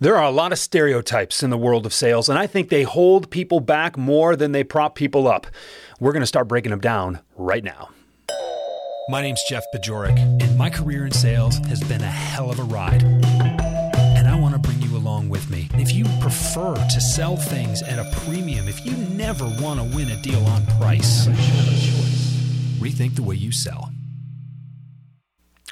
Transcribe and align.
There 0.00 0.16
are 0.16 0.24
a 0.24 0.30
lot 0.30 0.52
of 0.52 0.58
stereotypes 0.58 1.42
in 1.42 1.50
the 1.50 1.58
world 1.58 1.86
of 1.86 1.94
sales, 1.94 2.28
and 2.28 2.38
I 2.38 2.46
think 2.46 2.68
they 2.68 2.82
hold 2.82 3.30
people 3.30 3.60
back 3.60 3.96
more 3.96 4.36
than 4.36 4.52
they 4.52 4.64
prop 4.64 4.94
people 4.94 5.26
up. 5.26 5.46
We're 6.00 6.12
going 6.12 6.22
to 6.22 6.26
start 6.26 6.48
breaking 6.48 6.70
them 6.70 6.80
down 6.80 7.20
right 7.36 7.64
now. 7.64 7.90
My 9.08 9.22
name's 9.22 9.42
Jeff 9.48 9.64
Bajorek, 9.74 10.18
and 10.42 10.58
my 10.58 10.68
career 10.68 11.06
in 11.06 11.12
sales 11.12 11.58
has 11.68 11.80
been 11.84 12.02
a 12.02 12.06
hell 12.06 12.50
of 12.50 12.58
a 12.58 12.64
ride. 12.64 13.04
And 13.04 14.26
I 14.26 14.38
want 14.38 14.54
to 14.54 14.58
bring 14.58 14.82
you 14.82 14.96
along 14.96 15.28
with 15.28 15.48
me. 15.48 15.68
If 15.74 15.94
you 15.94 16.04
prefer 16.20 16.74
to 16.74 17.00
sell 17.00 17.36
things 17.36 17.82
at 17.82 17.98
a 17.98 18.10
premium, 18.24 18.66
if 18.66 18.84
you 18.84 18.96
never 19.14 19.44
want 19.60 19.78
to 19.78 19.96
win 19.96 20.10
a 20.10 20.20
deal 20.22 20.44
on 20.46 20.66
price, 20.78 21.28
rethink 22.78 23.14
the 23.14 23.22
way 23.22 23.36
you 23.36 23.52
sell. 23.52 23.92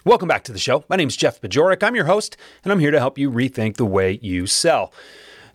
Welcome 0.07 0.29
back 0.29 0.45
to 0.45 0.53
the 0.53 0.59
show. 0.59 0.85
My 0.91 0.97
name 0.97 1.09
is 1.09 1.17
Jeff 1.17 1.41
Bajorek. 1.41 1.83
I'm 1.83 1.97
your 1.97 2.05
host, 2.05 2.37
and 2.63 2.71
I'm 2.71 2.79
here 2.79 2.91
to 2.91 2.99
help 2.99 3.17
you 3.17 3.31
rethink 3.31 3.79
the 3.79 3.87
way 3.87 4.19
you 4.21 4.47
sell. 4.47 4.93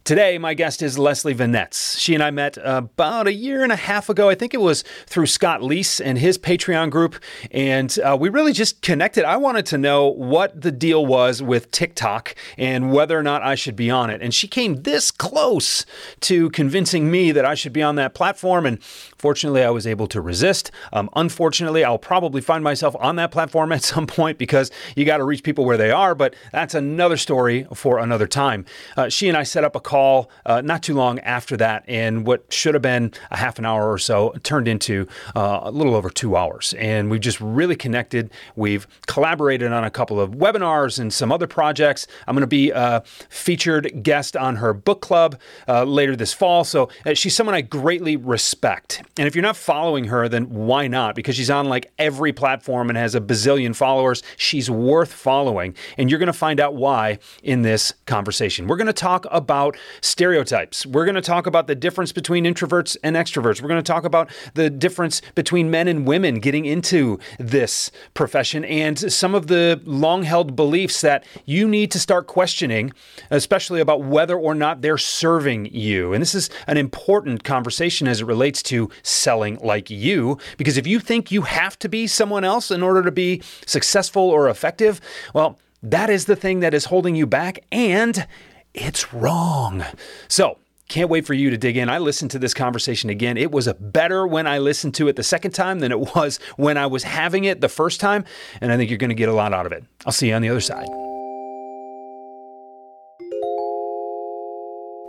Today, 0.05 0.39
my 0.39 0.55
guest 0.55 0.81
is 0.81 0.97
Leslie 0.97 1.35
Venetz. 1.35 1.99
She 1.99 2.15
and 2.15 2.23
I 2.23 2.31
met 2.31 2.57
about 2.63 3.27
a 3.27 3.33
year 3.33 3.61
and 3.61 3.71
a 3.71 3.75
half 3.75 4.09
ago. 4.09 4.27
I 4.27 4.33
think 4.33 4.55
it 4.55 4.61
was 4.61 4.83
through 5.05 5.27
Scott 5.27 5.61
Leese 5.61 6.01
and 6.03 6.17
his 6.17 6.39
Patreon 6.39 6.89
group. 6.89 7.21
And 7.51 7.95
uh, 7.99 8.17
we 8.19 8.29
really 8.29 8.53
just 8.53 8.81
connected. 8.81 9.23
I 9.23 9.37
wanted 9.37 9.67
to 9.67 9.77
know 9.77 10.07
what 10.07 10.59
the 10.59 10.71
deal 10.71 11.05
was 11.05 11.43
with 11.43 11.69
TikTok 11.69 12.33
and 12.57 12.91
whether 12.91 13.19
or 13.19 13.21
not 13.21 13.43
I 13.43 13.53
should 13.53 13.75
be 13.75 13.91
on 13.91 14.09
it. 14.09 14.19
And 14.19 14.33
she 14.33 14.47
came 14.47 14.81
this 14.81 15.11
close 15.11 15.85
to 16.21 16.49
convincing 16.49 17.11
me 17.11 17.31
that 17.31 17.45
I 17.45 17.53
should 17.53 17.73
be 17.73 17.83
on 17.83 17.93
that 17.97 18.15
platform. 18.15 18.65
And 18.65 18.79
fortunately, 19.19 19.63
I 19.63 19.69
was 19.69 19.85
able 19.85 20.07
to 20.07 20.21
resist. 20.21 20.71
Um, 20.91 21.09
unfortunately, 21.15 21.83
I'll 21.83 21.99
probably 21.99 22.41
find 22.41 22.63
myself 22.63 22.95
on 22.99 23.17
that 23.17 23.31
platform 23.31 23.71
at 23.79 23.83
some 23.83 24.07
point 24.07 24.37
because 24.37 24.71
you 24.95 25.05
got 25.05 25.17
to 25.17 25.23
reach 25.23 25.43
people 25.43 25.65
where 25.65 25.77
they 25.77 25.91
are. 25.91 26.15
But 26.15 26.35
that's 26.51 26.73
another 26.73 27.17
story 27.17 27.67
for 27.73 27.99
another 27.99 28.25
time. 28.25 28.65
Uh, 28.97 29.09
she 29.09 29.27
and 29.27 29.37
I 29.37 29.43
set 29.43 29.63
up 29.63 29.75
a 29.75 29.79
call 29.79 30.31
uh, 30.45 30.61
not 30.61 30.81
too 30.81 30.95
long 30.95 31.19
after 31.19 31.55
that, 31.57 31.83
and 31.87 32.25
what 32.25 32.51
should 32.51 32.73
have 32.73 32.81
been 32.81 33.13
a 33.29 33.37
half 33.37 33.59
an 33.59 33.65
hour 33.65 33.91
or 33.91 33.97
so 33.97 34.33
turned 34.43 34.67
into 34.67 35.07
uh, 35.35 35.59
a 35.63 35.71
little 35.71 35.95
over 35.95 36.09
two 36.09 36.35
hours. 36.35 36.73
And 36.79 37.11
we've 37.11 37.21
just 37.21 37.39
really 37.41 37.75
connected. 37.75 38.31
We've 38.55 38.87
collaborated 39.07 39.71
on 39.71 39.83
a 39.83 39.91
couple 39.91 40.19
of 40.19 40.31
webinars 40.31 40.99
and 40.99 41.13
some 41.13 41.31
other 41.31 41.47
projects. 41.47 42.07
I'm 42.27 42.35
going 42.35 42.41
to 42.41 42.47
be 42.47 42.71
a 42.71 43.03
featured 43.29 44.03
guest 44.03 44.37
on 44.37 44.57
her 44.57 44.73
book 44.73 45.01
club 45.01 45.39
uh, 45.67 45.83
later 45.83 46.15
this 46.15 46.33
fall. 46.33 46.63
So 46.63 46.89
uh, 47.05 47.13
she's 47.13 47.35
someone 47.35 47.55
I 47.55 47.61
greatly 47.61 48.15
respect. 48.15 49.03
And 49.19 49.27
if 49.27 49.35
you're 49.35 49.43
not 49.43 49.57
following 49.57 50.05
her, 50.05 50.29
then 50.29 50.49
why 50.49 50.87
not? 50.87 51.13
Because 51.13 51.35
she's 51.35 51.49
on 51.49 51.65
like 51.65 51.91
every 51.99 52.31
platform 52.31 52.87
and 52.87 52.97
has 52.97 53.15
a 53.15 53.19
bazillion 53.19 53.75
followers. 53.75 54.23
She's 54.37 54.71
worth 54.71 55.11
following. 55.11 55.75
And 55.97 56.09
you're 56.09 56.19
going 56.19 56.27
to 56.27 56.33
find 56.33 56.57
out 56.57 56.75
why 56.75 57.19
in 57.43 57.61
this 57.61 57.91
conversation. 58.05 58.65
We're 58.65 58.77
going 58.77 58.87
to 58.87 58.93
talk 58.93 59.25
about 59.29 59.75
stereotypes. 59.99 60.85
We're 60.85 61.03
going 61.03 61.15
to 61.15 61.21
talk 61.21 61.47
about 61.47 61.67
the 61.67 61.75
difference 61.75 62.13
between 62.13 62.45
introverts 62.45 62.95
and 63.03 63.17
extroverts. 63.17 63.61
We're 63.61 63.67
going 63.67 63.83
to 63.83 63.91
talk 63.91 64.05
about 64.05 64.29
the 64.53 64.69
difference 64.69 65.21
between 65.35 65.69
men 65.69 65.89
and 65.89 66.07
women 66.07 66.39
getting 66.39 66.63
into 66.63 67.19
this 67.37 67.91
profession 68.13 68.63
and 68.63 68.97
some 69.11 69.35
of 69.35 69.47
the 69.47 69.81
long 69.83 70.23
held 70.23 70.55
beliefs 70.55 71.01
that 71.01 71.25
you 71.43 71.67
need 71.67 71.91
to 71.91 71.99
start 71.99 72.27
questioning, 72.27 72.93
especially 73.31 73.81
about 73.81 74.01
whether 74.01 74.39
or 74.39 74.55
not 74.55 74.81
they're 74.81 74.97
serving 74.97 75.65
you. 75.75 76.13
And 76.13 76.21
this 76.21 76.33
is 76.33 76.49
an 76.67 76.77
important 76.77 77.43
conversation 77.43 78.07
as 78.07 78.21
it 78.21 78.25
relates 78.25 78.63
to 78.63 78.89
selling 79.09 79.57
like 79.61 79.89
you, 79.89 80.37
because 80.57 80.77
if 80.77 80.87
you 80.87 80.99
think 80.99 81.31
you 81.31 81.41
have 81.41 81.77
to 81.79 81.89
be 81.89 82.07
someone 82.07 82.43
else 82.43 82.71
in 82.71 82.83
order 82.83 83.03
to 83.03 83.11
be 83.11 83.41
successful 83.65 84.23
or 84.23 84.49
effective, 84.49 85.01
well, 85.33 85.59
that 85.81 86.09
is 86.09 86.25
the 86.25 86.35
thing 86.35 86.59
that 86.59 86.73
is 86.73 86.85
holding 86.85 87.15
you 87.15 87.25
back. 87.25 87.63
And 87.71 88.27
it's 88.73 89.13
wrong. 89.13 89.83
So, 90.27 90.57
can't 90.89 91.09
wait 91.09 91.25
for 91.25 91.35
you 91.35 91.51
to 91.51 91.57
dig 91.57 91.77
in. 91.77 91.87
I 91.87 91.99
listened 91.99 92.31
to 92.31 92.39
this 92.39 92.55
conversation 92.55 93.11
again. 93.11 93.37
It 93.37 93.51
was 93.51 93.71
better 93.79 94.25
when 94.25 94.47
I 94.47 94.57
listened 94.57 94.95
to 94.95 95.07
it 95.07 95.15
the 95.15 95.23
second 95.23 95.51
time 95.51 95.79
than 95.79 95.91
it 95.91 96.15
was 96.15 96.39
when 96.57 96.77
I 96.77 96.87
was 96.87 97.03
having 97.03 97.45
it 97.45 97.61
the 97.61 97.69
first 97.69 97.99
time. 97.99 98.25
And 98.59 98.71
I 98.71 98.77
think 98.77 98.89
you're 98.89 98.97
going 98.97 99.09
to 99.09 99.15
get 99.15 99.29
a 99.29 99.33
lot 99.33 99.53
out 99.53 99.67
of 99.67 99.71
it. 99.71 99.83
I'll 100.05 100.11
see 100.11 100.29
you 100.29 100.33
on 100.33 100.41
the 100.41 100.49
other 100.49 100.61
side. 100.61 100.87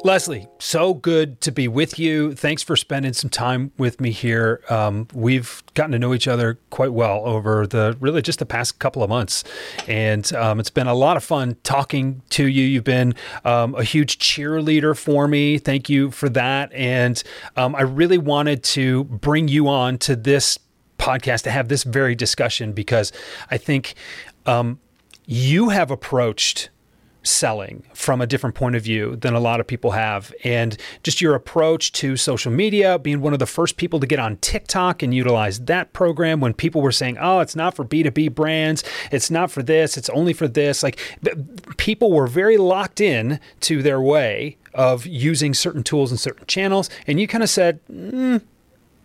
Leslie, 0.03 0.49
so 0.59 0.95
good 0.95 1.43
to 1.43 1.53
be 1.53 1.69
with 1.69 1.99
you. 1.99 2.35
Thanks 2.35 2.63
for 2.63 2.75
spending 2.75 3.13
some 3.13 3.29
time 3.29 3.71
with 3.77 4.01
me 4.01 4.13
here. 4.13 4.63
Um, 4.71 5.07
we've 5.13 5.63
gotten 5.75 5.93
to 5.93 5.99
know 5.99 6.15
each 6.15 6.27
other 6.27 6.59
quite 6.71 6.95
well 6.95 7.23
over 7.27 7.67
the 7.67 7.97
really 8.01 8.23
just 8.23 8.39
the 8.39 8.47
past 8.47 8.79
couple 8.79 9.03
of 9.03 9.11
months, 9.11 9.45
and 9.87 10.33
um, 10.33 10.59
it's 10.59 10.71
been 10.71 10.87
a 10.87 10.95
lot 10.95 11.19
of 11.19 11.25
fun 11.25 11.57
talking 11.65 12.23
to 12.31 12.47
you. 12.47 12.65
You've 12.65 12.85
been 12.85 13.15
um, 13.45 13.75
a 13.75 13.85
huge 13.85 14.19
cheerleader 14.19 14.97
for 14.97 15.29
me. 15.29 15.59
Thank 15.59 15.91
you 15.91 16.11
for 16.11 16.31
that. 16.31 16.73
And 16.73 17.23
um, 17.57 17.75
I 17.75 17.83
really 17.83 18.19
wanted 18.19 18.63
to 18.65 19.05
bring 19.05 19.49
you 19.49 19.69
on 19.69 19.99
to 19.99 20.17
this 20.17 20.59
podcast 20.99 21.43
to 21.43 21.51
have 21.51 21.69
this 21.69 21.83
very 21.83 22.15
discussion 22.15 22.73
because 22.73 23.13
I 23.51 23.59
think 23.59 23.95
um, 24.47 24.81
you 25.27 25.69
have 25.69 25.91
approached 25.91 26.71
selling 27.23 27.85
from 27.95 28.21
a 28.21 28.27
different 28.27 28.55
point 28.55 28.77
of 28.77 28.83
view 28.83 29.17
than 29.17 29.35
a 29.35 29.41
lot 29.41 29.61
of 29.61 29.67
people 29.67 29.93
have. 29.93 30.35
And 30.45 30.77
just 31.03 31.21
your 31.21 31.35
approach 31.35 31.93
to 31.93 32.17
social 32.17 32.51
media, 32.51 32.99
being 32.99 33.21
one 33.21 33.33
of 33.33 33.39
the 33.39 33.47
first 33.47 33.77
people 33.77 34.01
to 34.01 34.07
get 34.07 34.19
on 34.19 34.37
TikTok 34.39 35.03
and 35.03 35.15
utilize 35.15 35.61
that 35.61 35.93
program 35.93 36.41
when 36.41 36.55
people 36.55 36.83
were 36.83 36.93
saying, 36.93 37.19
oh, 37.21 37.41
it's 37.41 37.57
not 37.57 37.75
for 37.75 37.85
B2B 37.85 38.35
brands, 38.35 38.85
it's 39.11 39.31
not 39.31 39.51
for 39.51 39.63
this, 39.63 39.97
it's 39.97 40.11
only 40.11 40.33
for 40.33 40.49
this. 40.49 40.83
Like 40.83 40.99
people 41.77 42.13
were 42.13 42.27
very 42.27 42.57
locked 42.57 43.01
in 43.01 43.41
to 43.61 43.83
their 43.83 44.01
way 44.01 44.57
of 44.75 45.07
using 45.07 45.55
certain 45.55 45.83
tools 45.83 46.11
and 46.11 46.21
certain 46.21 46.47
channels. 46.47 46.89
And 47.07 47.21
you 47.21 47.27
kind 47.27 47.43
of 47.43 47.51
said, 47.51 47.81
mm, 47.91 48.41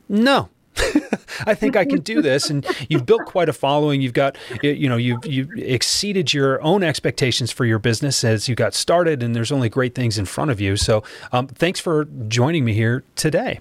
no, 0.07 0.49
I 1.45 1.53
think 1.53 1.75
I 1.75 1.85
can 1.85 2.01
do 2.01 2.21
this. 2.21 2.49
And 2.49 2.65
you've 2.89 3.05
built 3.05 3.25
quite 3.25 3.49
a 3.49 3.53
following. 3.53 4.01
You've 4.01 4.13
got, 4.13 4.37
you 4.61 4.89
know, 4.89 4.97
you've, 4.97 5.25
you've 5.25 5.49
exceeded 5.57 6.33
your 6.33 6.61
own 6.61 6.83
expectations 6.83 7.51
for 7.51 7.65
your 7.65 7.79
business 7.79 8.23
as 8.23 8.47
you 8.47 8.55
got 8.55 8.73
started, 8.73 9.23
and 9.23 9.35
there's 9.35 9.51
only 9.51 9.69
great 9.69 9.95
things 9.95 10.17
in 10.17 10.25
front 10.25 10.51
of 10.51 10.61
you. 10.61 10.75
So 10.77 11.03
um, 11.31 11.47
thanks 11.47 11.79
for 11.79 12.05
joining 12.27 12.65
me 12.65 12.73
here 12.73 13.03
today. 13.15 13.59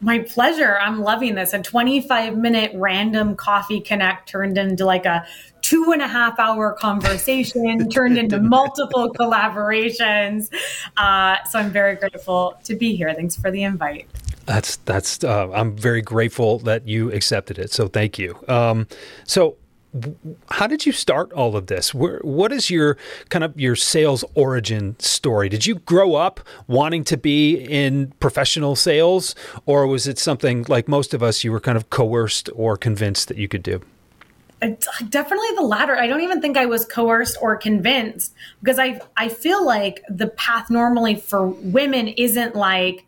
My 0.00 0.18
pleasure. 0.18 0.78
I'm 0.80 1.00
loving 1.00 1.36
this. 1.36 1.52
A 1.52 1.62
25 1.62 2.36
minute 2.36 2.72
random 2.74 3.36
coffee 3.36 3.80
connect 3.80 4.28
turned 4.28 4.58
into 4.58 4.84
like 4.84 5.06
a 5.06 5.24
two 5.60 5.92
and 5.92 6.02
a 6.02 6.08
half 6.08 6.40
hour 6.40 6.72
conversation, 6.72 7.88
turned 7.90 8.18
into 8.18 8.40
multiple 8.40 9.12
collaborations. 9.12 10.52
Uh, 10.96 11.36
so 11.44 11.60
I'm 11.60 11.70
very 11.70 11.94
grateful 11.94 12.58
to 12.64 12.74
be 12.74 12.96
here. 12.96 13.14
Thanks 13.14 13.36
for 13.36 13.52
the 13.52 13.62
invite. 13.62 14.08
That's 14.46 14.76
that's. 14.76 15.22
Uh, 15.22 15.50
I'm 15.52 15.76
very 15.76 16.02
grateful 16.02 16.58
that 16.60 16.86
you 16.88 17.12
accepted 17.12 17.58
it. 17.58 17.72
So 17.72 17.88
thank 17.88 18.18
you. 18.18 18.38
Um, 18.48 18.86
so 19.24 19.56
how 20.50 20.66
did 20.66 20.86
you 20.86 20.92
start 20.92 21.32
all 21.32 21.54
of 21.54 21.66
this? 21.66 21.92
Where, 21.92 22.18
what 22.22 22.50
is 22.50 22.70
your 22.70 22.96
kind 23.28 23.44
of 23.44 23.58
your 23.60 23.76
sales 23.76 24.24
origin 24.34 24.96
story? 24.98 25.48
Did 25.48 25.66
you 25.66 25.76
grow 25.76 26.14
up 26.14 26.40
wanting 26.66 27.04
to 27.04 27.16
be 27.16 27.56
in 27.56 28.12
professional 28.18 28.74
sales, 28.74 29.34
or 29.66 29.86
was 29.86 30.06
it 30.06 30.18
something 30.18 30.64
like 30.68 30.88
most 30.88 31.12
of 31.12 31.22
us 31.22 31.44
you 31.44 31.52
were 31.52 31.60
kind 31.60 31.76
of 31.76 31.90
coerced 31.90 32.48
or 32.54 32.76
convinced 32.76 33.28
that 33.28 33.36
you 33.36 33.48
could 33.48 33.62
do? 33.62 33.82
It's 34.62 34.88
definitely 35.08 35.48
the 35.56 35.62
latter. 35.62 35.96
I 35.96 36.06
don't 36.06 36.22
even 36.22 36.40
think 36.40 36.56
I 36.56 36.66
was 36.66 36.84
coerced 36.86 37.36
or 37.40 37.56
convinced 37.56 38.32
because 38.60 38.78
I 38.78 39.00
I 39.16 39.28
feel 39.28 39.64
like 39.64 40.02
the 40.08 40.28
path 40.28 40.70
normally 40.70 41.16
for 41.16 41.48
women 41.48 42.08
isn't 42.08 42.54
like 42.54 43.06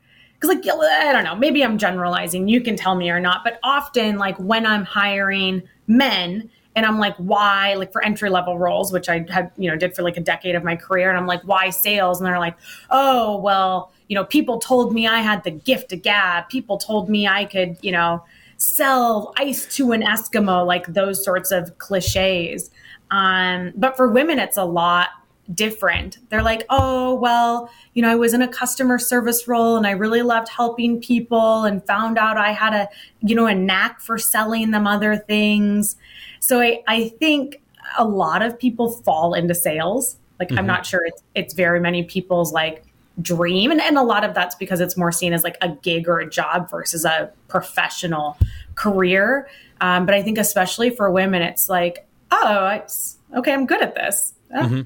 like 0.48 0.66
I 0.66 1.12
don't 1.12 1.24
know, 1.24 1.36
maybe 1.36 1.64
I'm 1.64 1.78
generalizing. 1.78 2.48
You 2.48 2.60
can 2.60 2.76
tell 2.76 2.94
me 2.94 3.10
or 3.10 3.20
not, 3.20 3.42
but 3.44 3.58
often 3.62 4.18
like 4.18 4.36
when 4.38 4.66
I'm 4.66 4.84
hiring 4.84 5.62
men 5.86 6.50
and 6.76 6.84
I'm 6.84 6.98
like, 6.98 7.14
why? 7.16 7.74
Like 7.74 7.92
for 7.92 8.04
entry 8.04 8.30
level 8.30 8.58
roles, 8.58 8.92
which 8.92 9.08
I 9.08 9.24
had, 9.28 9.52
you 9.56 9.70
know, 9.70 9.76
did 9.76 9.94
for 9.94 10.02
like 10.02 10.16
a 10.16 10.20
decade 10.20 10.54
of 10.54 10.64
my 10.64 10.76
career, 10.76 11.08
and 11.08 11.18
I'm 11.18 11.26
like, 11.26 11.42
why 11.42 11.70
sales? 11.70 12.18
And 12.20 12.26
they're 12.26 12.38
like, 12.38 12.56
oh, 12.90 13.38
well, 13.38 13.92
you 14.08 14.14
know, 14.14 14.24
people 14.24 14.58
told 14.58 14.92
me 14.92 15.06
I 15.06 15.20
had 15.20 15.44
the 15.44 15.50
gift 15.50 15.92
of 15.92 16.02
gab. 16.02 16.48
People 16.48 16.78
told 16.78 17.08
me 17.08 17.28
I 17.28 17.44
could, 17.44 17.76
you 17.80 17.92
know, 17.92 18.24
sell 18.56 19.32
ice 19.36 19.66
to 19.76 19.92
an 19.92 20.02
Eskimo, 20.02 20.66
like 20.66 20.86
those 20.88 21.24
sorts 21.24 21.50
of 21.50 21.78
cliches. 21.78 22.70
Um, 23.10 23.72
but 23.76 23.96
for 23.96 24.10
women, 24.10 24.38
it's 24.38 24.56
a 24.56 24.64
lot 24.64 25.10
different. 25.52 26.18
They're 26.30 26.42
like, 26.42 26.64
oh, 26.70 27.14
well, 27.14 27.70
you 27.92 28.02
know, 28.02 28.10
I 28.10 28.14
was 28.14 28.34
in 28.34 28.42
a 28.42 28.48
customer 28.48 28.98
service 28.98 29.46
role 29.46 29.76
and 29.76 29.86
I 29.86 29.90
really 29.90 30.22
loved 30.22 30.48
helping 30.48 31.00
people 31.00 31.64
and 31.64 31.84
found 31.86 32.18
out 32.18 32.36
I 32.36 32.52
had 32.52 32.72
a, 32.72 32.88
you 33.20 33.34
know, 33.34 33.46
a 33.46 33.54
knack 33.54 34.00
for 34.00 34.16
selling 34.18 34.70
them 34.70 34.86
other 34.86 35.16
things. 35.16 35.96
So 36.40 36.60
I, 36.60 36.82
I 36.86 37.08
think 37.20 37.60
a 37.98 38.04
lot 38.04 38.42
of 38.42 38.58
people 38.58 38.90
fall 38.90 39.34
into 39.34 39.54
sales. 39.54 40.16
Like, 40.38 40.48
mm-hmm. 40.48 40.58
I'm 40.58 40.66
not 40.66 40.86
sure 40.86 41.02
it's, 41.04 41.22
it's 41.34 41.54
very 41.54 41.80
many 41.80 42.04
people's 42.04 42.52
like 42.52 42.84
dream. 43.20 43.70
And, 43.70 43.80
and 43.80 43.98
a 43.98 44.02
lot 44.02 44.24
of 44.24 44.34
that's 44.34 44.54
because 44.54 44.80
it's 44.80 44.96
more 44.96 45.12
seen 45.12 45.32
as 45.32 45.44
like 45.44 45.56
a 45.60 45.68
gig 45.68 46.08
or 46.08 46.20
a 46.20 46.28
job 46.28 46.70
versus 46.70 47.04
a 47.04 47.30
professional 47.48 48.38
career. 48.74 49.48
Um, 49.80 50.06
but 50.06 50.14
I 50.14 50.22
think 50.22 50.38
especially 50.38 50.90
for 50.90 51.10
women, 51.10 51.42
it's 51.42 51.68
like, 51.68 52.06
oh, 52.30 52.68
it's 52.68 53.18
okay, 53.36 53.52
I'm 53.52 53.66
good 53.66 53.82
at 53.82 53.94
this. 53.94 54.32
Mm-hmm 54.52 54.82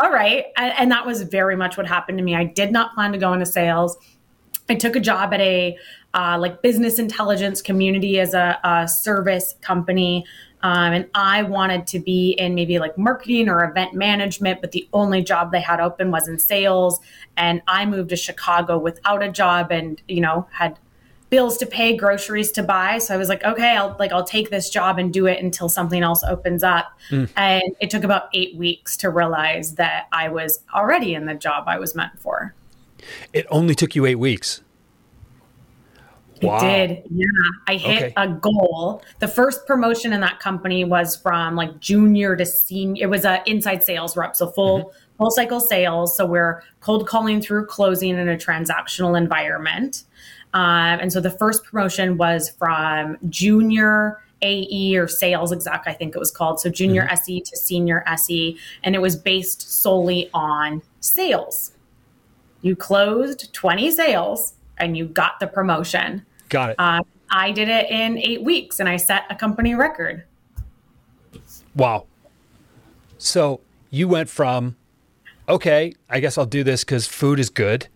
all 0.00 0.10
right. 0.10 0.46
And, 0.56 0.90
that 0.90 1.04
was 1.04 1.22
very 1.22 1.56
much 1.56 1.76
what 1.76 1.86
happened 1.86 2.18
to 2.18 2.24
me. 2.24 2.34
I 2.34 2.44
did 2.44 2.72
not 2.72 2.94
plan 2.94 3.12
to 3.12 3.18
go 3.18 3.32
into 3.34 3.44
sales. 3.44 3.98
I 4.68 4.74
took 4.74 4.96
a 4.96 5.00
job 5.00 5.34
at 5.34 5.40
a 5.40 5.76
uh, 6.14 6.38
like 6.40 6.62
business 6.62 6.98
intelligence 6.98 7.60
community 7.60 8.18
as 8.18 8.32
a, 8.32 8.58
a 8.64 8.88
service 8.88 9.54
company. 9.60 10.24
Um, 10.62 10.92
and 10.92 11.10
I 11.14 11.42
wanted 11.42 11.86
to 11.88 11.98
be 11.98 12.32
in 12.32 12.54
maybe 12.54 12.78
like 12.78 12.96
marketing 12.96 13.48
or 13.48 13.64
event 13.64 13.94
management, 13.94 14.60
but 14.60 14.72
the 14.72 14.88
only 14.92 15.22
job 15.22 15.52
they 15.52 15.60
had 15.60 15.80
open 15.80 16.10
was 16.10 16.28
in 16.28 16.38
sales. 16.38 16.98
And 17.36 17.62
I 17.68 17.84
moved 17.84 18.10
to 18.10 18.16
Chicago 18.16 18.78
without 18.78 19.22
a 19.22 19.30
job 19.30 19.70
and, 19.70 20.00
you 20.08 20.20
know, 20.20 20.48
had 20.50 20.78
bills 21.30 21.56
to 21.58 21.66
pay, 21.66 21.96
groceries 21.96 22.50
to 22.52 22.62
buy. 22.62 22.98
So 22.98 23.14
I 23.14 23.16
was 23.16 23.28
like, 23.28 23.42
okay, 23.44 23.76
I'll 23.76 23.96
like 23.98 24.12
I'll 24.12 24.24
take 24.24 24.50
this 24.50 24.68
job 24.68 24.98
and 24.98 25.12
do 25.12 25.26
it 25.26 25.42
until 25.42 25.68
something 25.68 26.02
else 26.02 26.22
opens 26.24 26.62
up. 26.62 26.92
Mm. 27.10 27.30
And 27.36 27.62
it 27.80 27.88
took 27.88 28.04
about 28.04 28.28
8 28.34 28.56
weeks 28.56 28.96
to 28.98 29.10
realize 29.10 29.76
that 29.76 30.08
I 30.12 30.28
was 30.28 30.60
already 30.74 31.14
in 31.14 31.26
the 31.26 31.34
job 31.34 31.64
I 31.66 31.78
was 31.78 31.94
meant 31.94 32.18
for. 32.18 32.54
It 33.32 33.46
only 33.50 33.74
took 33.74 33.94
you 33.94 34.04
8 34.04 34.16
weeks. 34.16 34.60
It 36.40 36.46
wow. 36.46 36.58
did. 36.58 37.02
Yeah. 37.10 37.26
I 37.68 37.76
hit 37.76 38.02
okay. 38.02 38.12
a 38.16 38.28
goal. 38.28 39.02
The 39.18 39.28
first 39.28 39.66
promotion 39.66 40.12
in 40.12 40.20
that 40.22 40.40
company 40.40 40.84
was 40.84 41.14
from 41.14 41.54
like 41.54 41.80
junior 41.80 42.34
to 42.34 42.46
senior. 42.46 43.04
It 43.04 43.10
was 43.10 43.24
a 43.24 43.42
inside 43.46 43.82
sales 43.82 44.16
rep, 44.16 44.34
so 44.34 44.48
full 44.48 44.78
mm-hmm. 44.80 45.16
full 45.18 45.30
cycle 45.30 45.60
sales. 45.60 46.16
So 46.16 46.24
we're 46.24 46.62
cold 46.80 47.06
calling 47.06 47.42
through 47.42 47.66
closing 47.66 48.18
in 48.18 48.28
a 48.28 48.36
transactional 48.36 49.18
environment. 49.18 50.04
Um, 50.52 50.98
and 51.00 51.12
so 51.12 51.20
the 51.20 51.30
first 51.30 51.64
promotion 51.64 52.16
was 52.16 52.48
from 52.48 53.16
junior 53.28 54.20
AE 54.42 54.96
or 54.96 55.06
sales 55.06 55.52
exec, 55.52 55.84
I 55.86 55.92
think 55.92 56.14
it 56.14 56.18
was 56.18 56.30
called. 56.30 56.60
So 56.60 56.70
junior 56.70 57.02
mm-hmm. 57.02 57.14
SE 57.14 57.40
to 57.42 57.56
senior 57.56 58.02
SE. 58.06 58.58
And 58.82 58.94
it 58.94 59.00
was 59.00 59.16
based 59.16 59.70
solely 59.70 60.30
on 60.34 60.82
sales. 61.00 61.72
You 62.62 62.76
closed 62.76 63.52
20 63.52 63.90
sales 63.90 64.54
and 64.78 64.96
you 64.96 65.06
got 65.06 65.40
the 65.40 65.46
promotion. 65.46 66.24
Got 66.48 66.70
it. 66.70 66.76
Um, 66.78 67.04
I 67.30 67.52
did 67.52 67.68
it 67.68 67.90
in 67.90 68.18
eight 68.18 68.42
weeks 68.42 68.80
and 68.80 68.88
I 68.88 68.96
set 68.96 69.24
a 69.30 69.34
company 69.34 69.74
record. 69.74 70.24
Wow. 71.76 72.06
So 73.18 73.60
you 73.90 74.08
went 74.08 74.28
from, 74.28 74.76
okay, 75.48 75.94
I 76.08 76.20
guess 76.20 76.36
I'll 76.36 76.46
do 76.46 76.64
this 76.64 76.82
because 76.82 77.06
food 77.06 77.38
is 77.38 77.50
good 77.50 77.86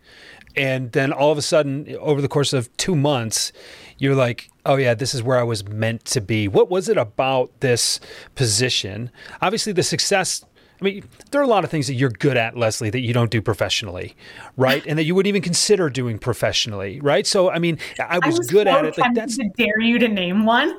and 0.56 0.92
then 0.92 1.12
all 1.12 1.32
of 1.32 1.38
a 1.38 1.42
sudden 1.42 1.96
over 2.00 2.20
the 2.20 2.28
course 2.28 2.52
of 2.52 2.74
two 2.76 2.94
months 2.94 3.52
you're 3.98 4.14
like 4.14 4.50
oh 4.66 4.76
yeah 4.76 4.94
this 4.94 5.14
is 5.14 5.22
where 5.22 5.38
i 5.38 5.42
was 5.42 5.66
meant 5.68 6.04
to 6.04 6.20
be 6.20 6.48
what 6.48 6.70
was 6.70 6.88
it 6.88 6.96
about 6.96 7.50
this 7.60 8.00
position 8.34 9.10
obviously 9.40 9.72
the 9.72 9.82
success 9.82 10.44
I 10.80 10.84
mean, 10.84 11.04
there 11.30 11.40
are 11.40 11.44
a 11.44 11.48
lot 11.48 11.64
of 11.64 11.70
things 11.70 11.86
that 11.86 11.94
you're 11.94 12.10
good 12.10 12.36
at, 12.36 12.56
Leslie, 12.56 12.90
that 12.90 13.00
you 13.00 13.14
don't 13.14 13.30
do 13.30 13.40
professionally, 13.40 14.16
right? 14.56 14.84
And 14.86 14.98
that 14.98 15.04
you 15.04 15.14
wouldn't 15.14 15.28
even 15.28 15.40
consider 15.40 15.88
doing 15.88 16.18
professionally, 16.18 17.00
right? 17.00 17.26
So, 17.26 17.48
I 17.48 17.58
mean, 17.58 17.78
I 17.98 18.18
was, 18.18 18.34
I 18.34 18.38
was 18.38 18.50
good 18.50 18.66
so 18.66 18.76
at 18.78 18.84
it. 18.84 18.98
Like, 18.98 19.14
that's 19.14 19.36
to 19.36 19.48
dare 19.56 19.80
you 19.80 19.98
to 20.00 20.08
name 20.08 20.44
one. 20.44 20.76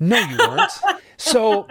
No, 0.00 0.18
you 0.18 0.36
weren't. 0.36 0.72
so, 1.16 1.68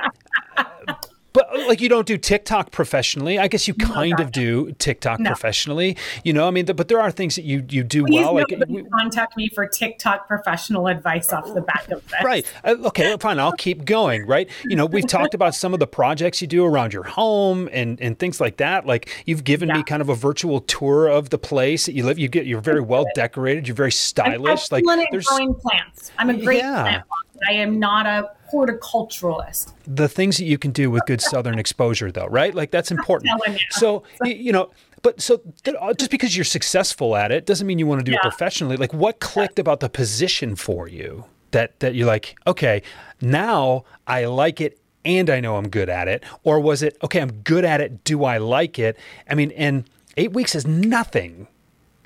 but 1.33 1.47
uh, 1.53 1.67
like 1.67 1.81
you 1.81 1.89
don't 1.89 2.07
do 2.07 2.17
TikTok 2.17 2.71
professionally. 2.71 3.37
I 3.37 3.47
guess 3.47 3.67
you 3.67 3.73
kind 3.73 4.19
of 4.19 4.31
do 4.31 4.71
TikTok 4.73 5.19
no. 5.19 5.29
professionally. 5.29 5.97
You 6.23 6.33
know, 6.33 6.47
I 6.47 6.51
mean, 6.51 6.65
but 6.65 6.87
there 6.87 6.99
are 6.99 7.11
things 7.11 7.35
that 7.35 7.43
you 7.43 7.65
you 7.69 7.83
do 7.83 8.05
Please 8.05 8.23
well. 8.23 8.33
Like 8.33 8.47
we, 8.67 8.83
contact 8.83 9.37
me 9.37 9.49
for 9.49 9.67
TikTok 9.67 10.27
professional 10.27 10.87
advice 10.87 11.31
off 11.31 11.53
the 11.53 11.61
back 11.61 11.89
of 11.91 12.05
this. 12.07 12.23
Right. 12.23 12.45
Uh, 12.63 12.75
okay. 12.85 13.15
Fine. 13.19 13.39
I'll 13.39 13.53
keep 13.53 13.85
going. 13.85 14.25
Right. 14.25 14.49
You 14.65 14.75
know, 14.75 14.85
we've 14.85 15.07
talked 15.07 15.33
about 15.33 15.55
some 15.55 15.73
of 15.73 15.79
the 15.79 15.87
projects 15.87 16.41
you 16.41 16.47
do 16.47 16.65
around 16.65 16.93
your 16.93 17.03
home 17.03 17.69
and 17.71 17.99
and 18.01 18.17
things 18.17 18.41
like 18.41 18.57
that. 18.57 18.85
Like 18.85 19.09
you've 19.25 19.43
given 19.43 19.69
yeah. 19.69 19.77
me 19.77 19.83
kind 19.83 20.01
of 20.01 20.09
a 20.09 20.15
virtual 20.15 20.61
tour 20.61 21.07
of 21.07 21.29
the 21.29 21.37
place 21.37 21.85
that 21.85 21.93
you 21.93 22.05
live. 22.05 22.17
You 22.17 22.27
get 22.27 22.45
you're 22.45 22.61
very 22.61 22.81
well 22.81 23.05
decorated. 23.15 23.67
You're 23.67 23.75
very 23.75 23.91
stylish. 23.91 24.71
I'm 24.71 24.83
like 24.83 25.07
there's 25.11 25.25
growing 25.25 25.53
plants. 25.53 26.11
I'm 26.17 26.29
a 26.29 26.37
great 26.37 26.59
yeah. 26.59 26.81
plant. 26.81 27.03
I 27.47 27.53
am 27.53 27.79
not 27.79 28.05
a 28.05 28.31
horticulturalist. 28.51 29.73
The 29.85 30.07
things 30.07 30.37
that 30.37 30.45
you 30.45 30.57
can 30.57 30.71
do 30.71 30.91
with 30.91 31.05
good 31.05 31.21
southern 31.21 31.59
exposure, 31.59 32.11
though, 32.11 32.27
right? 32.27 32.53
Like 32.53 32.71
that's 32.71 32.91
important. 32.91 33.41
So 33.71 34.03
you 34.23 34.51
know, 34.51 34.71
but 35.01 35.21
so 35.21 35.41
uh, 35.79 35.93
just 35.93 36.11
because 36.11 36.35
you're 36.35 36.43
successful 36.43 37.15
at 37.15 37.31
it 37.31 37.45
doesn't 37.45 37.65
mean 37.65 37.79
you 37.79 37.87
want 37.87 37.99
to 37.99 38.05
do 38.05 38.11
yeah. 38.11 38.17
it 38.17 38.21
professionally. 38.21 38.77
Like, 38.77 38.93
what 38.93 39.19
clicked 39.19 39.59
about 39.59 39.79
the 39.79 39.89
position 39.89 40.55
for 40.55 40.87
you 40.87 41.25
that 41.51 41.79
that 41.79 41.95
you're 41.95 42.07
like, 42.07 42.37
okay, 42.45 42.81
now 43.21 43.85
I 44.07 44.25
like 44.25 44.61
it 44.61 44.79
and 45.05 45.29
I 45.29 45.39
know 45.39 45.55
I'm 45.55 45.69
good 45.69 45.89
at 45.89 46.07
it, 46.07 46.23
or 46.43 46.59
was 46.59 46.83
it 46.83 46.97
okay? 47.03 47.21
I'm 47.21 47.31
good 47.31 47.65
at 47.65 47.81
it. 47.81 48.03
Do 48.03 48.23
I 48.23 48.37
like 48.37 48.77
it? 48.77 48.97
I 49.29 49.35
mean, 49.35 49.51
and 49.51 49.89
eight 50.17 50.33
weeks 50.33 50.55
is 50.55 50.67
nothing 50.67 51.47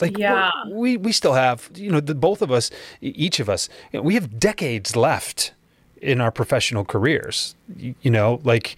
like 0.02 0.18
yeah. 0.18 0.52
we 0.72 0.98
we 0.98 1.12
still 1.12 1.34
have 1.34 1.70
you 1.76 1.92
know 1.92 2.00
the, 2.00 2.16
both 2.16 2.42
of 2.42 2.52
us 2.52 2.70
each 3.02 3.40
of 3.40 3.50
us 3.50 3.70
you 3.92 4.00
know, 4.00 4.04
we 4.04 4.16
have 4.16 4.40
decades 4.40 4.96
left 4.96 5.54
in 6.04 6.22
our 6.22 6.32
professional 6.32 6.86
careers. 6.86 7.56
You, 7.76 7.96
you 8.02 8.12
know, 8.12 8.42
like 8.44 8.76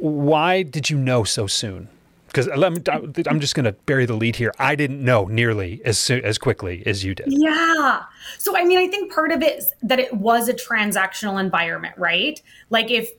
why 0.00 0.62
did 0.62 0.90
you 0.90 0.98
know 0.98 1.24
so 1.24 1.46
soon? 1.46 1.88
Because 2.26 2.48
I'm 2.48 3.40
just 3.40 3.54
going 3.54 3.64
to 3.64 3.72
bury 3.86 4.06
the 4.06 4.14
lead 4.14 4.34
here. 4.34 4.52
I 4.58 4.74
didn't 4.74 5.04
know 5.04 5.26
nearly 5.26 5.80
as 5.84 6.00
soon, 6.00 6.24
as 6.24 6.36
quickly 6.36 6.82
as 6.84 7.04
you 7.04 7.14
did. 7.14 7.26
Yeah. 7.28 8.02
So 8.38 8.56
I 8.56 8.64
mean, 8.64 8.78
I 8.78 8.88
think 8.88 9.12
part 9.12 9.30
of 9.30 9.40
it 9.40 9.58
is 9.58 9.72
that 9.82 10.00
it 10.00 10.12
was 10.12 10.48
a 10.48 10.52
transactional 10.52 11.38
environment, 11.38 11.96
right? 11.96 12.40
Like 12.70 12.90
if 12.90 13.12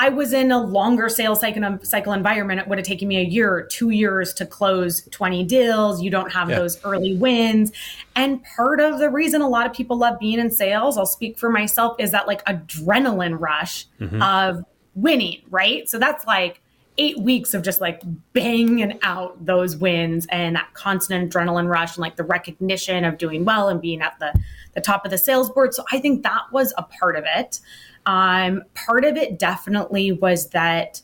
I 0.00 0.08
was 0.08 0.32
in 0.32 0.50
a 0.50 0.58
longer 0.58 1.10
sales 1.10 1.40
cycle, 1.40 1.78
cycle 1.82 2.14
environment, 2.14 2.58
it 2.58 2.66
would 2.68 2.78
have 2.78 2.86
taken 2.86 3.06
me 3.06 3.18
a 3.18 3.22
year 3.22 3.52
or 3.52 3.62
two 3.64 3.90
years 3.90 4.32
to 4.34 4.46
close 4.46 5.02
20 5.10 5.44
deals. 5.44 6.02
You 6.02 6.08
don't 6.08 6.32
have 6.32 6.48
yeah. 6.48 6.58
those 6.58 6.82
early 6.84 7.18
wins. 7.18 7.70
And 8.16 8.42
part 8.56 8.80
of 8.80 8.98
the 8.98 9.10
reason 9.10 9.42
a 9.42 9.48
lot 9.48 9.66
of 9.66 9.74
people 9.74 9.98
love 9.98 10.18
being 10.18 10.38
in 10.38 10.50
sales, 10.50 10.96
I'll 10.96 11.04
speak 11.04 11.38
for 11.38 11.50
myself, 11.50 11.96
is 11.98 12.12
that 12.12 12.26
like 12.26 12.42
adrenaline 12.46 13.38
rush 13.38 13.84
mm-hmm. 14.00 14.22
of 14.22 14.64
winning, 14.94 15.42
right? 15.50 15.86
So 15.86 15.98
that's 15.98 16.26
like 16.26 16.62
eight 16.96 17.18
weeks 17.18 17.52
of 17.52 17.62
just 17.62 17.82
like 17.82 18.00
banging 18.32 18.98
out 19.02 19.44
those 19.44 19.76
wins 19.76 20.26
and 20.30 20.56
that 20.56 20.72
constant 20.72 21.30
adrenaline 21.30 21.68
rush 21.68 21.96
and 21.96 22.00
like 22.00 22.16
the 22.16 22.24
recognition 22.24 23.04
of 23.04 23.18
doing 23.18 23.44
well 23.44 23.68
and 23.68 23.82
being 23.82 24.00
at 24.00 24.18
the, 24.18 24.32
the 24.74 24.80
top 24.80 25.04
of 25.04 25.10
the 25.10 25.18
sales 25.18 25.50
board. 25.50 25.74
So 25.74 25.84
I 25.92 25.98
think 25.98 26.22
that 26.22 26.50
was 26.52 26.72
a 26.78 26.84
part 26.84 27.16
of 27.16 27.24
it. 27.26 27.60
Um, 28.06 28.62
part 28.74 29.04
of 29.04 29.16
it 29.16 29.38
definitely 29.38 30.12
was 30.12 30.50
that 30.50 31.02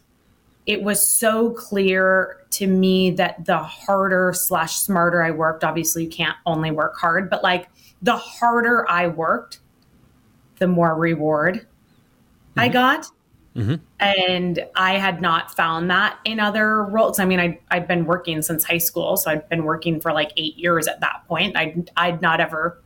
it 0.66 0.82
was 0.82 1.08
so 1.08 1.50
clear 1.50 2.44
to 2.50 2.66
me 2.66 3.10
that 3.12 3.44
the 3.44 3.58
harder 3.58 4.32
slash 4.34 4.76
smarter 4.76 5.22
I 5.22 5.30
worked, 5.30 5.62
obviously 5.62 6.04
you 6.04 6.10
can't 6.10 6.36
only 6.44 6.70
work 6.70 6.96
hard, 6.96 7.30
but 7.30 7.42
like 7.42 7.68
the 8.02 8.16
harder 8.16 8.88
I 8.90 9.06
worked, 9.08 9.60
the 10.56 10.66
more 10.66 10.94
reward 10.94 11.56
mm-hmm. 11.56 12.60
I 12.60 12.68
got. 12.68 13.06
Mm-hmm. 13.54 13.76
And 14.00 14.66
I 14.74 14.98
had 14.98 15.22
not 15.22 15.54
found 15.54 15.90
that 15.90 16.18
in 16.26 16.40
other 16.40 16.82
roles. 16.84 17.18
I 17.18 17.24
mean, 17.24 17.40
I, 17.40 17.58
I'd 17.70 17.88
been 17.88 18.04
working 18.04 18.42
since 18.42 18.64
high 18.64 18.76
school, 18.76 19.16
so 19.16 19.30
I'd 19.30 19.48
been 19.48 19.64
working 19.64 19.98
for 19.98 20.12
like 20.12 20.32
eight 20.36 20.56
years 20.58 20.86
at 20.86 21.00
that 21.00 21.22
point. 21.26 21.56
I'd, 21.56 21.90
I'd 21.96 22.20
not 22.20 22.40
ever 22.40 22.82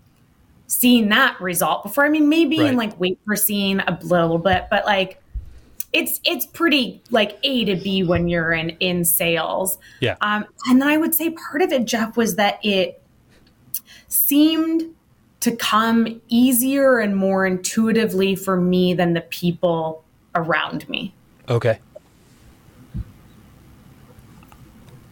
seen 0.70 1.08
that 1.08 1.40
result 1.40 1.82
before. 1.82 2.04
I 2.04 2.08
mean, 2.08 2.28
maybe 2.28 2.58
right. 2.60 2.70
in 2.70 2.76
like 2.76 2.98
wait 3.00 3.18
for 3.24 3.34
seeing 3.34 3.80
a 3.80 3.98
little 4.02 4.38
bit, 4.38 4.68
but 4.70 4.84
like 4.86 5.20
it's 5.92 6.20
it's 6.24 6.46
pretty 6.46 7.02
like 7.10 7.38
A 7.42 7.64
to 7.64 7.76
B 7.76 8.04
when 8.04 8.28
you're 8.28 8.52
in 8.52 8.70
in 8.78 9.04
sales. 9.04 9.78
Yeah. 10.00 10.16
Um, 10.20 10.46
and 10.68 10.80
then 10.80 10.88
I 10.88 10.96
would 10.96 11.14
say 11.14 11.30
part 11.30 11.62
of 11.62 11.72
it, 11.72 11.86
Jeff, 11.86 12.16
was 12.16 12.36
that 12.36 12.64
it 12.64 13.02
seemed 14.06 14.94
to 15.40 15.56
come 15.56 16.20
easier 16.28 16.98
and 16.98 17.16
more 17.16 17.46
intuitively 17.46 18.36
for 18.36 18.60
me 18.60 18.94
than 18.94 19.14
the 19.14 19.22
people 19.22 20.04
around 20.34 20.88
me. 20.88 21.12
Okay. 21.48 21.80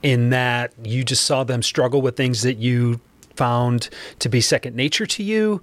In 0.02 0.30
that 0.30 0.72
you 0.84 1.02
just 1.02 1.24
saw 1.24 1.42
them 1.42 1.62
struggle 1.62 2.00
with 2.00 2.16
things 2.16 2.42
that 2.42 2.58
you 2.58 3.00
found 3.38 3.88
to 4.18 4.28
be 4.28 4.40
second 4.40 4.76
nature 4.76 5.06
to 5.06 5.22
you, 5.22 5.62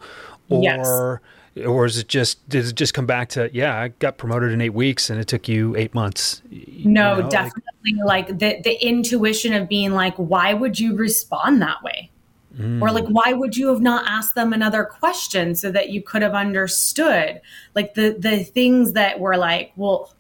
or 0.50 1.22
yes. 1.54 1.66
or 1.66 1.86
is 1.86 2.00
it 2.00 2.08
just 2.08 2.48
did 2.50 2.66
it 2.66 2.76
just 2.76 2.94
come 2.94 3.06
back 3.06 3.30
to 3.30 3.50
yeah 3.54 3.80
I 3.80 3.90
got 3.90 4.18
promoted 4.18 4.52
in 4.52 4.62
eight 4.62 4.74
weeks 4.74 5.10
and 5.10 5.20
it 5.20 5.28
took 5.28 5.48
you 5.48 5.76
eight 5.76 5.94
months? 5.94 6.42
No, 6.50 7.20
know, 7.20 7.30
definitely 7.30 7.94
like, 8.04 8.30
like 8.30 8.40
the 8.40 8.62
the 8.64 8.84
intuition 8.84 9.54
of 9.54 9.70
being 9.70 9.92
like 9.92 10.16
why 10.16 10.54
would 10.54 10.80
you 10.80 10.96
respond 10.96 11.62
that 11.62 11.84
way? 11.84 12.10
Mm. 12.58 12.82
Or 12.82 12.92
like, 12.92 13.06
why 13.08 13.34
would 13.34 13.58
you 13.58 13.68
have 13.68 13.82
not 13.82 14.06
asked 14.08 14.36
them 14.36 14.54
another 14.54 14.86
question 14.86 15.56
so 15.56 15.72
that 15.72 15.90
you 15.90 16.02
could 16.02 16.22
have 16.22 16.34
understood? 16.34 17.42
Like 17.74 17.96
the 17.96 18.16
the 18.18 18.44
things 18.44 18.94
that 18.94 19.20
were 19.20 19.38
like, 19.38 19.74
well, 19.76 20.14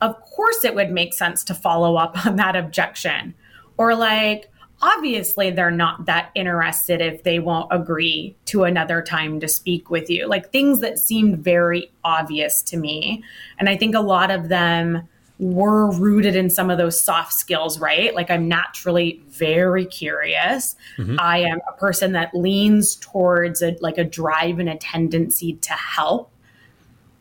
of 0.00 0.20
course 0.20 0.64
it 0.64 0.74
would 0.74 0.90
make 0.90 1.14
sense 1.14 1.42
to 1.44 1.54
follow 1.54 1.96
up 1.96 2.26
on 2.26 2.36
that 2.36 2.56
objection. 2.56 3.34
Or 3.76 3.94
like, 3.94 4.50
obviously 4.80 5.50
they're 5.50 5.70
not 5.70 6.06
that 6.06 6.30
interested 6.34 7.00
if 7.00 7.22
they 7.24 7.38
won't 7.38 7.68
agree 7.70 8.36
to 8.46 8.64
another 8.64 9.02
time 9.02 9.40
to 9.40 9.48
speak 9.48 9.90
with 9.90 10.08
you. 10.08 10.26
Like 10.26 10.50
things 10.52 10.80
that 10.80 10.98
seemed 10.98 11.38
very 11.38 11.90
obvious 12.04 12.62
to 12.62 12.76
me. 12.76 13.24
And 13.58 13.68
I 13.68 13.76
think 13.76 13.94
a 13.94 14.00
lot 14.00 14.30
of 14.30 14.48
them 14.48 15.08
were 15.38 15.90
rooted 15.92 16.34
in 16.34 16.50
some 16.50 16.68
of 16.68 16.78
those 16.78 17.00
soft 17.00 17.32
skills, 17.32 17.78
right? 17.78 18.14
Like 18.14 18.30
I'm 18.30 18.48
naturally 18.48 19.22
very 19.28 19.86
curious. 19.86 20.74
Mm-hmm. 20.96 21.16
I 21.18 21.38
am 21.38 21.60
a 21.68 21.72
person 21.78 22.12
that 22.12 22.34
leans 22.34 22.96
towards 22.96 23.62
a 23.62 23.76
like 23.80 23.98
a 23.98 24.04
drive 24.04 24.58
and 24.58 24.68
a 24.68 24.76
tendency 24.76 25.54
to 25.54 25.72
help. 25.72 26.30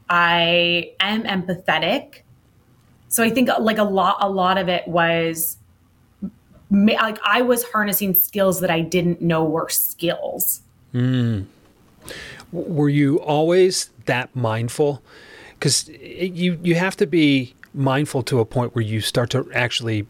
I 0.09 0.93
am 0.99 1.23
empathetic. 1.23 2.21
So 3.07 3.23
I 3.23 3.29
think 3.29 3.49
like 3.59 3.77
a 3.77 3.83
lot 3.83 4.17
a 4.19 4.29
lot 4.29 4.57
of 4.57 4.67
it 4.67 4.87
was 4.87 5.56
like 6.69 7.19
I 7.23 7.41
was 7.41 7.63
harnessing 7.63 8.13
skills 8.13 8.59
that 8.61 8.69
I 8.69 8.81
didn't 8.81 9.21
know 9.21 9.43
were 9.43 9.69
skills. 9.69 10.61
Mm. 10.93 11.45
Were 12.51 12.89
you 12.89 13.19
always 13.19 13.89
that 14.05 14.35
mindful? 14.35 15.01
Because 15.53 15.87
you 15.89 16.59
you 16.61 16.75
have 16.75 16.95
to 16.97 17.07
be 17.07 17.53
mindful 17.73 18.23
to 18.23 18.39
a 18.39 18.45
point 18.45 18.75
where 18.75 18.83
you 18.83 19.01
start 19.01 19.29
to 19.31 19.49
actually 19.53 20.07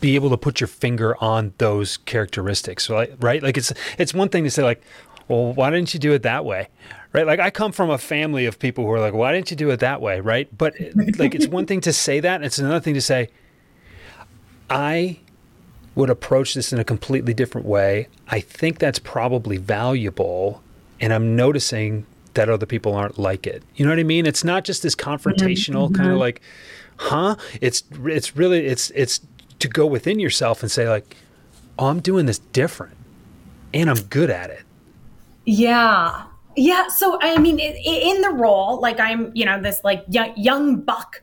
be 0.00 0.14
able 0.14 0.30
to 0.30 0.36
put 0.36 0.60
your 0.60 0.68
finger 0.68 1.16
on 1.22 1.52
those 1.58 1.96
characteristics, 1.98 2.90
right? 2.90 3.14
Right? 3.20 3.42
Like 3.42 3.56
it's 3.56 3.72
it's 3.98 4.12
one 4.12 4.28
thing 4.28 4.44
to 4.44 4.50
say 4.50 4.62
like, 4.62 4.82
well, 5.28 5.52
why 5.52 5.70
didn't 5.70 5.94
you 5.94 6.00
do 6.00 6.12
it 6.12 6.22
that 6.22 6.44
way? 6.44 6.68
Right? 7.12 7.26
Like 7.26 7.40
I 7.40 7.50
come 7.50 7.72
from 7.72 7.90
a 7.90 7.98
family 7.98 8.46
of 8.46 8.58
people 8.58 8.84
who 8.84 8.90
are 8.90 9.00
like, 9.00 9.14
why 9.14 9.32
didn't 9.32 9.50
you 9.50 9.56
do 9.56 9.70
it 9.70 9.80
that 9.80 10.00
way? 10.00 10.20
Right? 10.20 10.48
But 10.56 10.74
like 11.18 11.34
it's 11.34 11.46
one 11.46 11.66
thing 11.66 11.80
to 11.82 11.92
say 11.92 12.20
that, 12.20 12.42
it's 12.42 12.58
another 12.58 12.80
thing 12.80 12.94
to 12.94 13.00
say, 13.00 13.30
I 14.68 15.20
would 15.94 16.10
approach 16.10 16.54
this 16.54 16.72
in 16.72 16.78
a 16.78 16.84
completely 16.84 17.34
different 17.34 17.66
way. 17.66 18.08
I 18.28 18.40
think 18.40 18.78
that's 18.78 18.98
probably 18.98 19.56
valuable, 19.56 20.62
and 21.00 21.12
I'm 21.12 21.36
noticing 21.36 22.06
that 22.34 22.48
other 22.48 22.66
people 22.66 22.94
aren't 22.94 23.18
like 23.18 23.46
it. 23.46 23.62
You 23.76 23.84
know 23.84 23.92
what 23.92 23.98
I 23.98 24.04
mean? 24.04 24.26
It's 24.26 24.44
not 24.44 24.64
just 24.64 24.82
this 24.82 24.94
confrontational 24.94 25.86
mm-hmm. 25.86 25.94
kind 25.94 26.10
of 26.12 26.18
like, 26.18 26.40
huh? 26.96 27.36
It's 27.60 27.84
it's 28.04 28.36
really 28.36 28.66
it's 28.66 28.90
it's 28.90 29.20
to 29.60 29.68
go 29.68 29.86
within 29.86 30.18
yourself 30.18 30.62
and 30.62 30.70
say 30.70 30.88
like, 30.88 31.16
oh, 31.78 31.86
I'm 31.86 32.00
doing 32.00 32.26
this 32.26 32.38
different, 32.38 32.96
and 33.72 33.88
I'm 33.88 34.02
good 34.02 34.30
at 34.30 34.50
it. 34.50 34.62
Yeah, 35.44 36.24
yeah. 36.56 36.88
So 36.88 37.18
I 37.20 37.38
mean, 37.38 37.58
in 37.60 38.20
the 38.20 38.30
role, 38.30 38.80
like 38.80 38.98
I'm, 38.98 39.30
you 39.34 39.44
know, 39.44 39.60
this 39.60 39.82
like 39.84 40.04
young, 40.08 40.32
young 40.36 40.80
buck, 40.80 41.22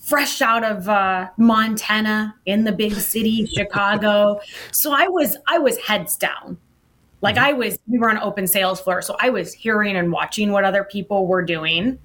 fresh 0.00 0.42
out 0.42 0.64
of 0.64 0.88
uh, 0.88 1.28
Montana 1.36 2.34
in 2.46 2.64
the 2.64 2.72
big 2.72 2.94
city, 2.94 3.46
Chicago. 3.54 4.40
So 4.72 4.92
I 4.92 5.06
was 5.06 5.36
I 5.46 5.58
was 5.58 5.78
heads 5.78 6.16
down. 6.16 6.58
Like 7.22 7.36
mm-hmm. 7.36 7.44
I 7.44 7.52
was, 7.52 7.78
we 7.86 7.98
were 7.98 8.10
on 8.10 8.18
open 8.18 8.46
sales 8.46 8.80
floor, 8.80 9.02
so 9.02 9.16
I 9.20 9.30
was 9.30 9.52
hearing 9.52 9.96
and 9.96 10.10
watching 10.10 10.52
what 10.52 10.64
other 10.64 10.84
people 10.84 11.26
were 11.26 11.42
doing 11.42 11.98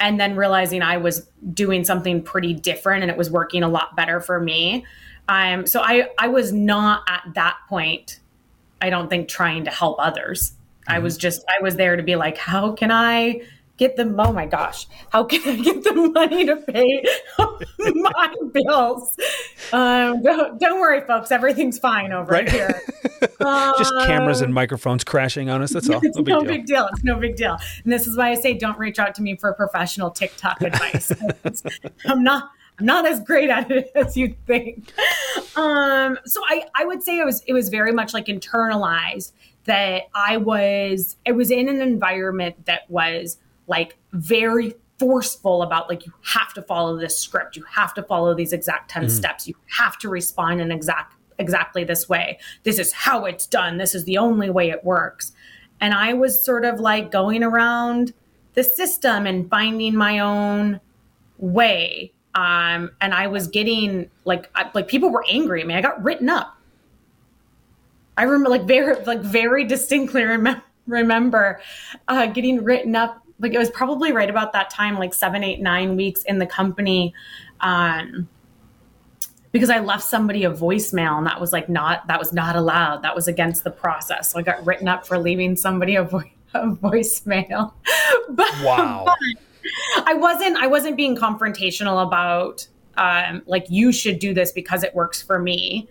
and 0.00 0.18
then 0.18 0.34
realizing 0.34 0.80
I 0.80 0.96
was 0.96 1.28
doing 1.52 1.84
something 1.84 2.22
pretty 2.22 2.54
different 2.54 3.02
and 3.02 3.10
it 3.10 3.18
was 3.18 3.30
working 3.30 3.62
a 3.62 3.68
lot 3.68 3.94
better 3.96 4.18
for 4.20 4.40
me. 4.40 4.86
Um, 5.28 5.66
so 5.66 5.82
I, 5.82 6.08
I 6.18 6.26
was 6.28 6.54
not 6.54 7.02
at 7.06 7.22
that 7.34 7.58
point, 7.68 8.20
I 8.80 8.88
don't 8.88 9.10
think, 9.10 9.28
trying 9.28 9.64
to 9.64 9.70
help 9.70 9.98
others. 10.00 10.52
Mm-hmm. 10.52 10.92
I 10.92 10.98
was 11.00 11.18
just, 11.18 11.44
I 11.50 11.62
was 11.62 11.76
there 11.76 11.96
to 11.96 12.02
be 12.02 12.16
like, 12.16 12.38
how 12.38 12.72
can 12.72 12.90
I 12.90 13.42
get 13.80 13.96
the 13.96 14.02
oh 14.18 14.32
my 14.32 14.44
gosh 14.44 14.86
how 15.08 15.24
can 15.24 15.40
i 15.48 15.56
get 15.56 15.82
the 15.82 15.94
money 15.94 16.44
to 16.44 16.54
pay 16.56 17.02
my 17.78 18.34
bills 18.52 19.16
um, 19.72 20.22
don't, 20.22 20.60
don't, 20.60 20.80
worry 20.80 21.00
folks 21.00 21.32
everything's 21.32 21.78
fine 21.78 22.12
over 22.12 22.30
right. 22.30 22.50
here 22.50 22.82
just 23.40 23.92
cameras 24.04 24.42
and 24.42 24.52
microphones 24.52 25.02
crashing 25.02 25.48
on 25.48 25.62
us 25.62 25.72
that's 25.72 25.88
all 25.88 25.98
it's 26.02 26.14
no, 26.14 26.22
big, 26.22 26.34
no 26.34 26.40
deal. 26.40 26.48
big 26.48 26.66
deal 26.66 26.88
it's 26.92 27.02
no 27.02 27.18
big 27.18 27.36
deal 27.36 27.56
and 27.82 27.90
this 27.90 28.06
is 28.06 28.18
why 28.18 28.30
i 28.30 28.34
say 28.34 28.52
don't 28.52 28.78
reach 28.78 28.98
out 28.98 29.14
to 29.14 29.22
me 29.22 29.34
for 29.34 29.52
professional 29.54 30.10
tiktok 30.10 30.60
advice 30.60 31.10
i'm 32.04 32.22
not 32.22 32.50
I'm 32.78 32.86
not 32.86 33.06
as 33.06 33.20
great 33.20 33.50
at 33.50 33.70
it 33.70 33.90
as 33.94 34.16
you 34.16 34.34
think. 34.46 34.90
Um, 35.54 36.18
so 36.24 36.40
I, 36.48 36.64
I 36.74 36.86
would 36.86 37.02
say 37.02 37.18
it 37.18 37.26
was 37.26 37.42
it 37.46 37.52
was 37.52 37.68
very 37.68 37.92
much 37.92 38.14
like 38.14 38.24
internalized 38.24 39.32
that 39.64 40.04
I 40.14 40.38
was 40.38 41.16
I 41.26 41.32
was 41.32 41.50
in 41.50 41.68
an 41.68 41.82
environment 41.82 42.64
that 42.64 42.90
was 42.90 43.36
like 43.70 43.96
very 44.12 44.74
forceful 44.98 45.62
about 45.62 45.88
like 45.88 46.04
you 46.04 46.12
have 46.22 46.52
to 46.52 46.60
follow 46.60 46.98
this 46.98 47.16
script. 47.16 47.56
You 47.56 47.64
have 47.64 47.94
to 47.94 48.02
follow 48.02 48.34
these 48.34 48.52
exact 48.52 48.90
10 48.90 49.04
mm. 49.04 49.10
steps. 49.10 49.48
You 49.48 49.54
have 49.78 49.96
to 50.00 50.10
respond 50.10 50.60
in 50.60 50.70
exact 50.70 51.14
exactly 51.38 51.84
this 51.84 52.06
way. 52.06 52.38
This 52.64 52.78
is 52.78 52.92
how 52.92 53.24
it's 53.24 53.46
done. 53.46 53.78
This 53.78 53.94
is 53.94 54.04
the 54.04 54.18
only 54.18 54.50
way 54.50 54.68
it 54.68 54.84
works. 54.84 55.32
And 55.80 55.94
i 55.94 56.12
was 56.12 56.44
sort 56.44 56.66
of 56.66 56.78
like 56.80 57.10
going 57.10 57.42
around 57.42 58.12
the 58.52 58.62
system 58.62 59.26
and 59.26 59.48
finding 59.48 59.96
my 59.96 60.18
own 60.18 60.78
way. 61.38 62.12
Um, 62.34 62.90
and 63.00 63.14
i 63.14 63.26
was 63.26 63.48
getting 63.48 64.10
like 64.26 64.50
I, 64.54 64.70
like 64.74 64.88
people 64.88 65.08
were 65.10 65.24
angry 65.30 65.62
at 65.62 65.66
me. 65.66 65.74
I 65.74 65.80
got 65.80 66.02
written 66.04 66.28
up. 66.28 66.58
I 68.18 68.24
remember 68.24 68.50
like 68.50 68.64
very 68.64 69.02
like 69.04 69.20
very 69.20 69.64
distinctly 69.64 70.24
remember 70.24 70.62
remember 70.86 71.60
uh, 72.08 72.26
getting 72.26 72.62
written 72.62 72.94
up 72.96 73.24
like 73.40 73.52
it 73.52 73.58
was 73.58 73.70
probably 73.70 74.12
right 74.12 74.30
about 74.30 74.52
that 74.52 74.70
time, 74.70 74.98
like 74.98 75.14
seven, 75.14 75.42
eight, 75.42 75.60
nine 75.60 75.96
weeks 75.96 76.22
in 76.24 76.38
the 76.38 76.46
company. 76.46 77.14
Um, 77.60 78.28
because 79.52 79.70
I 79.70 79.80
left 79.80 80.04
somebody 80.04 80.44
a 80.44 80.50
voicemail 80.50 81.18
and 81.18 81.26
that 81.26 81.40
was 81.40 81.52
like 81.52 81.68
not 81.68 82.06
that 82.06 82.18
was 82.18 82.32
not 82.32 82.56
allowed. 82.56 83.02
That 83.02 83.14
was 83.14 83.26
against 83.28 83.64
the 83.64 83.70
process. 83.70 84.30
So 84.30 84.38
I 84.38 84.42
got 84.42 84.64
written 84.64 84.88
up 84.88 85.06
for 85.06 85.18
leaving 85.18 85.56
somebody 85.56 85.96
a, 85.96 86.04
vo- 86.04 86.22
a 86.54 86.70
voicemail. 86.70 87.72
but, 88.30 88.62
wow. 88.62 89.04
But 89.06 90.04
I 90.06 90.14
wasn't 90.14 90.56
I 90.56 90.66
wasn't 90.66 90.96
being 90.96 91.16
confrontational 91.16 92.06
about 92.06 92.66
um, 92.96 93.42
like 93.46 93.66
you 93.68 93.92
should 93.92 94.18
do 94.18 94.34
this 94.34 94.52
because 94.52 94.82
it 94.84 94.94
works 94.94 95.20
for 95.22 95.38
me. 95.38 95.88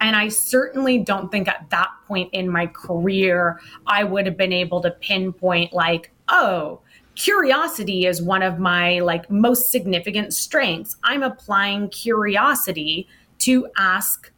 And 0.00 0.16
I 0.16 0.28
certainly 0.28 0.98
don't 0.98 1.30
think 1.30 1.48
at 1.48 1.70
that 1.70 1.88
point 2.08 2.30
in 2.32 2.48
my 2.48 2.66
career 2.66 3.60
I 3.86 4.04
would 4.04 4.26
have 4.26 4.36
been 4.36 4.52
able 4.52 4.80
to 4.82 4.90
pinpoint 4.90 5.72
like, 5.72 6.10
oh, 6.28 6.80
curiosity 7.14 8.06
is 8.06 8.22
one 8.22 8.42
of 8.42 8.58
my 8.58 9.00
like 9.00 9.30
most 9.30 9.70
significant 9.70 10.34
strengths. 10.34 10.96
I'm 11.04 11.22
applying 11.22 11.88
curiosity 11.88 13.08
to 13.40 13.68
ask 13.76 14.30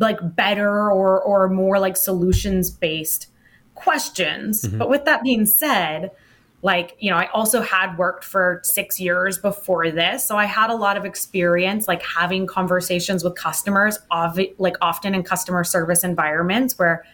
like 0.00 0.18
better 0.36 0.90
or 0.90 1.20
or 1.20 1.48
more 1.48 1.78
like 1.78 1.96
solutions 1.96 2.70
based 2.70 3.28
questions. 3.74 4.62
Mm-hmm. 4.62 4.78
But 4.78 4.90
with 4.90 5.04
that 5.04 5.22
being 5.22 5.46
said, 5.46 6.10
like 6.62 6.96
you 6.98 7.10
know 7.10 7.16
i 7.16 7.26
also 7.28 7.60
had 7.60 7.96
worked 7.98 8.24
for 8.24 8.60
six 8.64 8.98
years 8.98 9.38
before 9.38 9.90
this 9.90 10.24
so 10.24 10.36
i 10.36 10.44
had 10.44 10.70
a 10.70 10.74
lot 10.74 10.96
of 10.96 11.04
experience 11.04 11.86
like 11.86 12.02
having 12.02 12.46
conversations 12.46 13.22
with 13.22 13.34
customers 13.36 13.98
of 14.10 14.38
like 14.58 14.74
often 14.80 15.14
in 15.14 15.22
customer 15.22 15.62
service 15.62 16.02
environments 16.02 16.78
where 16.78 17.04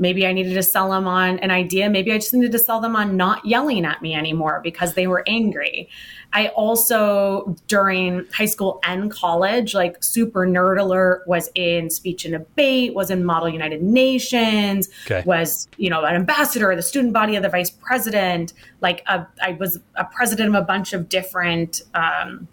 Maybe 0.00 0.26
I 0.26 0.32
needed 0.32 0.54
to 0.54 0.62
sell 0.62 0.90
them 0.90 1.06
on 1.06 1.38
an 1.40 1.50
idea. 1.50 1.90
Maybe 1.90 2.10
I 2.10 2.16
just 2.16 2.32
needed 2.32 2.52
to 2.52 2.58
sell 2.58 2.80
them 2.80 2.96
on 2.96 3.16
not 3.18 3.44
yelling 3.44 3.84
at 3.84 4.00
me 4.00 4.14
anymore 4.14 4.60
because 4.64 4.94
they 4.94 5.06
were 5.06 5.22
angry. 5.26 5.90
I 6.32 6.48
also, 6.48 7.54
during 7.66 8.24
high 8.32 8.46
school 8.46 8.80
and 8.82 9.10
college, 9.10 9.74
like 9.74 10.02
super 10.02 10.46
nerd 10.46 10.80
alert, 10.80 11.26
was 11.26 11.50
in 11.54 11.90
speech 11.90 12.24
and 12.24 12.32
debate, 12.32 12.94
was 12.94 13.10
in 13.10 13.24
Model 13.24 13.48
United 13.48 13.82
Nations, 13.82 14.88
okay. 15.04 15.22
was, 15.26 15.68
you 15.76 15.90
know, 15.90 16.02
an 16.04 16.14
ambassador, 16.14 16.70
of 16.70 16.78
the 16.78 16.82
student 16.82 17.12
body 17.12 17.36
of 17.36 17.42
the 17.42 17.48
vice 17.48 17.70
president. 17.70 18.54
Like, 18.80 19.02
a, 19.06 19.26
I 19.42 19.52
was 19.52 19.80
a 19.96 20.04
president 20.04 20.54
of 20.56 20.62
a 20.62 20.64
bunch 20.64 20.92
of 20.94 21.08
different, 21.08 21.82
um, 21.94 22.48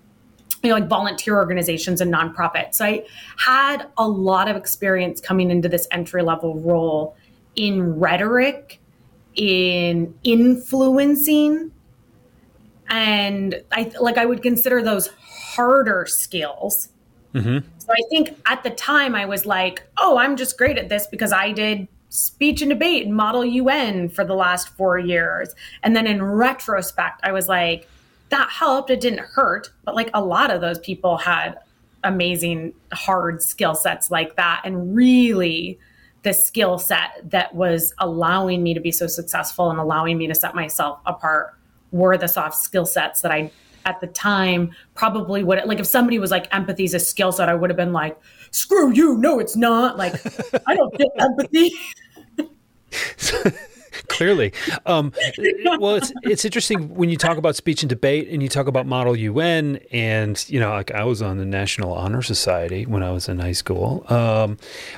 you 0.64 0.70
know, 0.70 0.76
like 0.76 0.90
volunteer 0.90 1.36
organizations 1.36 2.02
and 2.02 2.12
nonprofits. 2.14 2.76
So 2.76 2.86
I 2.86 3.06
had 3.38 3.88
a 3.98 4.08
lot 4.08 4.50
of 4.50 4.58
experience 4.58 5.22
coming 5.22 5.52
into 5.52 5.70
this 5.70 5.88
entry 5.92 6.24
level 6.24 6.60
role 6.60 7.16
in 7.58 8.00
rhetoric, 8.00 8.80
in 9.36 10.16
influencing 10.24 11.72
and 12.90 13.62
I 13.72 13.92
like 14.00 14.18
I 14.18 14.26
would 14.26 14.42
consider 14.42 14.82
those 14.82 15.08
harder 15.08 16.06
skills. 16.08 16.90
Mm-hmm. 17.34 17.68
So 17.78 17.88
I 17.92 18.02
think 18.10 18.38
at 18.46 18.64
the 18.64 18.70
time 18.70 19.16
I 19.16 19.26
was 19.26 19.46
like, 19.46 19.84
oh, 19.98 20.18
I'm 20.18 20.36
just 20.36 20.58
great 20.58 20.78
at 20.78 20.90
this 20.90 21.08
because 21.08 21.32
I 21.32 21.52
did 21.52 21.88
speech 22.10 22.62
and 22.62 22.70
debate 22.70 23.06
and 23.06 23.16
model 23.16 23.46
UN 23.46 24.10
for 24.10 24.24
the 24.24 24.34
last 24.34 24.70
four 24.70 24.98
years. 24.98 25.54
And 25.84 25.96
then 25.96 26.08
in 26.08 26.24
retrospect, 26.24 27.20
I 27.24 27.32
was 27.32 27.48
like, 27.48 27.88
that 28.30 28.50
helped. 28.50 28.90
It 28.90 29.02
didn't 29.02 29.20
hurt. 29.20 29.72
But 29.84 29.96
like 29.96 30.10
a 30.14 30.24
lot 30.24 30.52
of 30.52 30.62
those 30.62 30.80
people 30.80 31.18
had 31.18 31.60
amazing 32.04 32.74
hard 32.94 33.42
skill 33.44 33.76
sets 33.76 34.10
like 34.10 34.36
that. 34.38 34.62
And 34.64 34.96
really, 34.96 35.80
the 36.28 36.34
skill 36.34 36.78
set 36.78 37.12
that 37.24 37.56
was 37.56 37.94
allowing 38.00 38.62
me 38.62 38.74
to 38.74 38.82
be 38.82 38.92
so 38.92 39.08
successful 39.08 39.72
and 39.72 39.80
allowing 39.80 40.18
me 40.18 40.28
to 40.28 40.36
set 40.36 40.54
myself 40.54 41.00
apart 41.06 41.56
were 41.92 42.18
the 42.18 42.28
soft 42.28 42.58
skill 42.58 42.86
sets 42.86 43.22
that 43.22 43.32
I 43.32 43.50
at 43.86 44.02
the 44.02 44.08
time 44.08 44.72
probably 44.94 45.42
would 45.42 45.62
like 45.66 45.80
if 45.80 45.88
somebody 45.88 46.20
was 46.20 46.30
like 46.30 46.54
empathy 46.54 46.84
is 46.84 46.94
a 46.94 47.00
skill 47.00 47.32
set, 47.32 47.48
I 47.48 47.56
would 47.56 47.70
have 47.70 47.78
been 47.78 47.94
like, 47.94 48.20
screw 48.52 48.92
you, 48.92 49.18
no, 49.18 49.40
it's 49.40 49.56
not. 49.56 49.98
Like 49.98 50.16
I 50.68 50.76
don't 50.76 50.94
feel 50.98 51.12
empathy. 51.18 51.72
Clearly, 54.18 54.52
um, 54.88 55.14
well, 55.80 55.94
it's 55.94 56.12
it's 56.24 56.44
interesting 56.44 56.96
when 56.96 57.10
you 57.10 57.18
talk 57.18 57.38
about 57.38 57.56
speech 57.56 57.84
and 57.84 57.90
debate, 57.90 58.28
and 58.30 58.42
you 58.42 58.50
talk 58.50 58.66
about 58.66 58.88
Model 58.88 59.16
UN, 59.16 59.80
and 59.92 60.44
you 60.50 60.60
know, 60.60 60.72
like 60.72 60.90
I 60.90 61.04
was 61.04 61.22
on 61.22 61.38
the 61.38 61.46
National 61.46 61.94
Honor 61.94 62.24
Society 62.24 62.88
when 62.88 63.04
I 63.04 63.12
was 63.12 63.30
in 63.30 63.38
high 63.38 63.52
school. 63.52 64.04
Um, 64.12 64.58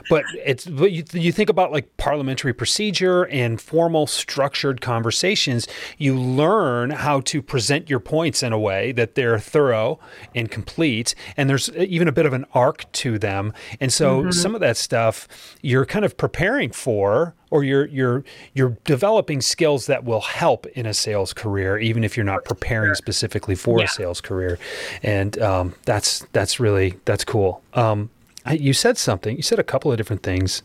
but 0.10 0.24
it's 0.46 0.66
but 0.66 0.94
you, 0.94 1.04
you 1.12 1.34
think 1.34 1.50
about 1.50 1.74
like 1.74 1.98
parliamentary 1.98 2.54
procedure 2.54 3.24
and 3.24 3.60
formal 3.60 4.08
structured 4.08 4.80
conversations. 4.80 5.68
You 5.98 6.18
learn 6.18 6.92
how 6.92 7.20
to 7.20 7.42
present 7.42 7.90
your 7.90 8.00
points 8.00 8.42
in 8.42 8.54
a 8.54 8.60
way 8.60 8.94
that 8.94 9.16
they're 9.16 9.38
thorough 9.38 10.00
and 10.34 10.50
complete, 10.50 11.14
and 11.36 11.50
there's 11.50 11.70
even 11.72 12.08
a 12.08 12.14
bit 12.14 12.26
of 12.26 12.32
an 12.32 12.46
arc 12.54 12.90
to 12.94 13.20
them. 13.20 13.52
And 13.82 13.92
so, 13.92 14.22
mm-hmm. 14.22 14.32
some 14.32 14.56
of 14.56 14.62
that 14.62 14.78
stuff 14.78 15.28
you're 15.62 15.86
kind 15.86 16.06
of 16.06 16.16
preparing 16.16 16.72
for 16.72 17.36
or 17.52 17.64
you're 17.64 17.88
you're 17.88 18.24
you're 18.54 18.78
developing 18.86 19.42
skills 19.42 19.88
that 19.88 20.04
will 20.04 20.22
help 20.22 20.66
in 20.68 20.86
a 20.86 20.94
sales 20.94 21.34
career, 21.34 21.78
even 21.78 22.04
if 22.04 22.16
you're 22.16 22.26
not 22.26 22.46
preparing 22.46 22.96
specifically 22.96 23.56
for 23.56 23.80
yeah. 23.80 23.86
a 23.86 23.88
sales 23.88 24.22
career, 24.22 24.60
and 25.04 25.40
um, 25.42 25.76
that's 25.86 26.26
that's 26.32 26.60
really 26.60 26.96
that's 27.06 27.24
cool. 27.24 27.62
Um, 27.74 28.10
you 28.52 28.74
said 28.74 28.98
something. 28.98 29.36
You 29.36 29.44
said 29.44 29.60
a 29.60 29.64
couple 29.64 29.92
of 29.92 29.98
different 29.98 30.24
things, 30.24 30.64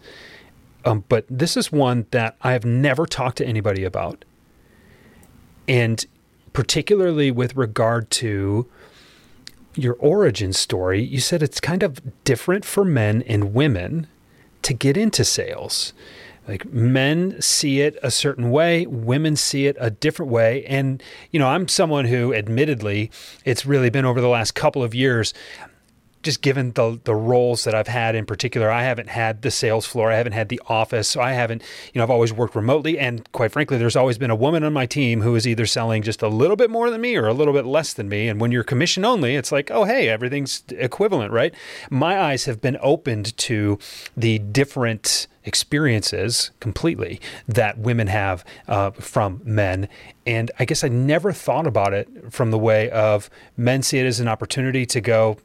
um, 0.85 1.05
but 1.09 1.25
this 1.29 1.57
is 1.57 1.73
one 1.73 2.07
that 2.11 2.37
I 2.43 2.53
have 2.53 2.65
never 2.65 3.07
talked 3.07 3.39
to 3.39 3.47
anybody 3.47 3.85
about, 3.85 4.25
and 5.67 6.05
particularly 6.53 7.31
with 7.31 7.57
regard 7.57 8.11
to 8.11 8.69
your 9.77 9.95
origin 9.95 10.53
story, 10.53 11.03
you 11.03 11.21
said 11.21 11.43
it's 11.43 11.61
kind 11.61 11.83
of 11.83 12.01
different 12.25 12.65
for 12.65 12.85
men 12.85 13.23
and 13.23 13.55
women 13.55 14.07
to 14.63 14.73
get 14.73 14.97
into 14.97 15.25
sales. 15.25 15.93
Like 16.47 16.67
men 16.67 17.41
see 17.41 17.81
it 17.81 17.97
a 18.03 18.11
certain 18.11 18.51
way, 18.51 18.87
women 18.87 19.37
see 19.37 19.67
it 19.67 19.77
a 19.81 19.91
different 19.91 20.31
way. 20.31 20.65
And, 20.67 21.03
you 21.31 21.39
know, 21.39 21.49
I'm 21.49 21.69
someone 21.69 22.05
who 22.05 22.35
admittedly, 22.35 23.11
it's 23.45 23.65
really 23.65 23.91
been 23.91 24.05
over 24.05 24.21
the 24.21 24.29
last 24.29 24.55
couple 24.55 24.83
of 24.83 24.95
years 24.95 25.33
just 26.25 26.41
given 26.43 26.73
the 26.73 26.99
the 27.05 27.15
roles 27.15 27.65
that 27.65 27.75
I've 27.75 27.89
had 27.89 28.15
in 28.15 28.27
particular, 28.27 28.71
I 28.71 28.83
haven't 28.83 29.09
had 29.09 29.43
the 29.43 29.51
sales 29.51 29.87
floor, 29.87 30.11
I 30.11 30.17
haven't 30.17 30.33
had 30.33 30.49
the 30.49 30.61
office, 30.67 31.09
so 31.09 31.21
I 31.21 31.33
haven't, 31.33 31.63
you 31.93 31.99
know, 31.99 32.03
I've 32.03 32.11
always 32.11 32.33
worked 32.33 32.55
remotely, 32.57 32.99
and 32.99 33.31
quite 33.33 33.53
frankly, 33.53 33.79
there's 33.79 33.97
always 33.97 34.19
been 34.19 34.31
a 34.31 34.37
woman 34.37 34.65
on 34.65 34.73
my 34.73 34.87
team 34.87 35.21
who 35.21 35.37
is 35.37 35.47
either 35.47 35.67
selling 35.67 36.03
just 36.03 36.23
a 36.23 36.29
little 36.29 36.57
bit 36.57 36.71
more 36.71 36.91
than 36.91 37.01
me 37.01 37.17
or 37.17 37.29
a 37.29 37.35
little 37.35 37.55
bit 37.55 37.67
less 37.67 37.93
than 37.93 38.09
me. 38.09 38.29
And 38.29 38.41
when 38.41 38.51
you're 38.51 38.65
commission 38.65 39.05
only, 39.05 39.37
it's 39.37 39.53
like, 39.53 39.71
oh 39.71 39.85
hey, 39.85 40.09
everything's 40.09 40.65
equivalent, 40.71 41.33
right? 41.33 41.55
My 41.91 42.19
eyes 42.19 42.47
have 42.47 42.61
been 42.61 42.79
opened 42.81 43.37
to 43.39 43.79
the 44.17 44.39
different 44.39 45.27
experiences 45.45 46.51
completely 46.61 47.21
that 47.47 47.79
women 47.79 48.07
have 48.07 48.45
uh, 48.67 48.91
from 48.93 49.41
men. 49.45 49.89
And 50.27 50.51
I 50.59 50.65
guess 50.65 50.83
I 50.83 50.89
never 50.89 51.33
thought 51.33 51.67
about 51.67 51.93
it 51.93 52.09
from 52.33 52.51
the 52.51 52.59
way 52.59 52.91
of 52.91 53.29
men 53.57 53.83
see 53.83 53.99
it 53.99 54.07
as 54.07 54.21
an 54.21 54.29
opportunity 54.29 54.87
to 54.87 55.01
go 55.01 55.37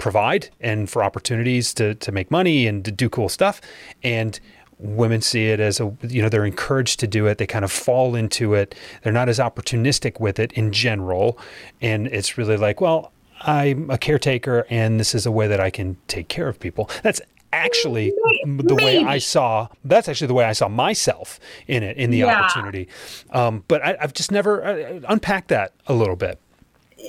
provide 0.00 0.50
and 0.60 0.90
for 0.90 1.04
opportunities 1.04 1.72
to, 1.74 1.94
to 1.96 2.10
make 2.10 2.30
money 2.30 2.66
and 2.66 2.84
to 2.84 2.90
do 2.90 3.08
cool 3.08 3.28
stuff. 3.28 3.60
And 4.02 4.40
women 4.78 5.20
see 5.20 5.48
it 5.48 5.60
as 5.60 5.78
a, 5.78 5.94
you 6.02 6.22
know, 6.22 6.28
they're 6.28 6.46
encouraged 6.46 6.98
to 7.00 7.06
do 7.06 7.26
it. 7.26 7.38
They 7.38 7.46
kind 7.46 7.64
of 7.64 7.70
fall 7.70 8.14
into 8.14 8.54
it. 8.54 8.74
They're 9.02 9.12
not 9.12 9.28
as 9.28 9.38
opportunistic 9.38 10.18
with 10.18 10.38
it 10.38 10.52
in 10.52 10.72
general. 10.72 11.38
And 11.80 12.06
it's 12.08 12.38
really 12.38 12.56
like, 12.56 12.80
well, 12.80 13.12
I'm 13.42 13.90
a 13.90 13.98
caretaker 13.98 14.66
and 14.70 14.98
this 14.98 15.14
is 15.14 15.26
a 15.26 15.30
way 15.30 15.46
that 15.46 15.60
I 15.60 15.70
can 15.70 15.96
take 16.08 16.28
care 16.28 16.48
of 16.48 16.58
people. 16.58 16.90
That's 17.02 17.20
actually 17.52 18.12
the 18.44 18.76
way 18.76 19.04
I 19.04 19.18
saw 19.18 19.66
that's 19.84 20.08
actually 20.08 20.28
the 20.28 20.34
way 20.34 20.44
I 20.44 20.52
saw 20.52 20.68
myself 20.68 21.40
in 21.66 21.82
it 21.82 21.96
in 21.96 22.10
the 22.10 22.18
yeah. 22.18 22.40
opportunity. 22.40 22.88
Um, 23.30 23.64
but 23.66 23.82
I, 23.82 23.96
have 24.00 24.12
just 24.12 24.30
never 24.30 24.64
uh, 24.64 25.00
unpacked 25.08 25.48
that 25.48 25.72
a 25.86 25.94
little 25.94 26.16
bit. 26.16 26.38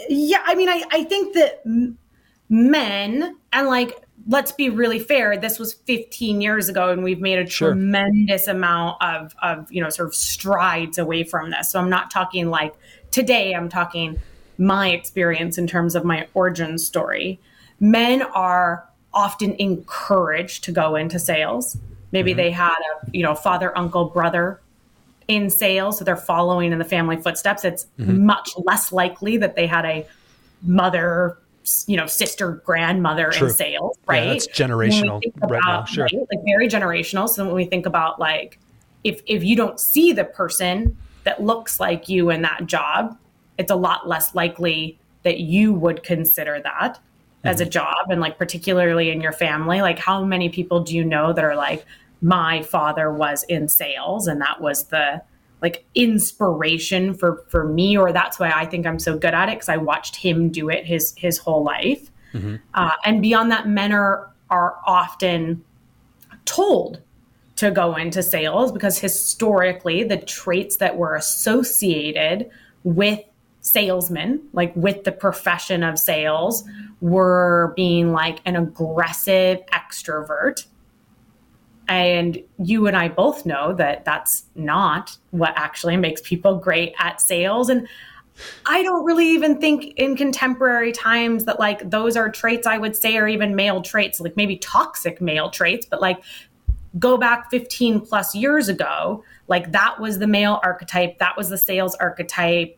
Yeah, 0.10 0.41
I 0.45 0.56
mean, 0.56 0.69
I, 0.69 0.84
I 0.91 1.04
think 1.04 1.36
that 1.36 1.62
men 2.51 3.37
and 3.53 3.67
like 3.67 4.03
let's 4.27 4.51
be 4.51 4.69
really 4.69 4.99
fair 4.99 5.37
this 5.37 5.57
was 5.57 5.73
15 5.73 6.41
years 6.41 6.67
ago 6.67 6.89
and 6.89 7.01
we've 7.01 7.21
made 7.21 7.39
a 7.39 7.49
sure. 7.49 7.69
tremendous 7.69 8.45
amount 8.45 9.01
of 9.01 9.33
of 9.41 9.71
you 9.71 9.81
know 9.81 9.89
sort 9.89 10.09
of 10.09 10.13
strides 10.13 10.97
away 10.97 11.23
from 11.23 11.49
this 11.49 11.71
so 11.71 11.79
i'm 11.79 11.89
not 11.89 12.11
talking 12.11 12.49
like 12.49 12.75
today 13.09 13.55
i'm 13.55 13.69
talking 13.69 14.19
my 14.57 14.89
experience 14.89 15.57
in 15.57 15.65
terms 15.65 15.95
of 15.95 16.03
my 16.03 16.27
origin 16.33 16.77
story 16.77 17.39
men 17.79 18.21
are 18.21 18.85
often 19.13 19.53
encouraged 19.53 20.65
to 20.65 20.73
go 20.73 20.97
into 20.97 21.17
sales 21.17 21.77
maybe 22.11 22.31
mm-hmm. 22.31 22.37
they 22.37 22.51
had 22.51 22.75
a 22.75 23.17
you 23.17 23.23
know 23.23 23.33
father 23.33 23.75
uncle 23.77 24.09
brother 24.09 24.59
in 25.29 25.49
sales 25.49 25.97
so 25.97 26.03
they're 26.03 26.17
following 26.17 26.73
in 26.73 26.79
the 26.79 26.85
family 26.85 27.15
footsteps 27.15 27.63
it's 27.63 27.87
mm-hmm. 27.97 28.25
much 28.25 28.51
less 28.65 28.91
likely 28.91 29.37
that 29.37 29.55
they 29.55 29.65
had 29.65 29.85
a 29.85 30.05
mother 30.63 31.37
you 31.88 31.95
know 31.95 32.08
sister 32.08 32.62
grandmother 32.65 33.30
True. 33.32 33.47
in 33.47 33.54
sales 33.54 33.97
right 34.08 34.24
yeah, 34.26 34.34
that's 34.34 34.47
generational 34.47 35.21
about, 35.38 35.52
right 35.52 35.62
now 35.65 35.86
sure 35.86 36.06
right, 36.06 36.13
like 36.13 36.43
very 36.45 36.67
generational 36.67 37.30
so 37.30 37.45
when 37.45 37.54
we 37.54 37.65
think 37.65 37.86
about 37.86 38.19
like 38.19 38.60
if 39.04 39.21
if 39.28 39.43
you 39.43 39.56
don't 39.56 39.80
see 39.80 40.12
the 40.12 40.26
person 40.26 40.97
that 41.24 41.43
looks 41.43 41.80
like 41.80 42.10
you 42.10 42.30
in 42.32 42.41
that 42.41 42.65
job 42.65 43.17
it's 43.58 43.71
a 43.71 43.76
lot 43.76 44.08
less 44.08 44.34
likely 44.34 44.97
that 45.24 45.39
you 45.39 45.71
would 45.71 46.02
consider 46.04 46.60
that 46.63 46.95
mm-hmm. 46.95 47.47
as 47.47 47.62
a 47.62 47.63
mm-hmm. 47.63 47.71
job 47.71 48.10
and 48.10 48.21
like 48.21 48.38
particularly 48.38 49.12
in 49.12 49.21
your 49.21 49.34
family 49.34 49.82
like 49.82 50.00
how 50.00 50.24
many 50.24 50.50
people 50.50 50.84
do 50.84 50.95
you 50.95 51.04
know 51.04 51.32
that 51.32 51.43
are 51.43 51.56
like 51.56 51.86
my 52.21 52.62
father 52.63 53.13
was 53.13 53.43
in 53.43 53.67
sales 53.67 54.28
and 54.28 54.41
that 54.41 54.62
was 54.62 54.86
the 54.86 55.21
like 55.62 55.86
inspiration 55.95 57.13
for 57.13 57.43
for 57.50 57.65
me 57.65 57.97
or 57.97 58.12
that's 58.12 58.39
why 58.39 58.52
i 58.52 58.65
think 58.65 58.86
i'm 58.86 59.00
so 59.00 59.17
good 59.17 59.34
at 59.34 59.50
it 59.50 59.56
because 59.56 59.69
i 59.69 59.78
watched 59.78 60.15
him 60.15 60.50
do 60.50 60.69
it 60.69 60.86
his 60.86 61.13
his 61.17 61.38
whole 61.38 61.63
life 61.63 62.12
mm-hmm. 62.34 62.56
uh, 62.74 62.91
and 63.06 63.21
beyond 63.21 63.52
that 63.52 63.67
men 63.67 63.91
are 63.91 64.30
are 64.50 64.78
often 64.86 65.63
told 66.45 67.02
to 67.56 67.71
go 67.71 67.95
into 67.95 68.24
sales 68.24 68.71
because 68.71 68.97
historically 68.97 70.04
the 70.04 70.17
traits 70.17 70.78
that 70.78 70.97
were 70.97 71.15
associated 71.15 72.50
with 72.84 73.19
salesmen 73.62 74.41
like 74.54 74.76
with 74.76 75.04
the 75.04 75.12
profession 75.12 75.84
of 75.84 76.00
sales 76.00 76.63
were 77.00 77.74
being 77.76 78.12
like 78.12 78.39
an 78.45 78.56
aggressive 78.56 79.60
extrovert 79.67 80.65
and 81.91 82.41
you 82.58 82.88
and 82.88 82.95
I 82.95 83.10
both 83.10 83.45
know 83.45 83.73
that 83.73 84.06
that's 84.06 84.45
not 84.56 85.17
what 85.32 85.51
actually 85.58 85.97
makes 85.97 86.21
people 86.21 86.58
great 86.58 86.95
at 86.97 87.19
sales. 87.19 87.67
And 87.67 87.86
I 88.65 88.82
don't 88.82 89.04
really 89.04 89.27
even 89.27 89.60
think 89.60 89.97
in 89.97 90.15
contemporary 90.15 90.93
times 90.93 91.43
that 91.43 91.60
like 91.60 91.89
those 91.89 92.15
are 92.15 92.30
traits 92.30 92.65
I 92.65 92.77
would 92.77 92.95
say 92.95 93.17
are 93.17 93.27
even 93.27 93.58
male 93.58 93.82
traits, 93.82 94.21
like 94.21 94.38
maybe 94.38 94.56
toxic 94.56 95.19
male 95.19 95.49
traits, 95.49 95.86
but 95.86 95.99
like 95.99 96.23
go 96.97 97.17
back 97.17 97.51
15 97.51 97.99
plus 97.99 98.34
years 98.36 98.69
ago, 98.69 99.25
like 99.49 99.73
that 99.73 99.99
was 99.99 100.17
the 100.19 100.27
male 100.27 100.62
archetype, 100.63 101.19
that 101.19 101.36
was 101.36 101.49
the 101.49 101.58
sales 101.58 101.93
archetype. 101.95 102.77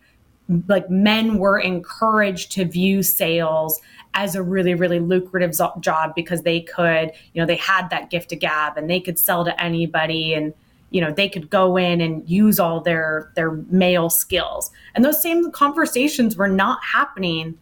Like 0.67 0.89
men 0.89 1.37
were 1.37 1.57
encouraged 1.57 2.51
to 2.53 2.65
view 2.65 3.01
sales 3.01 3.79
as 4.13 4.35
a 4.35 4.43
really, 4.43 4.73
really 4.73 4.99
lucrative 4.99 5.57
job 5.79 6.13
because 6.15 6.43
they 6.43 6.61
could, 6.61 7.11
you 7.33 7.41
know, 7.41 7.45
they 7.45 7.55
had 7.55 7.89
that 7.89 8.09
gift 8.09 8.31
of 8.31 8.39
gab 8.39 8.77
and 8.77 8.89
they 8.89 8.99
could 8.99 9.17
sell 9.17 9.43
to 9.45 9.61
anybody 9.61 10.33
and, 10.33 10.53
you 10.91 11.01
know, 11.01 11.11
they 11.11 11.27
could 11.27 11.49
go 11.49 11.77
in 11.77 12.01
and 12.01 12.29
use 12.29 12.59
all 12.59 12.81
their 12.81 13.31
their 13.35 13.51
male 13.69 14.09
skills. 14.09 14.69
And 14.93 15.03
those 15.03 15.21
same 15.21 15.51
conversations 15.51 16.35
were 16.35 16.49
not 16.49 16.83
happening 16.83 17.57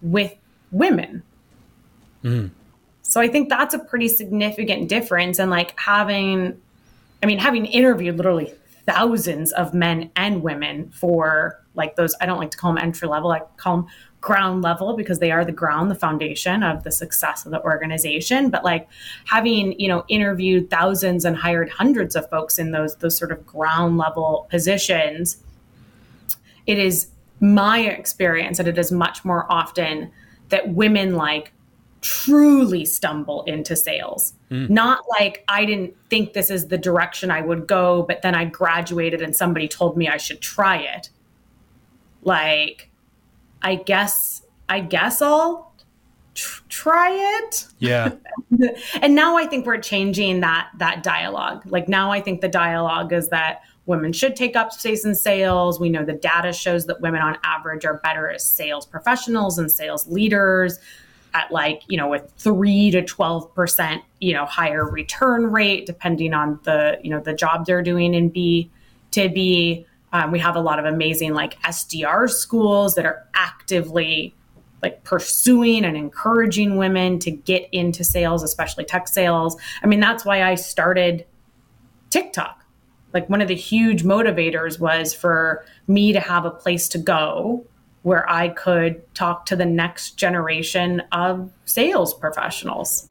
with 0.00 0.34
women. 0.72 1.22
Mm. 2.24 2.50
So 3.02 3.20
I 3.20 3.28
think 3.28 3.48
that's 3.48 3.74
a 3.74 3.78
pretty 3.78 4.08
significant 4.08 4.88
difference. 4.88 5.38
And 5.38 5.50
like 5.50 5.78
having, 5.78 6.60
I 7.22 7.26
mean, 7.26 7.38
having 7.38 7.66
interviewed 7.66 8.16
literally 8.16 8.52
thousands 8.86 9.52
of 9.52 9.74
men 9.74 10.10
and 10.16 10.42
women 10.42 10.90
for 10.90 11.60
like 11.74 11.96
those, 11.96 12.14
I 12.20 12.26
don't 12.26 12.38
like 12.38 12.50
to 12.50 12.58
call 12.58 12.74
them 12.74 12.82
entry 12.82 13.08
level, 13.08 13.30
I 13.30 13.40
call 13.56 13.78
them 13.78 13.86
ground 14.20 14.62
level 14.62 14.96
because 14.96 15.18
they 15.18 15.32
are 15.32 15.44
the 15.44 15.52
ground, 15.52 15.90
the 15.90 15.96
foundation 15.96 16.62
of 16.62 16.84
the 16.84 16.92
success 16.92 17.44
of 17.44 17.50
the 17.50 17.62
organization. 17.62 18.50
But 18.50 18.64
like 18.64 18.88
having, 19.24 19.78
you 19.78 19.88
know, 19.88 20.04
interviewed 20.08 20.70
thousands 20.70 21.24
and 21.24 21.36
hired 21.36 21.68
hundreds 21.70 22.14
of 22.14 22.28
folks 22.30 22.58
in 22.58 22.70
those, 22.70 22.96
those 22.96 23.16
sort 23.16 23.32
of 23.32 23.44
ground 23.44 23.98
level 23.98 24.46
positions, 24.50 25.38
it 26.66 26.78
is 26.78 27.08
my 27.40 27.80
experience 27.80 28.58
that 28.58 28.68
it 28.68 28.78
is 28.78 28.92
much 28.92 29.24
more 29.24 29.50
often 29.50 30.10
that 30.50 30.68
women 30.68 31.16
like 31.16 31.52
truly 32.02 32.84
stumble 32.84 33.44
into 33.44 33.74
sales. 33.74 34.34
Mm. 34.50 34.68
Not 34.68 35.04
like 35.18 35.44
I 35.48 35.64
didn't 35.64 35.96
think 36.10 36.34
this 36.34 36.50
is 36.50 36.68
the 36.68 36.76
direction 36.76 37.30
I 37.30 37.40
would 37.40 37.66
go, 37.66 38.02
but 38.02 38.22
then 38.22 38.34
I 38.34 38.44
graduated 38.44 39.22
and 39.22 39.34
somebody 39.34 39.68
told 39.68 39.96
me 39.96 40.08
I 40.08 40.18
should 40.18 40.40
try 40.40 40.78
it. 40.78 41.08
Like, 42.22 42.90
I 43.62 43.76
guess, 43.76 44.42
I 44.68 44.80
guess 44.80 45.22
I'll 45.22 45.72
tr- 46.34 46.62
try 46.68 47.10
it. 47.38 47.66
Yeah. 47.78 48.14
and 49.00 49.14
now 49.14 49.36
I 49.38 49.46
think 49.46 49.64
we're 49.64 49.80
changing 49.80 50.40
that 50.40 50.70
that 50.78 51.02
dialogue. 51.04 51.62
Like 51.66 51.88
now 51.88 52.10
I 52.10 52.20
think 52.20 52.40
the 52.40 52.48
dialogue 52.48 53.12
is 53.12 53.28
that 53.28 53.62
women 53.86 54.12
should 54.12 54.34
take 54.34 54.56
up 54.56 54.72
space 54.72 55.04
in 55.04 55.14
sales. 55.14 55.78
We 55.78 55.88
know 55.88 56.04
the 56.04 56.12
data 56.12 56.52
shows 56.52 56.86
that 56.86 57.00
women 57.00 57.20
on 57.20 57.38
average 57.44 57.84
are 57.84 57.98
better 57.98 58.28
as 58.30 58.44
sales 58.44 58.86
professionals 58.86 59.58
and 59.58 59.70
sales 59.70 60.06
leaders 60.08 60.78
at 61.34 61.50
like 61.50 61.82
you 61.88 61.96
know 61.96 62.08
with 62.08 62.32
3 62.38 62.90
to 62.90 63.02
12% 63.02 64.02
you 64.20 64.32
know 64.32 64.44
higher 64.44 64.84
return 64.84 65.50
rate 65.52 65.86
depending 65.86 66.34
on 66.34 66.58
the 66.64 66.98
you 67.02 67.10
know 67.10 67.20
the 67.20 67.34
job 67.34 67.66
they're 67.66 67.82
doing 67.82 68.14
in 68.14 68.28
b 68.28 68.70
to 69.12 69.28
b. 69.28 69.86
Um, 70.14 70.30
we 70.30 70.38
have 70.40 70.56
a 70.56 70.60
lot 70.60 70.78
of 70.78 70.84
amazing 70.84 71.34
like 71.34 71.60
sdr 71.62 72.28
schools 72.28 72.94
that 72.96 73.06
are 73.06 73.26
actively 73.34 74.34
like 74.82 75.04
pursuing 75.04 75.84
and 75.84 75.96
encouraging 75.96 76.76
women 76.76 77.18
to 77.20 77.30
get 77.30 77.68
into 77.72 78.04
sales 78.04 78.42
especially 78.42 78.84
tech 78.84 79.08
sales. 79.08 79.56
I 79.82 79.86
mean 79.86 80.00
that's 80.00 80.24
why 80.24 80.42
i 80.42 80.54
started 80.54 81.26
tiktok. 82.10 82.58
Like 83.14 83.28
one 83.28 83.42
of 83.42 83.48
the 83.48 83.54
huge 83.54 84.04
motivators 84.04 84.78
was 84.78 85.12
for 85.12 85.64
me 85.86 86.12
to 86.12 86.20
have 86.20 86.44
a 86.44 86.50
place 86.50 86.88
to 86.90 86.98
go 86.98 87.66
where 88.02 88.28
I 88.28 88.48
could 88.48 89.14
talk 89.14 89.46
to 89.46 89.56
the 89.56 89.66
next 89.66 90.12
generation 90.12 91.02
of 91.12 91.50
sales 91.64 92.14
professionals. 92.14 93.08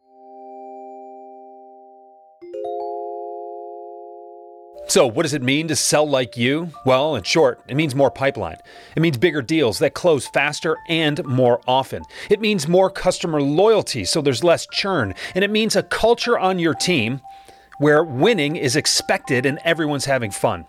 So, 4.91 5.08
what 5.08 5.23
does 5.23 5.34
it 5.34 5.41
mean 5.41 5.69
to 5.69 5.75
sell 5.77 6.06
like 6.06 6.36
you? 6.36 6.71
Well, 6.86 7.15
in 7.15 7.23
short, 7.23 7.62
it 7.69 7.75
means 7.75 7.95
more 7.95 8.12
pipeline. 8.12 8.58
It 8.93 8.99
means 8.99 9.17
bigger 9.17 9.41
deals 9.41 9.80
that 9.80 9.93
close 9.93 10.27
faster 10.27 10.75
and 10.89 11.23
more 11.23 11.62
often. 11.65 12.04
It 12.30 12.41
means 12.41 12.67
more 12.67 12.89
customer 12.89 13.41
loyalty, 13.41 14.04
so 14.04 14.21
there's 14.21 14.43
less 14.43 14.67
churn. 14.73 15.13
And 15.34 15.45
it 15.45 15.49
means 15.49 15.77
a 15.77 15.84
culture 15.84 16.38
on 16.38 16.60
your 16.60 16.73
team 16.73 17.21
where 17.77 18.04
winning 18.04 18.58
is 18.58 18.75
expected 18.75 19.45
and 19.45 19.60
everyone's 19.63 20.06
having 20.06 20.30
fun. 20.30 20.65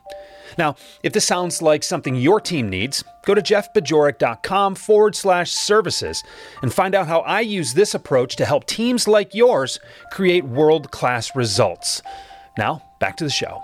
Now, 0.58 0.76
if 1.02 1.12
this 1.12 1.24
sounds 1.24 1.62
like 1.62 1.82
something 1.82 2.14
your 2.14 2.40
team 2.40 2.68
needs, 2.68 3.04
go 3.24 3.34
to 3.34 3.42
jeffbajorek.com 3.42 4.74
forward 4.74 5.14
slash 5.14 5.50
services 5.50 6.22
and 6.62 6.72
find 6.72 6.94
out 6.94 7.06
how 7.06 7.20
I 7.20 7.40
use 7.40 7.74
this 7.74 7.94
approach 7.94 8.36
to 8.36 8.44
help 8.44 8.66
teams 8.66 9.08
like 9.08 9.34
yours 9.34 9.78
create 10.10 10.44
world 10.44 10.90
class 10.90 11.34
results. 11.34 12.02
Now, 12.58 12.82
back 12.98 13.16
to 13.16 13.24
the 13.24 13.30
show. 13.30 13.60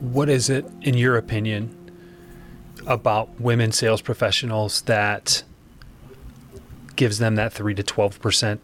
What 0.00 0.28
is 0.28 0.50
it, 0.50 0.66
in 0.82 0.94
your 0.94 1.16
opinion, 1.16 1.78
about 2.86 3.40
women 3.40 3.72
sales 3.72 4.02
professionals 4.02 4.82
that 4.82 5.42
gives 6.96 7.18
them 7.18 7.36
that 7.36 7.52
3 7.52 7.74
to 7.74 7.82
12% 7.82 8.58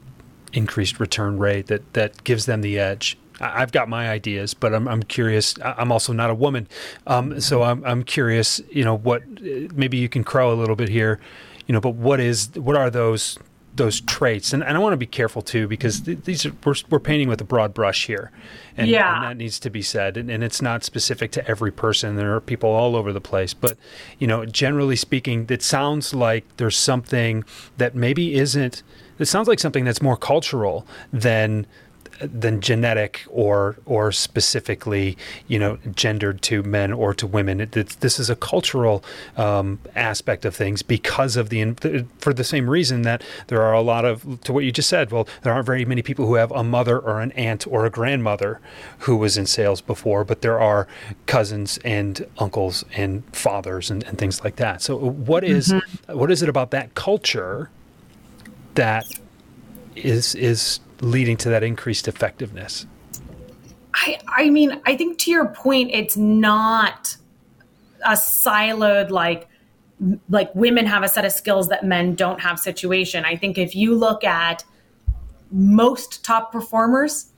increased 0.52 1.00
return 1.00 1.38
rate 1.38 1.66
that 1.66 1.92
that 1.94 2.24
gives 2.24 2.46
them 2.46 2.60
the 2.60 2.78
edge. 2.78 3.18
I've 3.40 3.70
got 3.70 3.88
my 3.88 4.10
ideas, 4.10 4.52
but 4.54 4.74
I'm, 4.74 4.88
I'm 4.88 5.02
curious. 5.02 5.54
I'm 5.62 5.92
also 5.92 6.12
not 6.12 6.30
a 6.30 6.34
woman, 6.34 6.66
um, 7.06 7.40
so 7.40 7.62
I'm, 7.62 7.84
I'm 7.84 8.02
curious. 8.02 8.60
You 8.70 8.84
know, 8.84 8.96
what 8.96 9.22
maybe 9.40 9.96
you 9.96 10.08
can 10.08 10.24
crow 10.24 10.52
a 10.52 10.56
little 10.56 10.76
bit 10.76 10.88
here. 10.88 11.20
You 11.66 11.72
know, 11.72 11.80
but 11.80 11.94
what 11.94 12.18
is 12.18 12.50
what 12.54 12.76
are 12.76 12.90
those 12.90 13.38
those 13.76 14.00
traits? 14.00 14.52
And, 14.52 14.64
and 14.64 14.76
I 14.76 14.80
want 14.80 14.92
to 14.92 14.98
be 14.98 15.06
careful 15.06 15.40
too 15.40 15.68
because 15.68 16.00
th- 16.00 16.24
these 16.24 16.44
are, 16.44 16.52
we're, 16.64 16.74
we're 16.90 16.98
painting 16.98 17.28
with 17.28 17.40
a 17.40 17.44
broad 17.44 17.72
brush 17.72 18.06
here, 18.06 18.32
and, 18.76 18.88
yeah. 18.88 19.14
and 19.14 19.24
that 19.24 19.36
needs 19.36 19.60
to 19.60 19.70
be 19.70 19.82
said. 19.82 20.16
And, 20.16 20.30
and 20.30 20.42
it's 20.42 20.60
not 20.60 20.82
specific 20.82 21.30
to 21.32 21.48
every 21.48 21.70
person. 21.70 22.16
There 22.16 22.34
are 22.34 22.40
people 22.40 22.70
all 22.70 22.96
over 22.96 23.12
the 23.12 23.20
place, 23.20 23.54
but 23.54 23.78
you 24.18 24.26
know, 24.26 24.44
generally 24.44 24.96
speaking, 24.96 25.46
it 25.48 25.62
sounds 25.62 26.12
like 26.12 26.44
there's 26.56 26.76
something 26.76 27.44
that 27.76 27.94
maybe 27.94 28.34
isn't 28.34 28.82
it 29.18 29.26
sounds 29.26 29.48
like 29.48 29.58
something 29.60 29.84
that's 29.84 30.02
more 30.02 30.16
cultural 30.16 30.86
than 31.12 31.66
than 32.20 32.60
genetic 32.60 33.24
or 33.28 33.76
or 33.86 34.10
specifically 34.12 35.16
you 35.46 35.58
know 35.58 35.78
gendered 35.94 36.42
to 36.42 36.62
men 36.62 36.92
or 36.92 37.14
to 37.14 37.26
women. 37.26 37.60
It, 37.60 37.72
this 37.72 38.18
is 38.18 38.30
a 38.30 38.36
cultural 38.36 39.04
um, 39.36 39.78
aspect 39.94 40.44
of 40.44 40.54
things 40.54 40.82
because 40.82 41.36
of 41.36 41.50
the 41.50 41.74
for 42.18 42.32
the 42.32 42.44
same 42.44 42.68
reason 42.68 43.02
that 43.02 43.22
there 43.48 43.62
are 43.62 43.72
a 43.72 43.82
lot 43.82 44.04
of 44.04 44.40
to 44.42 44.52
what 44.52 44.64
you 44.64 44.72
just 44.72 44.88
said. 44.88 45.10
Well, 45.10 45.28
there 45.42 45.52
aren't 45.52 45.66
very 45.66 45.84
many 45.84 46.02
people 46.02 46.26
who 46.26 46.34
have 46.34 46.50
a 46.52 46.64
mother 46.64 46.98
or 46.98 47.20
an 47.20 47.32
aunt 47.32 47.66
or 47.66 47.86
a 47.86 47.90
grandmother 47.90 48.60
who 49.00 49.16
was 49.16 49.38
in 49.38 49.46
sales 49.46 49.80
before, 49.80 50.24
but 50.24 50.42
there 50.42 50.58
are 50.58 50.86
cousins 51.26 51.78
and 51.84 52.26
uncles 52.38 52.84
and 52.94 53.24
fathers 53.34 53.90
and, 53.90 54.02
and 54.04 54.18
things 54.18 54.42
like 54.44 54.56
that. 54.56 54.82
So 54.82 54.96
what 54.96 55.44
is, 55.44 55.68
mm-hmm. 55.68 56.18
what 56.18 56.30
is 56.30 56.42
it 56.42 56.48
about 56.48 56.70
that 56.72 56.94
culture? 56.94 57.70
That 58.74 59.06
is 59.96 60.34
is 60.34 60.80
leading 61.00 61.36
to 61.38 61.48
that 61.50 61.62
increased 61.62 62.08
effectiveness? 62.08 62.86
I 63.94 64.18
I 64.28 64.50
mean, 64.50 64.80
I 64.86 64.96
think 64.96 65.18
to 65.18 65.30
your 65.30 65.48
point, 65.48 65.90
it's 65.92 66.16
not 66.16 67.16
a 68.04 68.12
siloed 68.12 69.10
like 69.10 69.48
like 70.28 70.54
women 70.54 70.86
have 70.86 71.02
a 71.02 71.08
set 71.08 71.24
of 71.24 71.32
skills 71.32 71.68
that 71.68 71.84
men 71.84 72.14
don't 72.14 72.40
have 72.40 72.58
situation. 72.58 73.24
I 73.24 73.36
think 73.36 73.58
if 73.58 73.74
you 73.74 73.94
look 73.94 74.22
at 74.22 74.64
most 75.50 76.24
top 76.24 76.52
performers, 76.52 77.32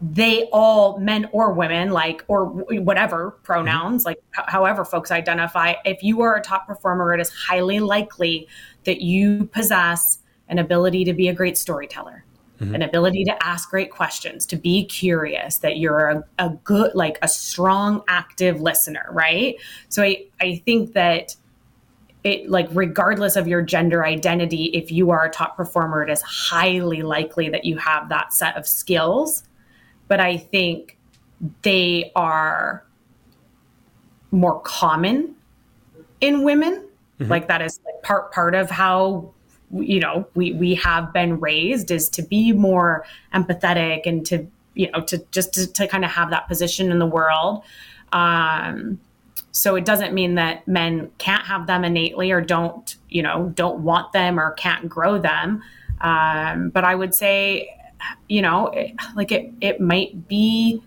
they 0.00 0.44
all 0.52 0.98
men 0.98 1.28
or 1.32 1.52
women 1.52 1.90
like 1.90 2.22
or 2.28 2.44
whatever 2.44 3.30
pronouns 3.42 4.02
mm-hmm. 4.02 4.10
like 4.10 4.22
however 4.32 4.84
folks 4.84 5.10
identify 5.10 5.72
if 5.86 6.02
you 6.02 6.20
are 6.20 6.36
a 6.36 6.42
top 6.42 6.66
performer 6.66 7.14
it 7.14 7.20
is 7.20 7.30
highly 7.30 7.80
likely 7.80 8.46
that 8.84 9.00
you 9.00 9.46
possess 9.46 10.18
an 10.48 10.58
ability 10.58 11.04
to 11.04 11.12
be 11.12 11.28
a 11.28 11.32
great 11.32 11.58
storyteller, 11.58 12.24
mm-hmm. 12.60 12.74
an 12.74 12.82
ability 12.82 13.24
to 13.24 13.44
ask 13.44 13.70
great 13.70 13.90
questions, 13.90 14.46
to 14.46 14.56
be 14.56 14.84
curious, 14.84 15.58
that 15.58 15.78
you're 15.78 16.08
a, 16.08 16.24
a 16.38 16.50
good, 16.64 16.94
like 16.94 17.18
a 17.22 17.28
strong, 17.28 18.02
active 18.08 18.60
listener, 18.60 19.06
right? 19.10 19.56
So 19.88 20.02
I, 20.02 20.26
I 20.40 20.62
think 20.64 20.92
that 20.92 21.36
it 22.26 22.50
like 22.50 22.68
regardless 22.72 23.36
of 23.36 23.46
your 23.46 23.62
gender 23.62 24.04
identity, 24.04 24.64
if 24.66 24.90
you 24.90 25.10
are 25.10 25.26
a 25.26 25.30
top 25.30 25.56
performer, 25.56 26.02
it 26.02 26.10
is 26.10 26.22
highly 26.22 27.02
likely 27.02 27.48
that 27.50 27.64
you 27.64 27.76
have 27.78 28.08
that 28.08 28.32
set 28.32 28.56
of 28.56 28.66
skills. 28.66 29.44
But 30.08 30.20
I 30.20 30.36
think 30.36 30.98
they 31.62 32.10
are 32.16 32.84
more 34.32 34.60
common 34.62 35.36
in 36.20 36.42
women. 36.42 36.84
Mm-hmm. 37.20 37.30
Like 37.30 37.48
that 37.48 37.62
is 37.62 37.80
like 37.84 38.02
part 38.02 38.32
part 38.32 38.54
of 38.54 38.70
how 38.70 39.32
you 39.72 40.00
know 40.00 40.26
we 40.34 40.52
we 40.52 40.74
have 40.74 41.12
been 41.12 41.40
raised 41.40 41.90
is 41.90 42.08
to 42.08 42.22
be 42.22 42.52
more 42.52 43.04
empathetic 43.34 44.02
and 44.06 44.24
to 44.26 44.46
you 44.74 44.90
know 44.90 45.00
to 45.00 45.18
just 45.30 45.54
to, 45.54 45.66
to 45.72 45.86
kind 45.88 46.04
of 46.04 46.10
have 46.10 46.30
that 46.30 46.48
position 46.48 46.90
in 46.90 46.98
the 46.98 47.06
world 47.06 47.62
um 48.12 48.98
So 49.52 49.74
it 49.74 49.86
doesn't 49.86 50.12
mean 50.12 50.34
that 50.34 50.68
men 50.68 51.10
can't 51.16 51.46
have 51.46 51.66
them 51.66 51.82
innately 51.82 52.30
or 52.30 52.42
don't, 52.42 52.94
you 53.08 53.22
know, 53.22 53.50
don't 53.54 53.78
want 53.82 54.12
them 54.12 54.38
or 54.38 54.52
can't 54.52 54.86
grow 54.86 55.18
them. 55.18 55.62
Um, 56.02 56.68
but 56.68 56.84
I 56.84 56.94
would 56.94 57.14
say, 57.14 57.70
you 58.28 58.42
know, 58.42 58.66
it, 58.66 58.94
like 59.14 59.32
it, 59.32 59.50
it 59.62 59.80
might 59.80 60.28
be 60.28 60.82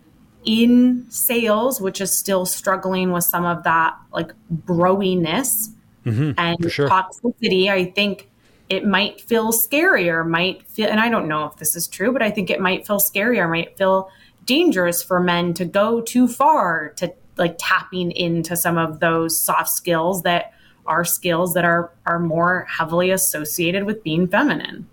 in 0.46 1.08
sales, 1.10 1.82
which 1.82 2.00
is 2.00 2.16
still 2.16 2.46
struggling 2.46 3.12
with 3.12 3.24
some 3.24 3.44
of 3.44 3.64
that 3.64 3.98
like 4.14 4.34
browiness 4.52 5.72
mm-hmm, 6.06 6.34
and 6.38 6.72
sure. 6.72 6.90
toxicity. 6.90 7.70
I 7.70 7.86
think 7.86 8.29
it 8.70 8.86
might 8.86 9.20
feel 9.20 9.52
scarier, 9.52 10.28
might 10.28 10.64
feel, 10.64 10.90
and 10.90 11.00
I 11.00 11.10
don't 11.10 11.28
know 11.28 11.46
if 11.46 11.58
this 11.58 11.76
is 11.76 11.88
true, 11.88 12.12
but 12.12 12.22
I 12.22 12.30
think 12.30 12.50
it 12.50 12.62
might 12.62 12.86
feel 12.86 13.00
scarier, 13.00 13.50
might 13.50 13.78
feel 13.78 14.12
dangerous 14.46 15.04
for 15.04 15.20
men 15.20 15.54
to 15.56 15.66
go 15.66 16.02
too 16.02 16.28
far 16.28 16.90
to 16.98 17.14
like 17.38 17.56
tapping 17.58 18.12
into 18.12 18.56
some 18.56 18.78
of 18.78 19.00
those 19.00 19.40
soft 19.40 19.70
skills 19.70 20.24
that 20.24 20.54
are 20.86 21.06
skills 21.06 21.54
that 21.54 21.66
are 21.66 21.92
are 22.06 22.20
more 22.20 22.66
heavily 22.70 23.12
associated 23.12 23.86
with 23.86 24.04
being 24.04 24.28
feminine. 24.28 24.88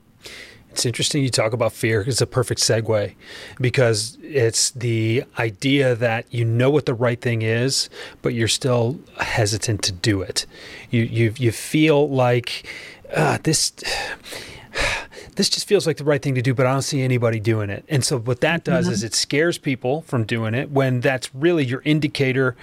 It's 0.77 0.85
interesting 0.85 1.23
you 1.23 1.31
talk 1.31 1.55
about 1.55 1.73
fear. 1.73 2.05
It's 2.07 2.21
a 2.21 2.27
perfect 2.27 2.61
segue 2.61 3.15
because 3.59 4.19
it's 4.21 4.73
the 4.73 5.25
idea 5.39 5.95
that 5.95 6.27
you 6.31 6.45
know 6.45 6.69
what 6.69 6.85
the 6.85 6.93
right 6.93 7.19
thing 7.19 7.41
is, 7.41 7.89
but 8.21 8.35
you're 8.35 8.47
still 8.47 9.01
hesitant 9.17 9.83
to 9.85 9.93
do 9.93 10.21
it. 10.21 10.45
You 10.91 11.05
you 11.05 11.33
you 11.39 11.51
feel 11.51 12.11
like 12.11 12.69
uh, 13.15 13.39
this 13.43 13.73
this 15.37 15.49
just 15.49 15.69
feels 15.69 15.87
like 15.87 15.99
the 15.99 16.05
right 16.05 16.21
thing 16.21 16.35
to 16.35 16.43
do, 16.43 16.55
but 16.55 16.67
I 16.67 16.73
don't 16.73 16.83
see 16.83 17.03
anybody 17.03 17.39
doing 17.39 17.71
it. 17.71 17.85
And 17.89 18.05
so 18.05 18.19
what 18.19 18.41
that 18.41 18.65
does 18.65 18.87
mm-hmm. 18.87 18.95
is 18.95 19.05
it 19.05 19.15
scares 19.15 19.59
people 19.59 20.03
from 20.03 20.25
doing 20.25 20.55
it 20.55 20.71
when 20.71 21.01
that's 21.01 21.35
really 21.35 21.65
your 21.65 21.83
indicator 21.85 22.57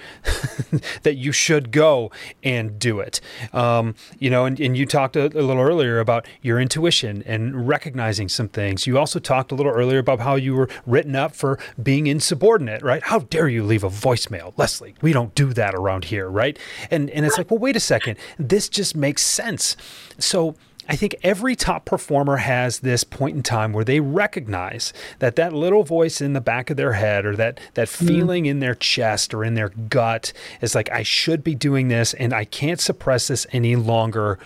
that 1.02 1.14
you 1.16 1.32
should 1.32 1.70
go 1.70 2.10
and 2.42 2.78
do 2.78 3.00
it. 3.00 3.20
Um, 3.52 3.94
you 4.18 4.28
know, 4.28 4.44
and, 4.44 4.58
and 4.60 4.76
you 4.76 4.86
talked 4.86 5.16
a, 5.16 5.26
a, 5.26 5.42
little 5.44 5.62
earlier 5.62 6.00
about 6.00 6.26
your 6.42 6.60
intuition 6.60 7.22
and 7.26 7.66
recognizing 7.66 8.28
some 8.28 8.48
things. 8.48 8.86
You 8.86 8.98
also 8.98 9.18
talked 9.18 9.52
a 9.52 9.54
little 9.54 9.72
earlier 9.72 9.98
about 9.98 10.20
how 10.20 10.34
you 10.34 10.54
were 10.54 10.68
written 10.84 11.14
up 11.14 11.34
for 11.34 11.58
being 11.82 12.06
insubordinate, 12.06 12.82
right? 12.82 13.02
How 13.04 13.20
dare 13.20 13.48
you 13.48 13.62
leave 13.62 13.84
a 13.84 13.90
voicemail, 13.90 14.52
Leslie? 14.56 14.94
We 15.00 15.12
don't 15.12 15.34
do 15.34 15.52
that 15.52 15.74
around 15.74 16.06
here, 16.06 16.28
right? 16.28 16.58
And 16.90 17.08
and 17.10 17.24
it's 17.24 17.38
like, 17.38 17.50
well, 17.50 17.58
wait 17.58 17.76
a 17.76 17.80
second. 17.80 18.18
This 18.38 18.68
just 18.68 18.96
makes 18.96 19.22
sense. 19.22 19.76
So 20.18 20.56
I 20.88 20.96
think 20.96 21.14
every 21.22 21.56
top 21.56 21.84
performer 21.84 22.36
has 22.36 22.80
this 22.80 23.04
point 23.04 23.36
in 23.36 23.42
time 23.42 23.72
where 23.72 23.84
they 23.84 24.00
recognize 24.00 24.92
that 25.18 25.36
that 25.36 25.52
little 25.52 25.82
voice 25.82 26.20
in 26.20 26.34
the 26.34 26.40
back 26.40 26.70
of 26.70 26.76
their 26.76 26.92
head 26.92 27.24
or 27.24 27.34
that 27.36 27.58
that 27.74 27.88
mm. 27.88 28.06
feeling 28.06 28.46
in 28.46 28.60
their 28.60 28.74
chest 28.74 29.32
or 29.32 29.44
in 29.44 29.54
their 29.54 29.70
gut 29.70 30.32
is 30.60 30.74
like 30.74 30.90
I 30.90 31.02
should 31.02 31.42
be 31.42 31.54
doing 31.54 31.88
this 31.88 32.12
and 32.14 32.32
I 32.32 32.44
can't 32.44 32.80
suppress 32.80 33.28
this 33.28 33.46
any 33.52 33.76
longer. 33.76 34.38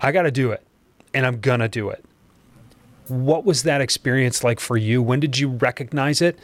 I 0.00 0.12
got 0.12 0.22
to 0.22 0.30
do 0.30 0.50
it 0.50 0.66
and 1.14 1.24
I'm 1.24 1.40
going 1.40 1.60
to 1.60 1.68
do 1.68 1.88
it. 1.90 2.04
What 3.08 3.44
was 3.44 3.62
that 3.62 3.80
experience 3.80 4.42
like 4.42 4.58
for 4.58 4.76
you? 4.76 5.00
When 5.02 5.20
did 5.20 5.38
you 5.38 5.48
recognize 5.48 6.20
it? 6.20 6.36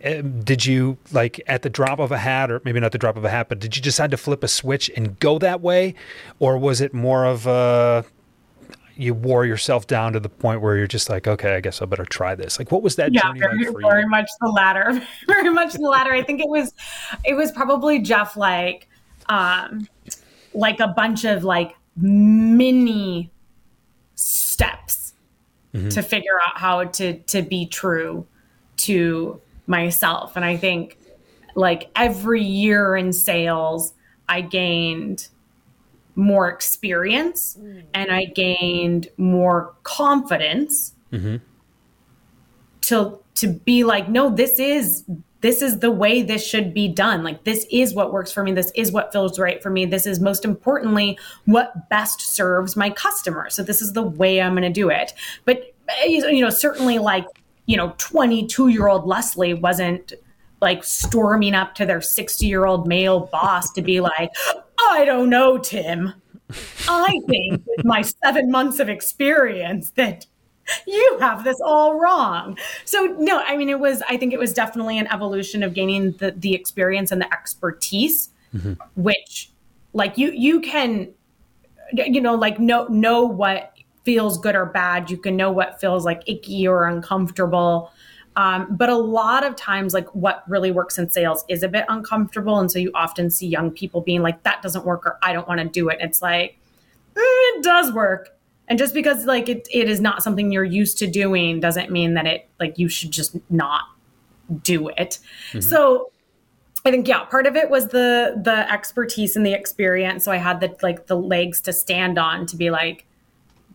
Eh, 0.00 0.22
did 0.22 0.66
you 0.66 0.98
like 1.12 1.40
at 1.46 1.62
the 1.62 1.70
drop 1.70 1.98
of 1.98 2.10
a 2.12 2.18
hat 2.18 2.50
or 2.50 2.60
maybe 2.64 2.78
not 2.80 2.92
the 2.92 2.98
drop 2.98 3.16
of 3.16 3.24
a 3.24 3.30
hat 3.30 3.48
but 3.48 3.58
did 3.58 3.76
you 3.76 3.82
decide 3.82 4.12
to 4.12 4.16
flip 4.16 4.44
a 4.44 4.48
switch 4.48 4.88
and 4.96 5.18
go 5.18 5.40
that 5.40 5.60
way 5.60 5.92
or 6.38 6.56
was 6.56 6.80
it 6.80 6.94
more 6.94 7.24
of 7.24 7.48
a 7.48 8.04
you 8.98 9.14
wore 9.14 9.46
yourself 9.46 9.86
down 9.86 10.12
to 10.12 10.20
the 10.20 10.28
point 10.28 10.60
where 10.60 10.76
you're 10.76 10.88
just 10.88 11.08
like, 11.08 11.28
okay, 11.28 11.54
I 11.54 11.60
guess 11.60 11.80
I 11.80 11.86
better 11.86 12.04
try 12.04 12.34
this. 12.34 12.58
Like, 12.58 12.72
what 12.72 12.82
was 12.82 12.96
that 12.96 13.14
yeah, 13.14 13.22
journey 13.22 13.40
very, 13.40 13.58
like 13.58 13.72
for 13.72 13.80
very 13.80 14.06
much 14.06 14.28
the 14.40 14.48
latter. 14.48 15.00
very 15.26 15.50
much 15.50 15.74
the 15.74 15.88
latter. 15.88 16.12
I 16.12 16.22
think 16.22 16.40
it 16.40 16.48
was, 16.48 16.74
it 17.24 17.34
was 17.34 17.52
probably 17.52 18.00
Jeff 18.00 18.36
like, 18.36 18.88
um, 19.28 19.86
like 20.52 20.80
a 20.80 20.88
bunch 20.88 21.24
of 21.24 21.44
like 21.44 21.76
mini 21.96 23.30
steps 24.16 25.14
mm-hmm. 25.72 25.88
to 25.90 26.02
figure 26.02 26.40
out 26.46 26.58
how 26.58 26.84
to 26.84 27.18
to 27.20 27.42
be 27.42 27.66
true 27.66 28.26
to 28.78 29.40
myself. 29.68 30.34
And 30.34 30.44
I 30.44 30.56
think 30.56 30.98
like 31.54 31.90
every 31.94 32.42
year 32.42 32.96
in 32.96 33.12
sales, 33.12 33.94
I 34.28 34.40
gained 34.40 35.28
more 36.18 36.48
experience 36.48 37.56
mm. 37.58 37.84
and 37.94 38.10
I 38.10 38.24
gained 38.24 39.08
more 39.16 39.74
confidence 39.84 40.92
mm-hmm. 41.12 41.36
to 42.82 43.18
to 43.36 43.46
be 43.46 43.84
like, 43.84 44.08
no, 44.08 44.28
this 44.28 44.58
is 44.58 45.04
this 45.40 45.62
is 45.62 45.78
the 45.78 45.92
way 45.92 46.22
this 46.22 46.44
should 46.44 46.74
be 46.74 46.88
done. 46.88 47.22
Like 47.22 47.44
this 47.44 47.64
is 47.70 47.94
what 47.94 48.12
works 48.12 48.32
for 48.32 48.42
me. 48.42 48.52
This 48.52 48.72
is 48.74 48.90
what 48.90 49.12
feels 49.12 49.38
right 49.38 49.62
for 49.62 49.70
me. 49.70 49.86
This 49.86 50.06
is 50.06 50.18
most 50.18 50.44
importantly 50.44 51.16
what 51.44 51.88
best 51.88 52.20
serves 52.20 52.76
my 52.76 52.90
customer. 52.90 53.48
So 53.48 53.62
this 53.62 53.80
is 53.80 53.92
the 53.92 54.02
way 54.02 54.42
I'm 54.42 54.54
going 54.54 54.64
to 54.64 54.70
do 54.70 54.90
it. 54.90 55.14
But 55.44 55.72
you 56.04 56.40
know, 56.40 56.50
certainly 56.50 56.98
like 56.98 57.26
you 57.66 57.76
know, 57.76 57.94
22 57.98 58.68
year 58.68 58.88
old 58.88 59.06
Leslie 59.06 59.54
wasn't 59.54 60.14
like 60.60 60.82
storming 60.82 61.54
up 61.54 61.76
to 61.76 61.86
their 61.86 62.00
60 62.00 62.44
year 62.44 62.64
old 62.64 62.88
male 62.88 63.28
boss 63.30 63.70
to 63.74 63.82
be 63.82 64.00
like, 64.00 64.32
I 64.78 65.04
don't 65.04 65.30
know, 65.30 65.58
Tim. 65.58 66.14
I 66.88 67.20
think 67.28 67.62
with 67.66 67.84
my 67.84 68.02
seven 68.02 68.50
months 68.50 68.78
of 68.78 68.88
experience 68.88 69.90
that 69.90 70.26
you 70.86 71.18
have 71.20 71.44
this 71.44 71.60
all 71.64 71.98
wrong. 71.98 72.58
So 72.84 73.04
no, 73.18 73.42
I 73.44 73.56
mean 73.56 73.68
it 73.68 73.80
was 73.80 74.02
I 74.08 74.16
think 74.16 74.32
it 74.32 74.38
was 74.38 74.52
definitely 74.52 74.98
an 74.98 75.06
evolution 75.08 75.62
of 75.62 75.74
gaining 75.74 76.12
the 76.12 76.32
the 76.32 76.54
experience 76.54 77.12
and 77.12 77.20
the 77.20 77.32
expertise, 77.32 78.30
mm-hmm. 78.54 78.74
which 78.96 79.50
like 79.92 80.18
you 80.18 80.30
you 80.32 80.60
can 80.60 81.12
you 81.92 82.20
know 82.20 82.34
like 82.34 82.58
know 82.58 82.86
know 82.88 83.22
what 83.24 83.72
feels 84.04 84.38
good 84.38 84.54
or 84.54 84.66
bad. 84.66 85.10
You 85.10 85.18
can 85.18 85.36
know 85.36 85.52
what 85.52 85.80
feels 85.80 86.04
like 86.04 86.22
icky 86.26 86.66
or 86.66 86.86
uncomfortable. 86.86 87.92
Um, 88.38 88.68
but 88.70 88.88
a 88.88 88.96
lot 88.96 89.44
of 89.44 89.56
times, 89.56 89.92
like 89.92 90.06
what 90.14 90.44
really 90.46 90.70
works 90.70 90.96
in 90.96 91.10
sales 91.10 91.44
is 91.48 91.64
a 91.64 91.68
bit 91.68 91.84
uncomfortable. 91.88 92.60
And 92.60 92.70
so 92.70 92.78
you 92.78 92.92
often 92.94 93.30
see 93.30 93.48
young 93.48 93.72
people 93.72 94.00
being 94.00 94.22
like, 94.22 94.44
that 94.44 94.62
doesn't 94.62 94.84
work 94.84 95.04
or 95.04 95.18
I 95.24 95.32
don't 95.32 95.48
want 95.48 95.58
to 95.58 95.66
do 95.66 95.88
it. 95.88 95.98
It's 96.00 96.22
like, 96.22 96.56
eh, 97.16 97.20
it 97.20 97.64
does 97.64 97.92
work. 97.92 98.38
And 98.68 98.78
just 98.78 98.94
because 98.94 99.24
like 99.24 99.48
it, 99.48 99.66
it 99.72 99.88
is 99.88 100.00
not 100.00 100.22
something 100.22 100.52
you're 100.52 100.62
used 100.62 100.98
to 100.98 101.08
doing 101.08 101.58
doesn't 101.58 101.90
mean 101.90 102.14
that 102.14 102.26
it 102.26 102.48
like 102.60 102.78
you 102.78 102.88
should 102.88 103.10
just 103.10 103.36
not 103.50 103.82
do 104.62 104.86
it. 104.86 105.18
Mm-hmm. 105.48 105.60
So 105.60 106.12
I 106.84 106.92
think 106.92 107.08
yeah, 107.08 107.24
part 107.24 107.48
of 107.48 107.56
it 107.56 107.70
was 107.70 107.88
the 107.88 108.40
the 108.40 108.70
expertise 108.72 109.34
and 109.34 109.44
the 109.44 109.52
experience. 109.52 110.24
So 110.24 110.30
I 110.30 110.36
had 110.36 110.60
the 110.60 110.76
like 110.80 111.08
the 111.08 111.16
legs 111.16 111.60
to 111.62 111.72
stand 111.72 112.18
on 112.20 112.46
to 112.46 112.56
be 112.56 112.70
like, 112.70 113.04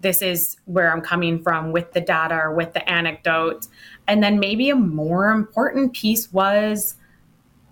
this 0.03 0.21
is 0.21 0.57
where 0.65 0.93
I'm 0.93 1.01
coming 1.01 1.41
from 1.41 1.71
with 1.71 1.93
the 1.93 2.01
data 2.01 2.35
or 2.35 2.53
with 2.53 2.73
the 2.73 2.87
anecdotes. 2.87 3.69
And 4.07 4.21
then 4.21 4.39
maybe 4.39 4.69
a 4.69 4.75
more 4.75 5.29
important 5.29 5.93
piece 5.93 6.31
was 6.31 6.95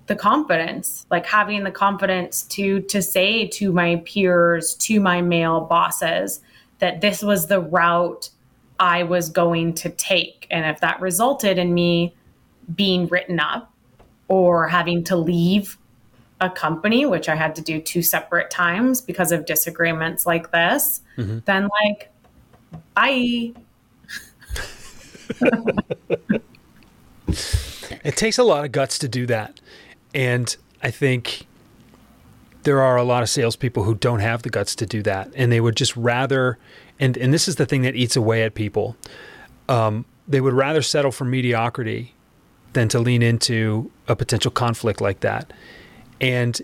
the 0.07 0.15
confidence, 0.15 1.05
like 1.11 1.25
having 1.25 1.63
the 1.63 1.71
confidence 1.71 2.41
to 2.43 2.81
to 2.81 3.01
say 3.01 3.47
to 3.47 3.71
my 3.71 3.97
peers, 4.05 4.73
to 4.75 4.99
my 4.99 5.21
male 5.21 5.61
bosses 5.61 6.41
that 6.79 7.01
this 7.01 7.21
was 7.21 7.47
the 7.47 7.59
route 7.61 8.29
I 8.79 9.03
was 9.03 9.29
going 9.29 9.73
to 9.75 9.89
take. 9.89 10.47
And 10.49 10.65
if 10.65 10.79
that 10.81 10.99
resulted 10.99 11.59
in 11.59 11.73
me 11.73 12.15
being 12.73 13.07
written 13.07 13.39
up 13.39 13.71
or 14.27 14.67
having 14.67 15.03
to 15.03 15.15
leave 15.15 15.77
a 16.39 16.49
company, 16.49 17.05
which 17.05 17.29
I 17.29 17.35
had 17.35 17.55
to 17.55 17.61
do 17.61 17.79
two 17.79 18.01
separate 18.01 18.49
times 18.49 18.99
because 18.99 19.31
of 19.31 19.45
disagreements 19.45 20.25
like 20.25 20.51
this, 20.51 21.01
mm-hmm. 21.17 21.39
then 21.45 21.69
like, 21.83 22.11
bye. 22.93 23.53
it 28.03 28.15
takes 28.15 28.37
a 28.37 28.43
lot 28.43 28.65
of 28.65 28.71
guts 28.71 28.99
to 28.99 29.07
do 29.07 29.25
that. 29.27 29.59
And 30.13 30.55
I 30.83 30.91
think 30.91 31.45
there 32.63 32.81
are 32.81 32.97
a 32.97 33.03
lot 33.03 33.23
of 33.23 33.29
salespeople 33.29 33.83
who 33.83 33.95
don't 33.95 34.19
have 34.19 34.43
the 34.43 34.49
guts 34.49 34.75
to 34.75 34.85
do 34.85 35.01
that. 35.03 35.31
And 35.35 35.51
they 35.51 35.61
would 35.61 35.75
just 35.75 35.95
rather, 35.95 36.57
and, 36.99 37.17
and 37.17 37.33
this 37.33 37.47
is 37.47 37.55
the 37.55 37.65
thing 37.65 37.81
that 37.83 37.95
eats 37.95 38.15
away 38.15 38.43
at 38.43 38.53
people, 38.53 38.95
um, 39.67 40.05
they 40.27 40.41
would 40.41 40.53
rather 40.53 40.81
settle 40.81 41.11
for 41.11 41.25
mediocrity 41.25 42.13
than 42.73 42.87
to 42.89 42.99
lean 42.99 43.21
into 43.21 43.91
a 44.07 44.15
potential 44.15 44.51
conflict 44.51 45.01
like 45.01 45.21
that. 45.21 45.51
And 46.19 46.61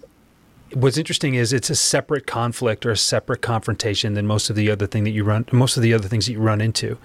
what's 0.73 0.97
interesting 0.97 1.35
is 1.35 1.53
it's 1.53 1.69
a 1.69 1.75
separate 1.75 2.27
conflict 2.27 2.85
or 2.85 2.91
a 2.91 2.97
separate 2.97 3.41
confrontation 3.41 4.13
than 4.13 4.27
most 4.27 4.49
of 4.49 4.55
the 4.55 4.69
other 4.69 4.87
thing 4.87 5.03
that 5.03 5.11
you 5.11 5.23
run 5.23 5.45
most 5.51 5.77
of 5.77 5.83
the 5.83 5.93
other 5.93 6.07
things 6.07 6.25
that 6.25 6.33
you 6.33 6.39
run 6.39 6.61
into. 6.61 6.97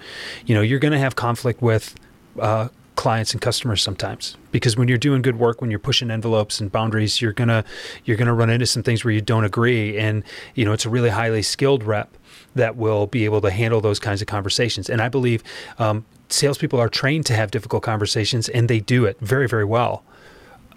You 0.45 0.55
know 0.55 0.61
you're 0.61 0.79
going 0.79 0.91
to 0.91 0.99
have 0.99 1.15
conflict 1.15 1.61
with 1.61 1.95
uh, 2.39 2.69
clients 2.95 3.33
and 3.33 3.41
customers 3.41 3.81
sometimes 3.81 4.37
because 4.51 4.77
when 4.77 4.87
you're 4.87 4.97
doing 4.97 5.21
good 5.21 5.39
work 5.39 5.61
when 5.61 5.71
you're 5.71 5.79
pushing 5.79 6.11
envelopes 6.11 6.59
and 6.59 6.71
boundaries 6.71 7.21
you're 7.21 7.33
gonna 7.33 7.63
you're 8.05 8.17
gonna 8.17 8.33
run 8.33 8.49
into 8.49 8.65
some 8.65 8.83
things 8.83 9.03
where 9.03 9.13
you 9.13 9.21
don't 9.21 9.45
agree. 9.45 9.97
And 9.97 10.23
you 10.55 10.65
know 10.65 10.73
it's 10.73 10.85
a 10.85 10.89
really 10.89 11.09
highly 11.09 11.41
skilled 11.41 11.83
rep 11.83 12.15
that 12.55 12.75
will 12.75 13.07
be 13.07 13.25
able 13.25 13.41
to 13.41 13.51
handle 13.51 13.81
those 13.81 13.99
kinds 13.99 14.21
of 14.21 14.27
conversations. 14.27 14.89
And 14.89 15.01
i 15.01 15.09
believe 15.09 15.43
um, 15.79 16.05
salespeople 16.29 16.79
are 16.79 16.89
trained 16.89 17.25
to 17.27 17.35
have 17.35 17.51
difficult 17.51 17.83
conversations 17.83 18.49
and 18.49 18.69
they 18.69 18.79
do 18.79 19.05
it 19.05 19.17
very 19.21 19.47
very 19.47 19.65
well. 19.65 20.03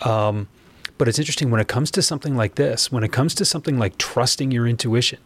Um, 0.03 0.49
But 0.99 1.09
it's 1.09 1.19
interesting 1.19 1.51
when 1.51 1.61
it 1.61 1.69
comes 1.69 1.91
to 1.93 2.03
something 2.03 2.37
like 2.37 2.55
this, 2.55 2.91
when 2.91 3.05
it 3.05 3.13
comes 3.13 3.35
to 3.35 3.45
something 3.45 3.79
like 3.79 3.99
trusting 3.99 4.51
your 4.51 4.67
intuition, 4.67 5.19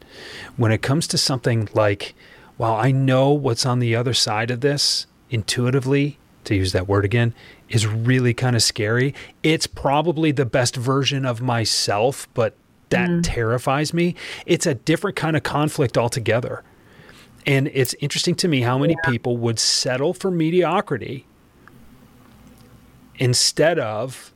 when 0.56 0.72
it 0.72 0.82
comes 0.82 1.06
to 1.08 1.18
something 1.18 1.68
like, 1.74 2.14
well, 2.58 2.74
I 2.74 2.90
know 2.90 3.30
what's 3.30 3.64
on 3.64 3.78
the 3.78 3.94
other 3.94 4.12
side 4.12 4.50
of 4.50 4.60
this 4.60 5.06
intuitively, 5.30 6.18
to 6.44 6.54
use 6.54 6.72
that 6.72 6.88
word 6.88 7.04
again, 7.04 7.34
is 7.68 7.86
really 7.86 8.34
kind 8.34 8.56
of 8.56 8.62
scary. 8.62 9.14
It's 9.42 9.66
probably 9.66 10.32
the 10.32 10.44
best 10.44 10.74
version 10.74 11.24
of 11.24 11.40
myself, 11.40 12.28
but 12.34 12.56
that 12.88 13.08
mm. 13.08 13.20
terrifies 13.22 13.94
me. 13.94 14.16
It's 14.46 14.66
a 14.66 14.74
different 14.74 15.16
kind 15.16 15.36
of 15.36 15.44
conflict 15.44 15.96
altogether. 15.96 16.64
And 17.46 17.68
it's 17.68 17.94
interesting 18.00 18.34
to 18.36 18.48
me 18.48 18.62
how 18.62 18.76
many 18.76 18.96
yeah. 19.04 19.10
people 19.10 19.36
would 19.36 19.58
settle 19.58 20.12
for 20.12 20.30
mediocrity 20.30 21.26
instead 23.18 23.78
of, 23.78 24.34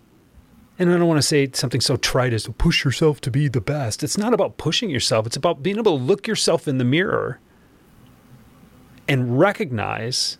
and 0.78 0.90
I 0.90 0.96
don't 0.96 1.06
want 1.06 1.18
to 1.18 1.26
say 1.26 1.50
something 1.52 1.80
so 1.80 1.96
trite 1.96 2.32
as 2.32 2.44
to 2.44 2.52
push 2.52 2.84
yourself 2.84 3.20
to 3.22 3.30
be 3.30 3.48
the 3.48 3.60
best. 3.60 4.02
It's 4.02 4.18
not 4.18 4.34
about 4.34 4.56
pushing 4.56 4.90
yourself, 4.90 5.26
it's 5.26 5.36
about 5.36 5.62
being 5.62 5.78
able 5.78 5.96
to 5.98 6.04
look 6.04 6.26
yourself 6.26 6.66
in 6.66 6.78
the 6.78 6.84
mirror 6.84 7.40
and 9.08 9.38
recognize 9.38 10.38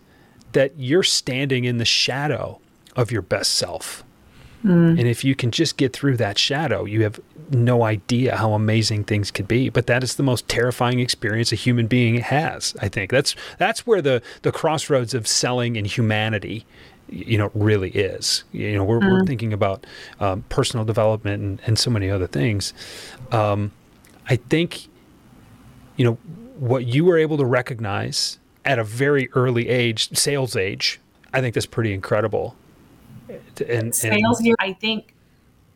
that 0.53 0.73
you're 0.77 1.03
standing 1.03 1.65
in 1.65 1.77
the 1.77 1.85
shadow 1.85 2.59
of 2.95 3.11
your 3.11 3.21
best 3.21 3.53
self. 3.53 4.03
Mm. 4.63 4.99
And 4.99 5.01
if 5.01 5.23
you 5.23 5.35
can 5.35 5.51
just 5.51 5.77
get 5.77 5.93
through 5.93 6.17
that 6.17 6.39
shadow, 6.39 6.85
you 6.85 7.03
have 7.03 7.19
no 7.51 7.83
idea 7.83 8.35
how 8.35 8.53
amazing 8.53 9.03
things 9.03 9.29
could 9.29 9.47
be. 9.47 9.69
But 9.69 9.85
that 9.87 10.03
is 10.03 10.15
the 10.15 10.23
most 10.23 10.47
terrifying 10.47 10.99
experience 10.99 11.51
a 11.51 11.55
human 11.55 11.85
being 11.85 12.15
has. 12.15 12.75
I 12.81 12.87
think 12.87 13.11
that's 13.11 13.35
that's 13.59 13.85
where 13.85 14.01
the 14.01 14.23
the 14.41 14.51
crossroads 14.51 15.13
of 15.13 15.27
selling 15.27 15.77
and 15.77 15.85
humanity, 15.85 16.65
you 17.09 17.37
know, 17.37 17.51
really 17.53 17.89
is. 17.91 18.43
You 18.51 18.73
know, 18.73 18.83
we're, 18.83 18.99
mm. 18.99 19.11
we're 19.11 19.25
thinking 19.25 19.53
about 19.53 19.85
um, 20.19 20.43
personal 20.49 20.85
development 20.85 21.43
and, 21.43 21.61
and 21.65 21.79
so 21.79 21.89
many 21.89 22.09
other 22.09 22.27
things. 22.27 22.73
Um, 23.31 23.71
I 24.27 24.37
think, 24.37 24.87
you 25.97 26.05
know, 26.05 26.13
what 26.57 26.85
you 26.85 27.05
were 27.05 27.17
able 27.17 27.37
to 27.37 27.45
recognize 27.45 28.39
at 28.63 28.79
a 28.79 28.83
very 28.83 29.29
early 29.33 29.69
age, 29.69 30.17
sales 30.17 30.55
age, 30.55 30.99
I 31.33 31.41
think 31.41 31.53
that's 31.53 31.67
pretty 31.67 31.93
incredible 31.93 32.55
and, 33.67 33.93
sales 33.93 34.41
i 34.59 34.73
think 34.73 35.13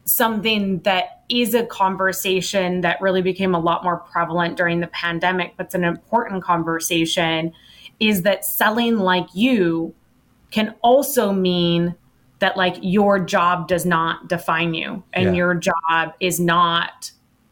something 0.05 0.79
that 0.79 1.23
is 1.29 1.53
a 1.53 1.65
conversation 1.65 2.81
that 2.81 2.99
really 3.01 3.21
became 3.21 3.53
a 3.53 3.59
lot 3.59 3.83
more 3.83 3.97
prevalent 3.97 4.57
during 4.57 4.79
the 4.79 4.87
pandemic 4.87 5.55
but's 5.57 5.75
an 5.75 5.83
important 5.83 6.43
conversation 6.43 7.53
is 7.99 8.23
that 8.23 8.45
selling 8.45 8.97
like 8.97 9.27
you 9.33 9.93
can 10.51 10.75
also 10.81 11.31
mean 11.31 11.95
that 12.39 12.57
like 12.57 12.77
your 12.81 13.19
job 13.19 13.67
does 13.67 13.85
not 13.85 14.27
define 14.27 14.73
you 14.73 15.03
and 15.13 15.25
yeah. 15.25 15.33
your 15.33 15.53
job 15.53 16.13
is 16.19 16.39
not 16.39 17.11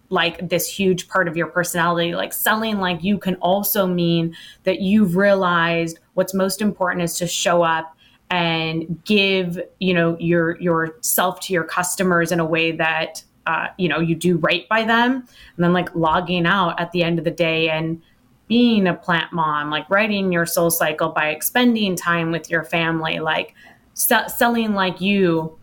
like 0.10 0.48
this 0.50 0.68
huge 0.68 1.10
part 1.10 1.28
of 1.28 1.36
your 1.36 1.48
personality 1.48 2.16
like 2.16 2.32
selling 2.32 2.80
like 2.80 3.04
you 3.04 3.18
can 3.18 3.36
also 3.36 3.86
mean 3.86 4.36
that 4.64 4.80
you've 4.80 5.18
realized 5.18 6.00
what's 6.14 6.34
most 6.34 6.62
important 6.62 7.04
is 7.04 7.16
to 7.16 7.28
show 7.28 7.62
up 7.62 7.98
and 8.30 9.02
give 9.06 9.60
you 9.80 9.94
know 9.94 10.18
your 10.20 10.60
yourself 10.62 11.40
to 11.40 11.54
your 11.54 11.64
customers 11.64 12.32
in 12.32 12.40
a 12.40 12.46
way 12.46 12.72
that 12.72 13.24
uh, 13.46 13.68
you 13.78 13.88
know 13.88 14.00
you 14.00 14.16
do 14.16 14.38
right 14.38 14.68
by 14.70 14.84
them 14.84 15.14
and 15.16 15.64
then 15.64 15.74
like 15.74 15.94
logging 15.96 16.46
out 16.46 16.80
at 16.80 16.92
the 16.92 17.04
end 17.04 17.20
of 17.20 17.26
the 17.26 17.32
day 17.32 17.70
and 17.70 18.02
being 18.48 18.88
a 18.88 18.94
plant 18.94 19.32
mom 19.34 19.70
like 19.70 19.90
writing 19.90 20.32
your 20.32 20.46
SoulCycle 20.46 21.14
by 21.14 21.38
spending 21.40 21.96
time 21.96 22.32
with 22.32 22.50
your 22.50 22.64
family 22.64 23.20
like 23.20 23.54
selling 23.94 24.74
like 24.74 25.02
you 25.02 25.58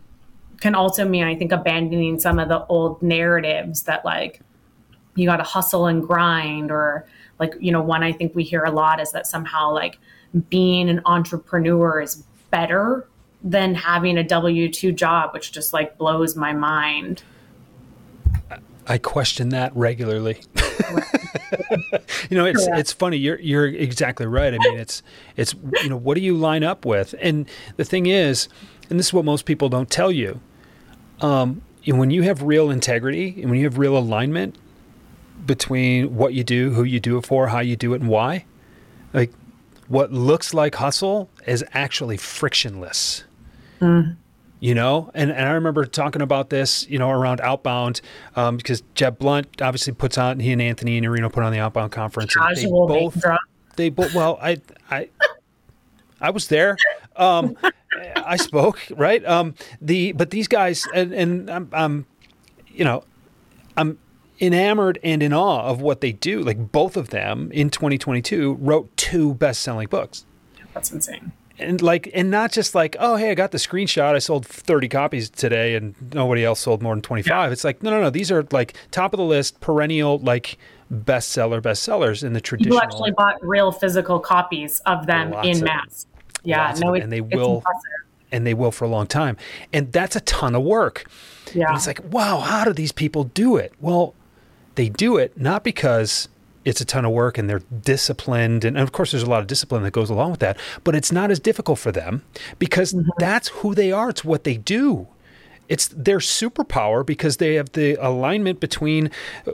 can 0.59 0.75
also 0.75 1.07
mean 1.07 1.23
i 1.23 1.35
think 1.35 1.51
abandoning 1.51 2.19
some 2.19 2.39
of 2.39 2.49
the 2.49 2.65
old 2.67 3.01
narratives 3.01 3.83
that 3.83 4.03
like 4.05 4.41
you 5.15 5.25
got 5.25 5.37
to 5.37 5.43
hustle 5.43 5.87
and 5.87 6.05
grind 6.05 6.69
or 6.71 7.05
like 7.39 7.53
you 7.59 7.71
know 7.71 7.81
one 7.81 8.03
i 8.03 8.11
think 8.11 8.35
we 8.35 8.43
hear 8.43 8.63
a 8.63 8.71
lot 8.71 8.99
is 8.99 9.11
that 9.11 9.25
somehow 9.25 9.71
like 9.71 9.97
being 10.49 10.89
an 10.89 11.01
entrepreneur 11.05 12.01
is 12.01 12.23
better 12.51 13.07
than 13.43 13.75
having 13.75 14.17
a 14.17 14.23
W 14.23 14.71
2 14.71 14.91
job, 14.91 15.33
which 15.33 15.51
just 15.51 15.71
like 15.71 15.97
blows 15.97 16.35
my 16.35 16.51
mind. 16.51 17.21
I 18.87 18.97
question 18.97 19.49
that 19.49 19.75
regularly. 19.75 20.41
you 22.29 22.37
know, 22.37 22.45
it's 22.45 22.67
it's 22.67 22.91
funny. 22.91 23.17
You're 23.17 23.39
you're 23.39 23.67
exactly 23.67 24.25
right. 24.25 24.53
I 24.53 24.57
mean, 24.57 24.77
it's 24.77 25.01
it's 25.35 25.55
you 25.81 25.89
know, 25.89 25.97
what 25.97 26.15
do 26.15 26.21
you 26.21 26.35
line 26.35 26.63
up 26.63 26.85
with? 26.85 27.15
And 27.19 27.47
the 27.77 27.85
thing 27.85 28.05
is, 28.05 28.47
and 28.89 28.99
this 28.99 29.07
is 29.07 29.13
what 29.13 29.25
most 29.25 29.45
people 29.45 29.69
don't 29.69 29.89
tell 29.89 30.11
you. 30.11 30.39
Um, 31.21 31.61
when 31.87 32.09
you 32.09 32.23
have 32.23 32.41
real 32.41 32.69
integrity 32.71 33.41
and 33.41 33.49
when 33.49 33.59
you 33.59 33.65
have 33.65 33.77
real 33.77 33.97
alignment 33.97 34.57
between 35.45 36.15
what 36.15 36.33
you 36.33 36.43
do, 36.43 36.71
who 36.71 36.83
you 36.83 36.99
do 36.99 37.17
it 37.17 37.25
for, 37.25 37.47
how 37.47 37.59
you 37.59 37.75
do 37.75 37.93
it, 37.93 38.01
and 38.01 38.09
why, 38.09 38.45
like 39.13 39.31
what 39.87 40.11
looks 40.11 40.53
like 40.53 40.75
hustle 40.75 41.29
is 41.45 41.63
actually 41.73 42.17
frictionless. 42.17 43.23
Mm. 43.79 44.17
You 44.65 44.73
know, 44.73 45.11
and, 45.13 45.29
and 45.29 45.47
I 45.47 45.51
remember 45.51 45.85
talking 45.85 46.23
about 46.23 46.49
this, 46.49 46.89
you 46.89 46.97
know, 46.97 47.11
around 47.11 47.39
Outbound, 47.39 48.01
um, 48.35 48.57
because 48.57 48.81
Jeb 48.95 49.19
Blount 49.19 49.61
obviously 49.61 49.93
puts 49.93 50.17
on 50.17 50.39
he 50.39 50.51
and 50.53 50.59
Anthony 50.59 50.99
Iannarino 50.99 51.31
put 51.31 51.43
on 51.43 51.53
the 51.53 51.59
Outbound 51.59 51.91
conference. 51.91 52.33
Casual 52.33 52.87
they 52.87 52.99
both, 52.99 53.23
they 53.75 53.89
both. 53.89 54.15
Well, 54.15 54.39
I 54.41 54.59
I 54.89 55.09
I 56.19 56.31
was 56.31 56.47
there. 56.47 56.77
Um, 57.15 57.55
I 58.15 58.37
spoke 58.37 58.81
right. 58.97 59.23
Um, 59.23 59.53
the 59.81 60.13
but 60.13 60.31
these 60.31 60.47
guys 60.47 60.87
and 60.95 61.13
and 61.13 61.47
I'm, 61.47 61.69
I'm 61.71 62.05
you 62.69 62.85
know 62.85 63.03
I'm 63.77 63.99
enamored 64.41 64.97
and 65.03 65.21
in 65.21 65.31
awe 65.31 65.61
of 65.67 65.79
what 65.79 66.01
they 66.01 66.11
do. 66.11 66.41
Like 66.41 66.71
both 66.71 66.97
of 66.97 67.11
them 67.11 67.51
in 67.51 67.69
2022 67.69 68.55
wrote 68.55 68.97
two 68.97 69.35
best-selling 69.35 69.89
books. 69.89 70.25
That's 70.73 70.91
insane. 70.91 71.33
And 71.57 71.81
like, 71.81 72.09
and 72.13 72.29
not 72.29 72.51
just 72.51 72.75
like, 72.75 72.95
oh, 72.99 73.15
hey, 73.15 73.31
I 73.31 73.33
got 73.33 73.51
the 73.51 73.57
screenshot. 73.57 74.13
I 74.13 74.19
sold 74.19 74.45
30 74.45 74.89
copies 74.89 75.29
today, 75.29 75.75
and 75.75 75.95
nobody 76.13 76.43
else 76.43 76.59
sold 76.59 76.81
more 76.81 76.93
than 76.93 77.01
25. 77.01 77.27
Yeah. 77.27 77.51
It's 77.51 77.63
like, 77.63 77.81
no, 77.81 77.91
no, 77.91 78.01
no. 78.01 78.09
These 78.09 78.31
are 78.31 78.45
like 78.51 78.73
top 78.91 79.13
of 79.13 79.17
the 79.17 79.23
list, 79.23 79.61
perennial, 79.61 80.17
like 80.19 80.57
bestseller 80.93 81.61
bestsellers 81.61 82.23
in 82.23 82.33
the 82.33 82.41
traditional. 82.41 82.79
People 82.79 82.83
actually 82.83 83.11
bought 83.11 83.43
real 83.43 83.71
physical 83.71 84.19
copies 84.19 84.81
of 84.81 85.05
them 85.07 85.33
in 85.45 85.63
mass. 85.63 86.05
Yeah, 86.43 86.75
no, 86.79 86.93
it, 86.93 87.01
and 87.01 87.11
they 87.11 87.21
will, 87.21 87.63
and 88.31 88.45
they 88.45 88.53
will 88.53 88.71
for 88.71 88.85
a 88.85 88.87
long 88.87 89.07
time. 89.07 89.37
And 89.73 89.91
that's 89.91 90.15
a 90.15 90.21
ton 90.21 90.55
of 90.55 90.63
work. 90.63 91.09
Yeah, 91.53 91.67
and 91.67 91.77
it's 91.77 91.87
like, 91.87 92.01
wow, 92.11 92.39
how 92.39 92.65
do 92.65 92.73
these 92.73 92.91
people 92.91 93.23
do 93.23 93.55
it? 93.55 93.73
Well, 93.79 94.13
they 94.75 94.89
do 94.89 95.17
it 95.17 95.37
not 95.39 95.63
because 95.63 96.27
it's 96.65 96.81
a 96.81 96.85
ton 96.85 97.05
of 97.05 97.11
work 97.11 97.37
and 97.37 97.49
they're 97.49 97.61
disciplined 97.81 98.65
and, 98.65 98.77
of 98.77 98.91
course 98.91 99.11
there's 99.11 99.23
a 99.23 99.29
lot 99.29 99.41
of 99.41 99.47
discipline 99.47 99.83
that 99.83 99.91
goes 99.91 100.09
along 100.09 100.31
with 100.31 100.39
that 100.39 100.57
but 100.83 100.95
it's 100.95 101.11
not 101.11 101.31
as 101.31 101.39
difficult 101.39 101.79
for 101.79 101.91
them 101.91 102.23
because 102.59 102.93
mm-hmm. 102.93 103.09
that's 103.17 103.49
who 103.49 103.73
they 103.73 103.91
are 103.91 104.09
it's 104.09 104.25
what 104.25 104.43
they 104.43 104.57
do 104.57 105.07
it's 105.67 105.87
their 105.87 106.19
superpower 106.19 107.05
because 107.05 107.37
they 107.37 107.55
have 107.55 107.71
the 107.71 107.95
alignment 107.95 108.59
between 108.59 109.09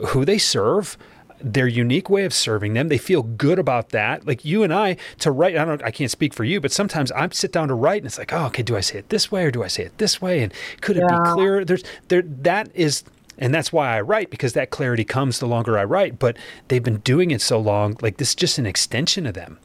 who 0.08 0.24
they 0.24 0.38
serve 0.38 0.98
their 1.42 1.66
unique 1.66 2.08
way 2.08 2.24
of 2.24 2.32
serving 2.32 2.74
them. 2.74 2.88
They 2.88 2.98
feel 2.98 3.22
good 3.22 3.58
about 3.58 3.90
that. 3.90 4.26
Like 4.26 4.44
you 4.44 4.62
and 4.62 4.72
I 4.72 4.96
to 5.18 5.30
write, 5.30 5.56
I 5.56 5.64
don't 5.64 5.82
I 5.82 5.90
can't 5.90 6.10
speak 6.10 6.34
for 6.34 6.44
you, 6.44 6.60
but 6.60 6.72
sometimes 6.72 7.10
I 7.12 7.28
sit 7.30 7.52
down 7.52 7.68
to 7.68 7.74
write 7.74 7.98
and 7.98 8.06
it's 8.06 8.18
like, 8.18 8.32
oh, 8.32 8.46
okay, 8.46 8.62
do 8.62 8.76
I 8.76 8.80
say 8.80 8.98
it 8.98 9.08
this 9.08 9.32
way 9.32 9.44
or 9.44 9.50
do 9.50 9.62
I 9.62 9.68
say 9.68 9.84
it 9.84 9.98
this 9.98 10.22
way? 10.22 10.42
And 10.42 10.52
could 10.80 10.96
it 10.96 11.04
yeah. 11.08 11.18
be 11.18 11.30
clearer? 11.30 11.64
There's 11.64 11.82
there 12.08 12.22
that 12.22 12.70
is 12.74 13.04
and 13.42 13.52
that's 13.52 13.72
why 13.72 13.96
I 13.96 14.00
write 14.00 14.30
because 14.30 14.52
that 14.52 14.70
clarity 14.70 15.02
comes 15.02 15.40
the 15.40 15.46
longer 15.46 15.76
I 15.76 15.82
write. 15.82 16.20
But 16.20 16.36
they've 16.68 16.82
been 16.82 16.98
doing 16.98 17.32
it 17.32 17.42
so 17.42 17.58
long, 17.58 17.96
like 18.00 18.18
this 18.18 18.28
is 18.28 18.34
just 18.36 18.56
an 18.56 18.66
extension 18.66 19.26
of 19.26 19.34
them. 19.34 19.58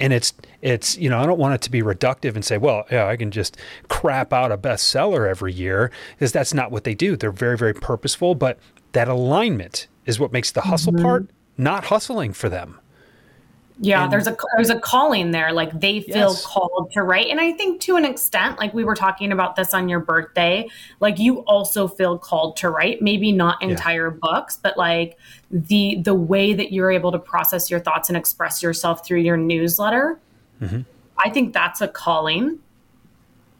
And 0.00 0.14
it's 0.14 0.32
it's 0.62 0.96
you 0.96 1.10
know 1.10 1.20
I 1.20 1.26
don't 1.26 1.38
want 1.38 1.54
it 1.54 1.60
to 1.62 1.70
be 1.70 1.82
reductive 1.82 2.34
and 2.34 2.42
say 2.42 2.56
well 2.56 2.86
yeah 2.90 3.06
I 3.06 3.16
can 3.16 3.30
just 3.30 3.58
crap 3.88 4.32
out 4.32 4.50
a 4.50 4.56
bestseller 4.56 5.28
every 5.28 5.52
year 5.52 5.90
because 6.16 6.32
that's 6.32 6.54
not 6.54 6.70
what 6.70 6.84
they 6.84 6.94
do. 6.94 7.14
They're 7.14 7.30
very 7.30 7.58
very 7.58 7.74
purposeful, 7.74 8.34
but 8.34 8.58
that 8.92 9.06
alignment 9.06 9.86
is 10.06 10.18
what 10.18 10.32
makes 10.32 10.50
the 10.50 10.62
hustle 10.62 10.94
mm-hmm. 10.94 11.04
part 11.04 11.30
not 11.58 11.84
hustling 11.84 12.32
for 12.32 12.48
them. 12.48 12.79
Yeah, 13.82 14.04
and, 14.04 14.12
there's 14.12 14.26
a 14.26 14.36
there's 14.56 14.68
a 14.68 14.78
calling 14.78 15.30
there. 15.30 15.52
Like 15.52 15.78
they 15.78 16.00
feel 16.02 16.30
yes. 16.30 16.44
called 16.44 16.90
to 16.92 17.02
write, 17.02 17.28
and 17.28 17.40
I 17.40 17.52
think 17.52 17.80
to 17.82 17.96
an 17.96 18.04
extent, 18.04 18.58
like 18.58 18.74
we 18.74 18.84
were 18.84 18.94
talking 18.94 19.32
about 19.32 19.56
this 19.56 19.72
on 19.72 19.88
your 19.88 20.00
birthday, 20.00 20.68
like 21.00 21.18
you 21.18 21.38
also 21.40 21.88
feel 21.88 22.18
called 22.18 22.58
to 22.58 22.68
write. 22.68 23.00
Maybe 23.00 23.32
not 23.32 23.62
entire 23.62 24.10
yeah. 24.10 24.18
books, 24.20 24.58
but 24.62 24.76
like 24.76 25.16
the 25.50 25.98
the 26.02 26.14
way 26.14 26.52
that 26.52 26.72
you're 26.72 26.90
able 26.90 27.10
to 27.12 27.18
process 27.18 27.70
your 27.70 27.80
thoughts 27.80 28.10
and 28.10 28.18
express 28.18 28.62
yourself 28.62 29.06
through 29.06 29.20
your 29.20 29.38
newsletter. 29.38 30.20
Mm-hmm. 30.60 30.82
I 31.16 31.30
think 31.30 31.54
that's 31.54 31.80
a 31.80 31.88
calling 31.88 32.58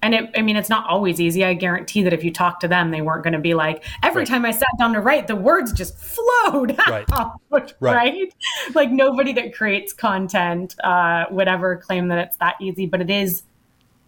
and 0.03 0.15
it, 0.15 0.31
I 0.37 0.43
mean, 0.43 0.57
it's 0.57 0.69
not 0.69 0.89
always 0.89 1.21
easy. 1.21 1.45
I 1.45 1.55
guarantee 1.55 2.03
that 2.03 2.13
if 2.13 2.25
you 2.25 2.33
talk 2.33 2.61
to 2.61 2.69
them, 2.69 2.91
they 2.91 3.03
weren't 3.03 3.23
going 3.23 3.35
to 3.35 3.39
be 3.39 3.55
like, 3.55 3.85
every 4.03 4.21
right. 4.21 4.29
time 4.29 4.45
I 4.45 4.51
sat 4.51 4.69
down 4.79 4.95
to 4.95 5.01
write, 5.01 5.27
the 5.27 5.37
words 5.37 5.73
just 5.73 5.97
flowed 5.99 6.79
right. 6.89 7.05
out, 7.13 7.41
right. 7.51 7.75
right? 7.81 8.35
Like 8.75 8.91
nobody 8.91 9.33
that 9.35 9.55
creates 9.55 9.93
content 9.93 10.75
uh, 10.83 11.27
would 11.31 11.49
ever 11.49 11.77
claim 11.77 12.09
that 12.09 12.19
it's 12.19 12.37
that 12.39 12.57
easy, 12.61 12.87
but 12.87 13.01
it 13.01 13.11
is, 13.11 13.43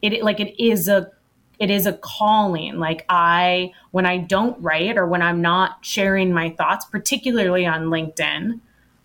it 0.00 0.22
like 0.22 0.40
it 0.40 0.60
is 0.62 0.88
a, 0.88 1.10
it 1.58 1.70
is 1.70 1.86
a 1.86 1.92
calling. 1.92 2.78
Like 2.78 3.04
I, 3.10 3.72
when 3.90 4.06
I 4.06 4.16
don't 4.16 4.60
write 4.62 4.96
or 4.96 5.06
when 5.06 5.20
I'm 5.20 5.42
not 5.42 5.78
sharing 5.82 6.32
my 6.32 6.50
thoughts, 6.50 6.86
particularly 6.86 7.66
on 7.66 7.84
LinkedIn, 7.84 8.60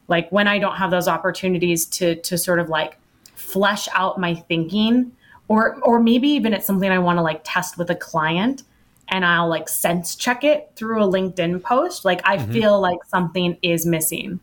like 0.08 0.32
when 0.32 0.48
I 0.48 0.58
don't 0.58 0.78
have 0.78 0.92
those 0.92 1.08
opportunities 1.08 1.86
to 1.86 2.16
to 2.16 2.38
sort 2.38 2.60
of 2.60 2.70
like 2.70 2.98
flesh 3.36 3.88
out 3.94 4.20
my 4.20 4.36
thinking, 4.36 5.12
or 5.48 5.80
or 5.84 6.00
maybe 6.00 6.30
even 6.30 6.54
it's 6.54 6.66
something 6.66 6.90
I 6.90 7.00
want 7.00 7.18
to 7.18 7.22
like 7.22 7.42
test 7.44 7.78
with 7.78 7.90
a 7.90 7.96
client 7.96 8.64
and 9.10 9.26
I'll 9.26 9.48
like 9.48 9.70
sense 9.70 10.16
check 10.16 10.44
it 10.44 10.72
through 10.76 11.04
a 11.04 11.08
LinkedIn 11.08 11.64
post, 11.64 12.06
like 12.06 12.22
I 12.26 12.38
mm-hmm. 12.38 12.52
feel 12.52 12.80
like 12.80 13.00
something 13.08 13.58
is 13.62 13.86
missing. 13.86 14.40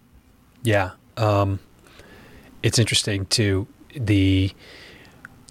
Yeah. 0.62 0.92
Um, 1.16 1.60
it's 2.62 2.78
interesting 2.78 3.26
to 3.26 3.66
the 3.94 4.52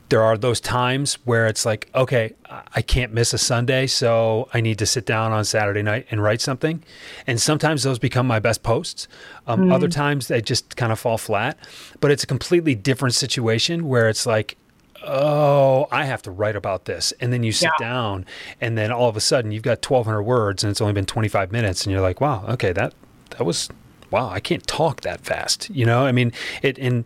there 0.09 0.21
are 0.21 0.37
those 0.37 0.59
times 0.59 1.15
where 1.25 1.47
it's 1.47 1.65
like, 1.65 1.89
okay, 1.95 2.35
I 2.75 2.83
can't 2.83 3.13
miss 3.13 3.33
a 3.33 3.37
Sunday, 3.39 3.87
so 3.87 4.47
I 4.53 4.61
need 4.61 4.77
to 4.77 4.85
sit 4.85 5.07
down 5.07 5.31
on 5.31 5.43
Saturday 5.43 5.81
night 5.81 6.05
and 6.11 6.21
write 6.21 6.39
something. 6.39 6.83
And 7.25 7.41
sometimes 7.41 7.81
those 7.81 7.97
become 7.97 8.27
my 8.27 8.39
best 8.39 8.61
posts. 8.61 9.07
Um, 9.47 9.61
mm. 9.61 9.73
Other 9.73 9.87
times 9.87 10.27
they 10.27 10.39
just 10.39 10.75
kind 10.75 10.91
of 10.91 10.99
fall 10.99 11.17
flat. 11.17 11.57
But 11.99 12.11
it's 12.11 12.23
a 12.23 12.27
completely 12.27 12.75
different 12.75 13.15
situation 13.15 13.87
where 13.87 14.07
it's 14.07 14.27
like, 14.27 14.55
oh, 15.03 15.87
I 15.91 16.05
have 16.05 16.21
to 16.23 16.31
write 16.31 16.55
about 16.55 16.85
this. 16.85 17.13
And 17.19 17.31
then 17.31 17.43
you 17.43 17.51
sit 17.51 17.71
yeah. 17.79 17.87
down, 17.87 18.25
and 18.61 18.77
then 18.77 18.91
all 18.91 19.09
of 19.09 19.17
a 19.17 19.21
sudden 19.21 19.51
you've 19.51 19.63
got 19.63 19.83
1,200 19.83 20.23
words, 20.23 20.63
and 20.63 20.71
it's 20.71 20.81
only 20.81 20.93
been 20.93 21.05
25 21.05 21.51
minutes, 21.51 21.83
and 21.83 21.91
you're 21.91 22.01
like, 22.01 22.21
wow, 22.21 22.45
okay, 22.49 22.71
that 22.73 22.93
that 23.31 23.45
was 23.45 23.69
wow, 24.11 24.29
I 24.29 24.39
can't 24.39 24.65
talk 24.67 25.01
that 25.01 25.21
fast. 25.21 25.69
You 25.71 25.85
know, 25.85 26.05
I 26.05 26.11
mean, 26.11 26.31
it 26.61 26.77
in 26.77 27.05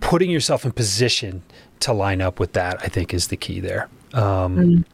putting 0.00 0.30
yourself 0.30 0.64
in 0.64 0.72
position 0.72 1.42
to 1.80 1.92
line 1.92 2.20
up 2.20 2.38
with 2.38 2.52
that, 2.52 2.78
I 2.80 2.86
think, 2.86 3.12
is 3.12 3.28
the 3.28 3.36
key 3.36 3.60
there. 3.60 3.88
Um, 4.14 4.56
mm. 4.56 4.84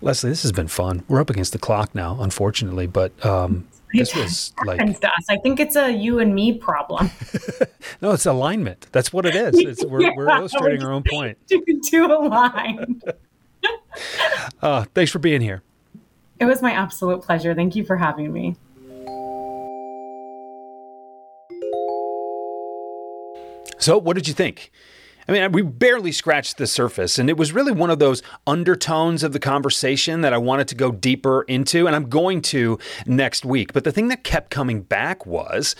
Leslie, 0.00 0.30
this 0.30 0.42
has 0.42 0.52
been 0.52 0.68
fun. 0.68 1.04
We're 1.08 1.20
up 1.20 1.30
against 1.30 1.52
the 1.52 1.58
clock 1.58 1.94
now, 1.94 2.18
unfortunately, 2.20 2.86
but 2.86 3.24
um, 3.24 3.66
this 3.92 4.14
was 4.14 4.52
like 4.64 4.78
to 5.00 5.08
us. 5.08 5.24
I 5.28 5.36
think 5.38 5.60
it's 5.60 5.76
a 5.76 5.90
you 5.90 6.18
and 6.18 6.34
me 6.34 6.52
problem. 6.52 7.10
no, 8.02 8.12
it's 8.12 8.26
alignment. 8.26 8.86
That's 8.92 9.12
what 9.12 9.26
it 9.26 9.34
is. 9.34 9.54
It's, 9.66 9.84
we're, 9.84 10.02
yeah, 10.02 10.10
we're 10.16 10.28
illustrating 10.28 10.82
our 10.82 10.92
own 10.92 11.02
point. 11.02 11.38
To, 11.48 11.80
to 11.90 12.06
align. 12.06 13.02
uh, 14.62 14.84
thanks 14.94 15.10
for 15.10 15.18
being 15.18 15.40
here. 15.40 15.62
It 16.38 16.44
was 16.44 16.62
my 16.62 16.72
absolute 16.72 17.22
pleasure. 17.22 17.54
Thank 17.54 17.74
you 17.74 17.84
for 17.84 17.96
having 17.96 18.32
me. 18.32 18.56
So, 23.78 23.98
what 23.98 24.14
did 24.14 24.28
you 24.28 24.34
think? 24.34 24.70
I 25.28 25.32
mean, 25.32 25.52
we 25.52 25.62
barely 25.62 26.12
scratched 26.12 26.56
the 26.56 26.66
surface, 26.66 27.18
and 27.18 27.28
it 27.28 27.36
was 27.36 27.52
really 27.52 27.72
one 27.72 27.90
of 27.90 27.98
those 27.98 28.22
undertones 28.46 29.24
of 29.24 29.32
the 29.32 29.40
conversation 29.40 30.20
that 30.20 30.32
I 30.32 30.38
wanted 30.38 30.68
to 30.68 30.74
go 30.74 30.92
deeper 30.92 31.42
into, 31.42 31.86
and 31.86 31.96
I'm 31.96 32.08
going 32.08 32.42
to 32.42 32.78
next 33.06 33.44
week. 33.44 33.72
But 33.72 33.84
the 33.84 33.92
thing 33.92 34.08
that 34.08 34.22
kept 34.22 34.50
coming 34.50 34.82
back 34.82 35.26
was 35.26 35.74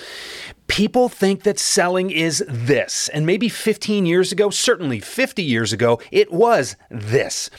people 0.67 1.09
think 1.09 1.45
that 1.45 1.59
selling 1.59 2.11
is 2.11 2.45
this. 2.49 3.09
And 3.09 3.25
maybe 3.25 3.49
15 3.49 4.05
years 4.05 4.33
ago, 4.33 4.51
certainly 4.51 4.99
50 4.99 5.43
years 5.43 5.73
ago, 5.73 6.01
it 6.11 6.33
was 6.33 6.77
this. 6.91 7.51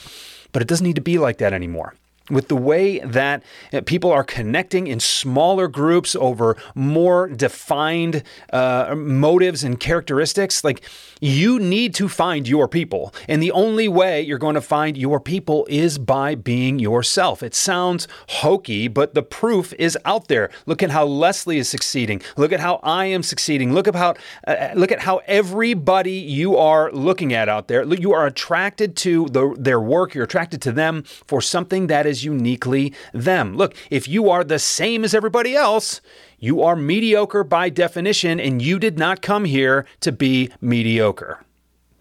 But 0.52 0.62
it 0.62 0.68
doesn't 0.68 0.86
need 0.86 0.96
to 0.96 1.02
be 1.02 1.18
like 1.18 1.38
that 1.38 1.52
anymore 1.52 1.94
with 2.30 2.48
the 2.48 2.56
way 2.56 2.98
that 3.00 3.42
uh, 3.72 3.80
people 3.82 4.10
are 4.10 4.24
connecting 4.24 4.86
in 4.86 5.00
smaller 5.00 5.68
groups 5.68 6.14
over 6.16 6.56
more 6.74 7.28
defined 7.28 8.22
uh, 8.52 8.94
motives 8.96 9.64
and 9.64 9.80
characteristics, 9.80 10.64
like 10.64 10.82
you 11.20 11.58
need 11.58 11.94
to 11.94 12.08
find 12.08 12.46
your 12.46 12.68
people. 12.68 13.14
And 13.28 13.42
the 13.42 13.52
only 13.52 13.88
way 13.88 14.22
you're 14.22 14.38
going 14.38 14.54
to 14.54 14.60
find 14.60 14.96
your 14.96 15.20
people 15.20 15.66
is 15.68 15.98
by 15.98 16.34
being 16.34 16.78
yourself. 16.78 17.42
It 17.42 17.54
sounds 17.54 18.06
hokey, 18.28 18.88
but 18.88 19.14
the 19.14 19.22
proof 19.22 19.72
is 19.78 19.96
out 20.04 20.28
there. 20.28 20.50
Look 20.66 20.82
at 20.82 20.90
how 20.90 21.04
Leslie 21.04 21.58
is 21.58 21.68
succeeding. 21.68 22.22
Look 22.36 22.52
at 22.52 22.60
how 22.60 22.80
I 22.82 23.06
am 23.06 23.22
succeeding. 23.22 23.72
Look 23.72 23.88
at 23.88 23.94
how 23.94 24.14
uh, 24.46 24.70
look 24.74 24.92
at 24.92 25.00
how 25.00 25.20
everybody 25.26 26.12
you 26.12 26.56
are 26.56 26.90
looking 26.92 27.32
at 27.32 27.48
out 27.48 27.68
there. 27.68 27.84
You 27.94 28.12
are 28.12 28.26
attracted 28.26 28.96
to 28.98 29.26
the, 29.26 29.54
their 29.58 29.80
work. 29.80 30.14
You're 30.14 30.24
attracted 30.24 30.62
to 30.62 30.72
them 30.72 31.02
for 31.26 31.40
something 31.40 31.88
that 31.88 32.06
is 32.06 32.17
uniquely 32.24 32.92
them. 33.12 33.56
Look, 33.56 33.74
if 33.90 34.08
you 34.08 34.30
are 34.30 34.44
the 34.44 34.58
same 34.58 35.04
as 35.04 35.14
everybody 35.14 35.54
else, 35.54 36.00
you 36.38 36.62
are 36.62 36.76
mediocre 36.76 37.44
by 37.44 37.68
definition, 37.68 38.38
and 38.38 38.62
you 38.62 38.78
did 38.78 38.98
not 38.98 39.22
come 39.22 39.44
here 39.44 39.84
to 40.00 40.12
be 40.12 40.50
mediocre. 40.60 41.44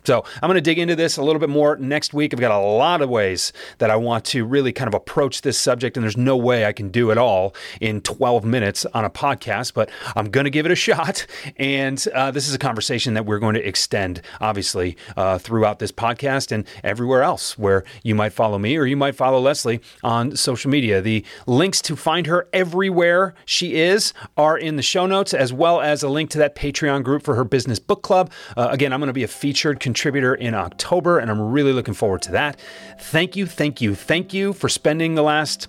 So 0.07 0.23
I'm 0.41 0.47
going 0.47 0.55
to 0.55 0.61
dig 0.61 0.79
into 0.79 0.95
this 0.95 1.17
a 1.17 1.21
little 1.21 1.41
bit 1.41 1.49
more 1.49 1.75
next 1.75 2.13
week. 2.13 2.33
I've 2.33 2.39
got 2.39 2.57
a 2.57 2.65
lot 2.65 3.01
of 3.01 3.09
ways 3.09 3.51
that 3.79 3.89
I 3.89 3.97
want 3.97 4.23
to 4.27 4.45
really 4.45 4.71
kind 4.71 4.87
of 4.87 4.93
approach 4.93 5.41
this 5.41 5.57
subject, 5.59 5.97
and 5.97 6.03
there's 6.05 6.15
no 6.15 6.37
way 6.37 6.63
I 6.63 6.71
can 6.71 6.87
do 6.87 7.11
it 7.11 7.17
all 7.17 7.53
in 7.81 7.99
12 7.99 8.45
minutes 8.45 8.85
on 8.93 9.03
a 9.03 9.09
podcast, 9.09 9.73
but 9.73 9.89
I'm 10.15 10.29
going 10.29 10.45
to 10.45 10.49
give 10.49 10.65
it 10.65 10.71
a 10.71 10.75
shot. 10.87 11.27
And 11.57 12.01
uh, 12.15 12.31
this 12.31 12.47
is 12.47 12.55
a 12.55 12.57
conversation 12.57 13.15
that 13.15 13.25
we're 13.25 13.39
going 13.39 13.55
to 13.55 13.67
extend, 13.67 14.21
obviously, 14.39 14.95
uh, 15.17 15.39
throughout 15.39 15.79
this 15.79 15.91
podcast 15.91 16.53
and 16.53 16.65
everywhere 16.85 17.21
else 17.21 17.57
where 17.57 17.83
you 18.01 18.15
might 18.15 18.31
follow 18.31 18.57
me 18.57 18.77
or 18.77 18.85
you 18.85 18.95
might 18.95 19.13
follow 19.13 19.41
Leslie 19.41 19.81
on 20.03 20.37
social 20.37 20.71
media. 20.71 21.01
The 21.01 21.25
links 21.47 21.81
to 21.81 21.97
find 21.97 22.27
her 22.27 22.47
everywhere 22.53 23.35
she 23.43 23.75
is 23.75 24.13
are 24.37 24.57
in 24.57 24.77
the 24.77 24.81
show 24.81 25.05
notes, 25.05 25.33
as 25.33 25.51
well 25.51 25.81
as 25.81 26.01
a 26.01 26.07
link 26.07 26.29
to 26.29 26.37
that 26.37 26.55
Patreon 26.55 27.03
group 27.03 27.23
for 27.23 27.35
her 27.35 27.43
business 27.43 27.77
book 27.77 28.03
club. 28.03 28.31
Uh, 28.55 28.69
again, 28.71 28.93
I'm 28.93 29.01
going 29.01 29.07
to 29.07 29.13
be 29.13 29.23
a 29.23 29.27
featured 29.27 29.81
contributor 29.81 29.96
contributor 29.97 30.35
in 30.35 30.53
October, 30.53 31.17
and 31.17 31.31
I'm 31.31 31.41
really 31.41 31.73
looking 31.73 31.95
forward 31.95 32.21
to 32.23 32.31
that. 32.33 32.59
Thank 32.99 33.35
you, 33.35 33.47
thank 33.47 33.81
you, 33.81 33.95
thank 33.95 34.31
you 34.31 34.53
for 34.53 34.69
spending 34.69 35.15
the 35.15 35.23
last 35.23 35.67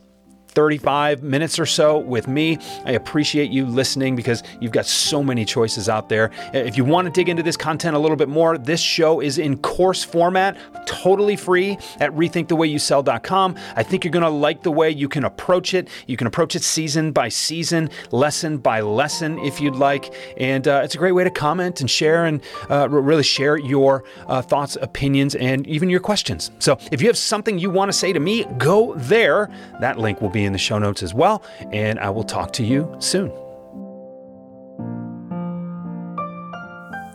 35 0.59 1.23
minutes 1.23 1.61
or 1.61 1.67
so 1.67 1.99
with 1.99 2.27
me. 2.27 2.59
I 2.85 2.91
appreciate 2.91 3.53
you 3.53 3.65
listening 3.65 4.17
because 4.17 4.43
you've 4.61 4.73
got 4.73 4.87
so 4.87 5.23
many 5.23 5.45
choices 5.45 5.89
out 5.89 6.09
there. 6.09 6.33
If 6.53 6.77
you 6.77 6.85
want 6.85 7.07
to 7.07 7.13
dig 7.13 7.29
into 7.29 7.45
this 7.45 7.57
content 7.57 7.95
a 7.95 7.99
little 8.01 8.17
bit 8.17 8.29
more, 8.29 8.59
this 8.59 8.81
show 8.81 9.21
is 9.21 9.39
in 9.39 9.59
course 9.59 10.03
format, 10.03 10.59
totally 10.85 11.37
free 11.37 11.79
at 12.01 12.11
rethinkthewayyouSell.com. 12.11 13.55
I 13.77 13.85
think 13.85 14.03
you're 14.03 14.11
going 14.11 14.25
to 14.25 14.29
like 14.31 14.65
the 14.65 14.73
way 14.73 14.91
you 14.91 15.09
can 15.09 15.27
approach 15.27 15.75
it. 15.75 15.87
You 16.09 16.17
can 16.17 16.27
approach 16.27 16.57
it 16.57 16.65
season 16.65 17.13
by 17.13 17.29
season, 17.29 17.89
lesson 18.11 18.59
by 18.59 18.81
lesson, 18.81 19.39
if 19.39 19.61
you'd 19.61 19.77
like. 19.77 20.13
And 20.39 20.67
uh, 20.67 20.81
it's 20.83 20.97
a 20.97 20.99
great 20.99 21.13
way 21.13 21.23
to 21.23 21.31
comment 21.31 21.81
and 21.81 21.89
share 21.89 22.25
and 22.25 22.43
uh, 22.69 22.89
really 22.89 23.23
share 23.23 23.59
your 23.59 24.03
uh, 24.27 24.43
thoughts, 24.43 24.77
opinions, 24.83 25.37
and 25.37 25.69
even 25.69 25.89
your 25.89 26.01
questions. 26.01 26.51
So 26.59 26.79
if 26.91 27.01
you 27.01 27.07
have 27.07 27.17
something 27.17 27.61
you 27.61 27.71
want 27.71 27.93
to 27.93 27.97
say 27.97 28.13
to 28.13 28.19
me, 28.19 28.45
go 28.59 28.95
there. 28.97 29.49
That 29.79 30.01
link 30.01 30.21
will 30.21 30.31
be 30.31 30.48
in 30.49 30.53
the 30.53 30.59
show 30.59 30.81
notes 30.81 31.05
as 31.05 31.15
well. 31.15 31.45
And 31.71 32.01
I 32.01 32.11
will 32.11 32.25
talk 32.25 32.53
to 32.55 32.65
you 32.65 32.93
soon. 32.99 33.31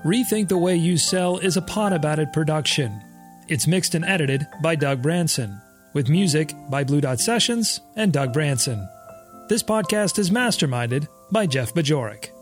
Rethink 0.05 0.49
the 0.49 0.57
Way 0.57 0.75
You 0.75 0.97
Sell 0.97 1.37
is 1.37 1.55
a 1.55 1.61
Pod 1.61 1.93
About 1.93 2.19
It 2.19 2.33
production. 2.33 3.01
It's 3.47 3.67
mixed 3.67 3.95
and 3.95 4.03
edited 4.03 4.45
by 4.61 4.75
Doug 4.75 5.01
Branson, 5.01 5.61
with 5.93 6.09
music 6.09 6.53
by 6.69 6.83
Blue 6.83 6.99
Dot 6.99 7.21
Sessions 7.21 7.79
and 7.95 8.11
Doug 8.11 8.33
Branson. 8.33 8.85
This 9.47 9.63
podcast 9.63 10.19
is 10.19 10.29
masterminded 10.29 11.07
by 11.31 11.45
Jeff 11.45 11.73
Bajorek. 11.73 12.32